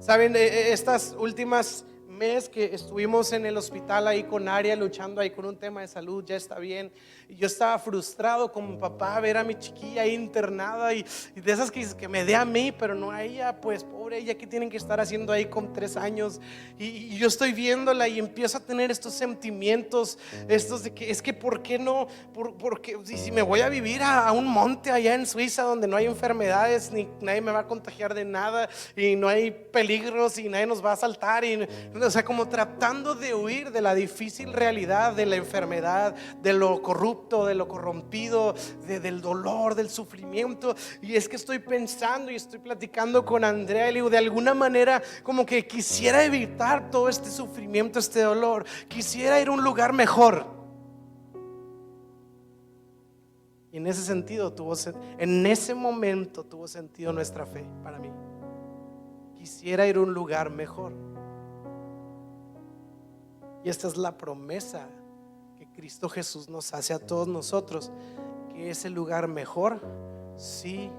Saben, 0.00 0.34
eh, 0.36 0.40
eh, 0.40 0.72
estas 0.72 1.14
últimas 1.18 1.84
mes 2.18 2.48
que 2.48 2.74
estuvimos 2.74 3.32
en 3.32 3.46
el 3.46 3.56
hospital 3.56 4.08
ahí 4.08 4.24
con 4.24 4.48
Aria 4.48 4.74
luchando 4.74 5.20
ahí 5.20 5.30
con 5.30 5.46
un 5.46 5.56
tema 5.56 5.82
de 5.82 5.88
salud, 5.88 6.24
ya 6.26 6.34
está 6.34 6.58
bien. 6.58 6.90
Y 7.28 7.36
yo 7.36 7.46
estaba 7.46 7.78
frustrado 7.78 8.50
como 8.50 8.80
papá 8.80 9.20
ver 9.20 9.36
a 9.36 9.44
mi 9.44 9.54
chiquilla 9.54 10.06
internada 10.06 10.94
y, 10.94 11.04
de 11.36 11.52
esas 11.52 11.70
que, 11.70 11.86
que 11.94 12.08
me 12.08 12.24
dé 12.24 12.34
a 12.34 12.46
mí, 12.46 12.72
pero 12.72 12.94
no 12.94 13.10
a 13.10 13.22
ella, 13.22 13.60
pues 13.60 13.84
pobre 13.84 14.16
ella 14.16 14.34
que 14.34 14.46
tienen 14.46 14.70
que 14.70 14.78
estar 14.78 14.98
haciendo 14.98 15.30
ahí 15.30 15.44
con 15.44 15.74
tres 15.74 15.98
años. 15.98 16.40
Y, 16.78 17.18
yo 17.18 17.28
estoy 17.28 17.52
viéndola 17.52 18.08
y 18.08 18.18
empiezo 18.18 18.56
a 18.56 18.60
tener 18.60 18.90
estos 18.90 19.12
sentimientos, 19.12 20.18
estos 20.48 20.84
de 20.84 20.94
que 20.94 21.10
es 21.10 21.20
que, 21.20 21.34
¿por 21.34 21.62
qué 21.62 21.78
no? 21.78 22.06
Por, 22.32 22.56
porque 22.56 22.96
si 23.04 23.30
me 23.30 23.42
voy 23.42 23.60
a 23.60 23.68
vivir 23.68 24.02
a, 24.02 24.32
un 24.32 24.46
monte 24.46 24.90
allá 24.90 25.14
en 25.14 25.26
Suiza 25.26 25.64
donde 25.64 25.86
no 25.86 25.96
hay 25.96 26.06
enfermedades, 26.06 26.90
ni 26.90 27.08
nadie 27.20 27.42
me 27.42 27.52
va 27.52 27.60
a 27.60 27.66
contagiar 27.66 28.14
de 28.14 28.24
nada 28.24 28.70
y 28.96 29.16
no 29.16 29.28
hay 29.28 29.50
peligros 29.50 30.38
y 30.38 30.48
nadie 30.48 30.66
nos 30.66 30.82
va 30.82 30.90
a 30.90 30.94
asaltar 30.94 31.44
y 31.44 31.68
o 31.94 32.10
sea, 32.10 32.24
como 32.24 32.48
tratando 32.48 33.14
de 33.14 33.34
huir 33.34 33.70
de 33.70 33.82
la 33.82 33.94
difícil 33.94 34.54
realidad 34.54 35.12
de 35.12 35.26
la 35.26 35.36
enfermedad, 35.36 36.14
de 36.40 36.52
lo 36.54 36.80
corrupto, 36.80 37.17
de 37.18 37.54
lo 37.54 37.68
corrompido, 37.68 38.54
del 38.86 39.20
dolor, 39.20 39.74
del 39.74 39.90
sufrimiento. 39.90 40.74
Y 41.02 41.16
es 41.16 41.28
que 41.28 41.36
estoy 41.36 41.58
pensando 41.58 42.30
y 42.30 42.36
estoy 42.36 42.58
platicando 42.58 43.24
con 43.24 43.44
Andrea 43.44 43.90
y 43.90 43.94
digo, 43.94 44.08
de 44.08 44.18
alguna 44.18 44.54
manera 44.54 45.02
como 45.22 45.44
que 45.44 45.66
quisiera 45.66 46.24
evitar 46.24 46.90
todo 46.90 47.08
este 47.08 47.30
sufrimiento, 47.30 47.98
este 47.98 48.22
dolor. 48.22 48.64
Quisiera 48.88 49.40
ir 49.40 49.48
a 49.48 49.52
un 49.52 49.62
lugar 49.62 49.92
mejor. 49.92 50.46
Y 53.70 53.76
en 53.76 53.86
ese 53.86 54.02
sentido 54.02 54.52
tuvo, 54.52 54.74
en 55.18 55.46
ese 55.46 55.74
momento 55.74 56.44
tuvo 56.44 56.66
sentido 56.66 57.12
nuestra 57.12 57.44
fe 57.44 57.66
para 57.82 57.98
mí. 57.98 58.10
Quisiera 59.36 59.86
ir 59.86 59.96
a 59.96 60.00
un 60.00 60.14
lugar 60.14 60.48
mejor. 60.50 60.92
Y 63.62 63.68
esta 63.68 63.88
es 63.88 63.96
la 63.96 64.16
promesa 64.16 64.88
Cristo 65.78 66.08
Jesús 66.08 66.48
nos 66.48 66.74
hace 66.74 66.92
a 66.92 66.98
todos 66.98 67.28
nosotros, 67.28 67.92
que 68.52 68.68
ese 68.68 68.90
lugar 68.90 69.28
mejor 69.28 69.80
sí 70.36 70.90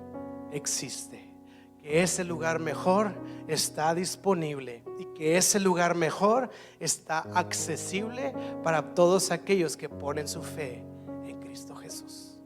existe, 0.53 1.33
que 1.81 2.01
ese 2.01 2.23
lugar 2.23 2.59
mejor 2.59 3.13
está 3.49 3.93
disponible 3.93 4.81
y 4.97 5.03
que 5.17 5.35
ese 5.35 5.59
lugar 5.59 5.95
mejor 5.95 6.49
está 6.79 7.19
accesible 7.33 8.33
para 8.63 8.95
todos 8.95 9.31
aquellos 9.31 9.75
que 9.75 9.89
ponen 9.89 10.29
su 10.29 10.41
fe 10.41 10.81
en 11.25 11.41
Cristo 11.41 11.75
Jesús. 11.75 12.39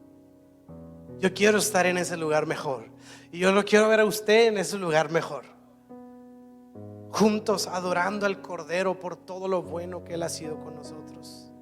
Yo 1.19 1.35
quiero 1.35 1.59
estar 1.59 1.85
en 1.85 1.99
ese 1.99 2.17
lugar 2.17 2.47
mejor 2.47 2.85
y 3.31 3.37
yo 3.37 3.51
lo 3.51 3.63
quiero 3.63 3.87
ver 3.89 3.99
a 3.99 4.05
usted 4.05 4.47
en 4.47 4.57
ese 4.57 4.79
lugar 4.79 5.11
mejor 5.11 5.45
juntos 7.11 7.67
adorando 7.67 8.25
al 8.25 8.41
Cordero 8.41 8.99
por 8.99 9.15
todo 9.15 9.47
lo 9.47 9.61
bueno 9.61 10.03
que 10.03 10.15
Él 10.15 10.23
ha 10.23 10.29
sido 10.29 10.59
con 10.59 10.73
nosotros, 10.73 11.52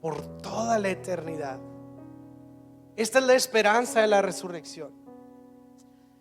por 0.00 0.38
toda 0.38 0.78
la 0.78 0.88
eternidad. 0.88 1.58
Esta 2.96 3.18
es 3.18 3.24
la 3.24 3.34
esperanza 3.34 4.00
de 4.00 4.06
la 4.06 4.22
resurrección. 4.22 4.92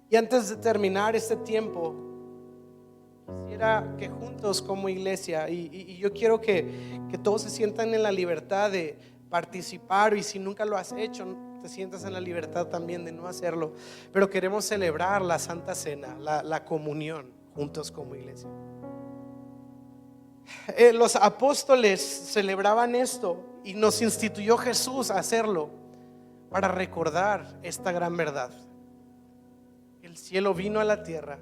Y 0.10 0.16
antes 0.16 0.50
de 0.50 0.56
terminar 0.58 1.16
este 1.16 1.36
tiempo, 1.38 1.96
quisiera 3.44 3.96
que 3.98 4.10
juntos 4.10 4.62
como 4.62 4.90
iglesia, 4.90 5.50
y, 5.50 5.98
yo 5.98 6.12
quiero 6.14 6.42
que, 6.42 7.00
que 7.10 7.18
todos 7.18 7.44
se 7.44 7.50
sientan 7.50 7.94
en 7.94 8.04
la 8.04 8.12
libertad 8.12 8.72
de 8.72 8.98
participar, 9.30 10.16
y 10.16 10.24
si 10.24 10.40
nunca 10.40 10.66
lo 10.66 10.78
has 10.78 10.92
hecho, 10.94 11.38
te 11.62 11.70
sientas 11.70 12.06
en 12.06 12.14
la 12.14 12.22
libertad 12.22 12.68
también 12.68 13.06
de 13.06 13.12
no 13.12 13.28
hacerlo, 13.28 13.74
pero 14.12 14.30
queremos 14.30 14.66
celebrar 14.66 15.22
la 15.22 15.38
Santa 15.38 15.76
Cena, 15.76 16.18
la, 16.18 16.42
la 16.42 16.66
comunión 16.66 17.32
juntos 17.54 17.92
como 17.92 18.16
iglesia. 18.16 18.50
Eh, 20.78 20.94
los 20.94 21.16
apóstoles 21.16 22.02
celebraban 22.02 22.96
esto 22.96 23.44
y 23.64 23.74
nos 23.74 24.02
instituyó 24.02 24.58
Jesús 24.58 25.12
a 25.12 25.20
hacerlo 25.20 25.70
para 26.50 26.68
recordar 26.68 27.60
esta 27.64 27.92
gran 27.92 28.16
verdad. 28.18 28.52
El 30.02 30.18
cielo 30.18 30.54
vino 30.54 30.80
a 30.80 30.84
la 30.84 31.04
tierra, 31.04 31.40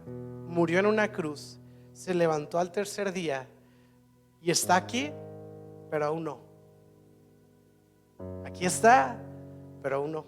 murió 0.47 0.80
en 0.80 0.86
una 0.86 1.12
cruz, 1.12 1.60
se 1.93 2.14
levantó 2.14 2.60
al 2.60 2.72
tercer 2.72 3.14
día 3.14 3.47
y 4.41 4.51
está 4.51 4.76
aquí, 4.76 5.12
pero 5.89 6.05
aún 6.05 6.24
no. 6.24 6.39
Aquí 8.45 8.66
está, 8.66 9.18
pero 9.82 9.97
aún 9.97 10.12
no. 10.12 10.26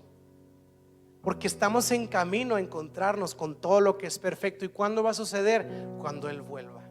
Porque 1.22 1.48
estamos 1.48 1.92
en 1.92 2.08
camino 2.08 2.56
a 2.56 2.60
encontrarnos 2.60 3.36
con 3.36 3.56
todo 3.56 3.82
lo 3.82 3.98
que 3.98 4.08
es 4.08 4.18
perfecto. 4.20 4.64
¿Y 4.64 4.70
cuándo 4.70 5.04
va 5.04 5.12
a 5.12 5.14
suceder? 5.14 5.68
Cuando 6.00 6.30
Él 6.30 6.42
vuelva. 6.42 6.89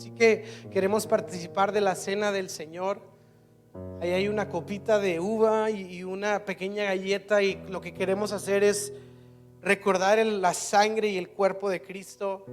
Así 0.00 0.12
que 0.12 0.46
queremos 0.72 1.06
participar 1.06 1.72
de 1.72 1.82
la 1.82 1.94
cena 1.94 2.32
del 2.32 2.48
Señor. 2.48 3.02
Ahí 4.00 4.12
hay 4.12 4.28
una 4.28 4.48
copita 4.48 4.98
de 4.98 5.20
uva 5.20 5.70
y 5.70 6.04
una 6.04 6.46
pequeña 6.46 6.84
galleta 6.84 7.42
y 7.42 7.62
lo 7.68 7.82
que 7.82 7.92
queremos 7.92 8.32
hacer 8.32 8.64
es 8.64 8.94
recordar 9.60 10.24
la 10.24 10.54
sangre 10.54 11.08
y 11.08 11.18
el 11.18 11.28
cuerpo 11.28 11.68
de 11.68 11.82
Cristo. 11.82 12.46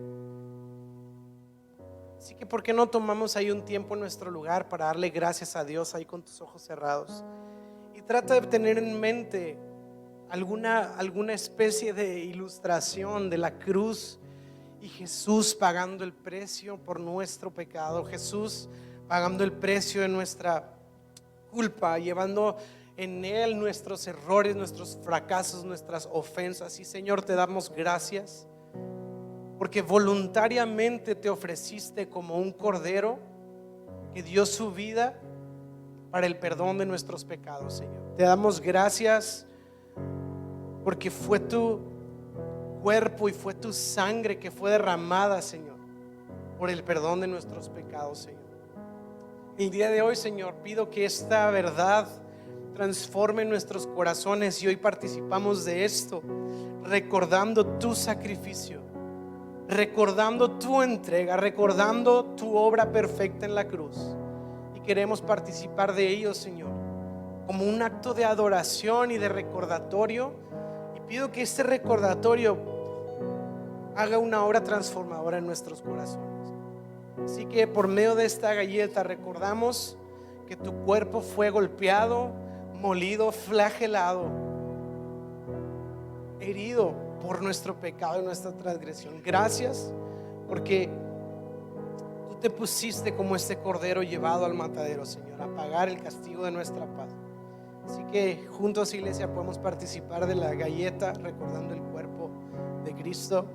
Así 2.17 2.35
que 2.35 2.45
¿por 2.45 2.63
qué 2.63 2.73
no 2.73 2.89
tomamos 2.89 3.37
ahí 3.37 3.49
un 3.49 3.63
tiempo 3.63 3.93
en 3.93 4.01
nuestro 4.01 4.29
lugar 4.29 4.67
para 4.67 4.87
darle 4.87 5.09
gracias 5.09 5.55
a 5.55 5.63
Dios 5.63 5.95
ahí 5.95 6.03
con 6.03 6.23
tus 6.23 6.41
ojos 6.41 6.61
cerrados? 6.61 7.23
Y 7.95 8.01
trata 8.01 8.41
de 8.41 8.47
tener 8.47 8.77
en 8.77 8.99
mente 8.99 9.57
alguna, 10.27 10.97
alguna 10.97 11.31
especie 11.31 11.93
de 11.93 12.19
ilustración 12.19 13.29
de 13.29 13.37
la 13.37 13.57
cruz 13.57 14.19
y 14.81 14.89
Jesús 14.89 15.55
pagando 15.55 16.03
el 16.03 16.13
precio 16.13 16.77
por 16.77 16.99
nuestro 16.99 17.51
pecado, 17.51 18.05
Jesús 18.05 18.69
pagando 19.07 19.43
el 19.43 19.51
precio 19.51 20.01
de 20.01 20.07
nuestra 20.07 20.73
culpa, 21.51 21.97
llevando 21.97 22.57
en 22.97 23.23
Él 23.25 23.57
nuestros 23.57 24.05
errores, 24.07 24.55
nuestros 24.55 24.97
fracasos, 25.03 25.63
nuestras 25.63 26.07
ofensas. 26.11 26.79
Y 26.79 26.85
Señor, 26.85 27.21
te 27.21 27.35
damos 27.35 27.71
gracias 27.71 28.47
porque 29.57 29.81
voluntariamente 29.81 31.15
te 31.15 31.29
ofreciste 31.29 32.09
como 32.09 32.37
un 32.37 32.51
cordero 32.51 33.19
que 34.13 34.21
dio 34.23 34.45
su 34.45 34.71
vida 34.71 35.19
para 36.11 36.27
el 36.27 36.37
perdón 36.37 36.77
de 36.77 36.85
nuestros 36.85 37.25
pecados, 37.25 37.77
Señor. 37.77 38.15
Te 38.17 38.23
damos 38.23 38.61
gracias 38.61 39.45
porque 40.83 41.11
fue 41.11 41.39
tu 41.39 41.96
cuerpo 42.87 43.27
y 43.27 43.33
fue 43.33 43.53
tu 43.53 43.73
sangre 43.73 44.39
que 44.39 44.49
fue 44.49 44.71
derramada, 44.71 45.41
Señor, 45.41 45.75
por 46.57 46.69
el 46.69 46.85
perdón 46.85 47.19
de 47.19 47.27
nuestros 47.27 47.67
pecados, 47.67 48.19
Señor. 48.19 48.39
El 49.57 49.71
día 49.71 49.89
de 49.89 50.01
hoy, 50.01 50.15
Señor, 50.15 50.53
pido 50.63 50.89
que 50.89 51.03
esta 51.03 51.51
verdad 51.51 52.07
transforme 52.73 53.43
nuestros 53.43 53.87
corazones 53.87 54.63
y 54.63 54.67
hoy 54.67 54.77
participamos 54.77 55.65
de 55.65 55.83
esto, 55.83 56.23
recordando 56.85 57.65
tu 57.77 57.93
sacrificio, 57.93 58.79
recordando 59.67 60.51
tu 60.51 60.81
entrega, 60.81 61.35
recordando 61.35 62.23
tu 62.37 62.55
obra 62.55 62.89
perfecta 62.89 63.45
en 63.45 63.53
la 63.53 63.67
cruz. 63.67 63.97
Y 64.77 64.79
queremos 64.79 65.21
participar 65.21 65.93
de 65.93 66.07
ello, 66.07 66.33
Señor, 66.33 66.71
como 67.47 67.65
un 67.65 67.81
acto 67.81 68.13
de 68.13 68.23
adoración 68.23 69.11
y 69.11 69.17
de 69.17 69.27
recordatorio 69.27 70.47
pido 71.07 71.31
que 71.31 71.41
este 71.41 71.63
recordatorio 71.63 72.57
haga 73.97 74.19
una 74.19 74.45
obra 74.45 74.63
transformadora 74.63 75.39
en 75.39 75.47
nuestros 75.47 75.81
corazones. 75.81 76.53
Así 77.25 77.45
que 77.45 77.67
por 77.67 77.87
medio 77.87 78.15
de 78.15 78.25
esta 78.25 78.53
galleta 78.53 79.01
recordamos 79.01 79.97
que 80.47 80.55
tu 80.55 80.71
cuerpo 80.85 81.21
fue 81.21 81.49
golpeado, 81.49 82.31
molido, 82.79 83.31
flagelado, 83.31 84.27
herido 86.39 86.93
por 87.21 87.41
nuestro 87.41 87.75
pecado 87.75 88.21
y 88.21 88.25
nuestra 88.25 88.51
transgresión. 88.51 89.21
Gracias 89.25 89.91
porque 90.47 90.89
tú 92.29 92.35
te 92.35 92.51
pusiste 92.51 93.15
como 93.15 93.35
este 93.35 93.57
cordero 93.57 94.03
llevado 94.03 94.45
al 94.45 94.53
matadero, 94.53 95.05
Señor, 95.05 95.41
a 95.41 95.47
pagar 95.55 95.89
el 95.89 95.99
castigo 95.99 96.45
de 96.45 96.51
nuestra 96.51 96.85
paz. 96.85 97.09
Así 97.83 98.03
que 98.11 98.45
juntos, 98.51 98.93
iglesia, 98.93 99.33
podemos 99.33 99.57
participar 99.57 100.27
de 100.27 100.35
la 100.35 100.53
galleta 100.53 101.13
recordando 101.13 101.73
el 101.73 101.81
cuerpo 101.81 102.29
de 102.85 102.93
Cristo. 102.93 103.45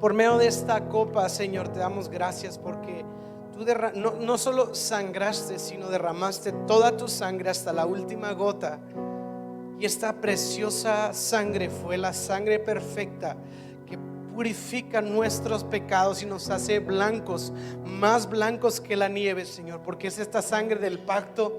Por 0.00 0.14
medio 0.14 0.38
de 0.38 0.46
esta 0.46 0.88
copa, 0.88 1.28
Señor, 1.28 1.68
te 1.68 1.78
damos 1.78 2.08
gracias 2.08 2.56
porque 2.58 3.04
tú 3.52 3.66
no, 3.94 4.12
no 4.12 4.38
solo 4.38 4.74
sangraste, 4.74 5.58
sino 5.58 5.88
derramaste 5.88 6.52
toda 6.66 6.96
tu 6.96 7.06
sangre 7.06 7.50
hasta 7.50 7.72
la 7.72 7.84
última 7.84 8.32
gota. 8.32 8.78
Y 9.78 9.84
esta 9.84 10.14
preciosa 10.14 11.12
sangre 11.12 11.68
fue 11.68 11.98
la 11.98 12.14
sangre 12.14 12.58
perfecta 12.58 13.36
que 13.86 13.98
purifica 14.34 15.02
nuestros 15.02 15.64
pecados 15.64 16.22
y 16.22 16.26
nos 16.26 16.48
hace 16.48 16.78
blancos, 16.78 17.52
más 17.84 18.28
blancos 18.28 18.80
que 18.80 18.96
la 18.96 19.08
nieve, 19.08 19.44
Señor, 19.44 19.82
porque 19.82 20.08
es 20.08 20.18
esta 20.18 20.40
sangre 20.40 20.80
del 20.80 20.98
pacto 20.98 21.58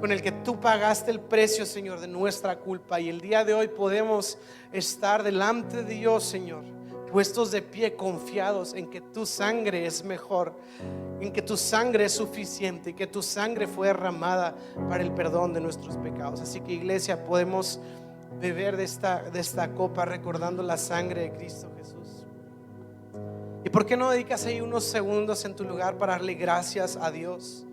con 0.00 0.10
el 0.12 0.22
que 0.22 0.32
tú 0.32 0.60
pagaste 0.60 1.10
el 1.10 1.20
precio, 1.20 1.66
Señor, 1.66 2.00
de 2.00 2.08
nuestra 2.08 2.58
culpa. 2.58 3.00
Y 3.00 3.10
el 3.10 3.20
día 3.20 3.44
de 3.44 3.54
hoy 3.54 3.68
podemos 3.68 4.38
estar 4.72 5.22
delante 5.22 5.82
de 5.82 5.94
Dios, 5.94 6.24
Señor, 6.24 6.64
puestos 7.14 7.52
de 7.52 7.62
pie, 7.62 7.94
confiados 7.94 8.74
en 8.74 8.90
que 8.90 9.00
tu 9.00 9.24
sangre 9.24 9.86
es 9.86 10.02
mejor, 10.02 10.52
en 11.20 11.32
que 11.32 11.42
tu 11.42 11.56
sangre 11.56 12.06
es 12.06 12.12
suficiente 12.12 12.90
y 12.90 12.94
que 12.94 13.06
tu 13.06 13.22
sangre 13.22 13.68
fue 13.68 13.86
derramada 13.86 14.56
para 14.88 15.00
el 15.00 15.12
perdón 15.12 15.52
de 15.52 15.60
nuestros 15.60 15.96
pecados. 15.96 16.40
Así 16.40 16.60
que 16.60 16.72
iglesia, 16.72 17.24
podemos 17.24 17.78
beber 18.40 18.76
de 18.76 18.82
esta, 18.82 19.22
de 19.30 19.38
esta 19.38 19.70
copa 19.74 20.04
recordando 20.04 20.60
la 20.64 20.76
sangre 20.76 21.20
de 21.20 21.30
Cristo 21.30 21.70
Jesús. 21.78 22.26
¿Y 23.62 23.70
por 23.70 23.86
qué 23.86 23.96
no 23.96 24.10
dedicas 24.10 24.44
ahí 24.46 24.60
unos 24.60 24.82
segundos 24.82 25.44
en 25.44 25.54
tu 25.54 25.62
lugar 25.62 25.96
para 25.96 26.14
darle 26.14 26.34
gracias 26.34 26.96
a 27.00 27.12
Dios? 27.12 27.64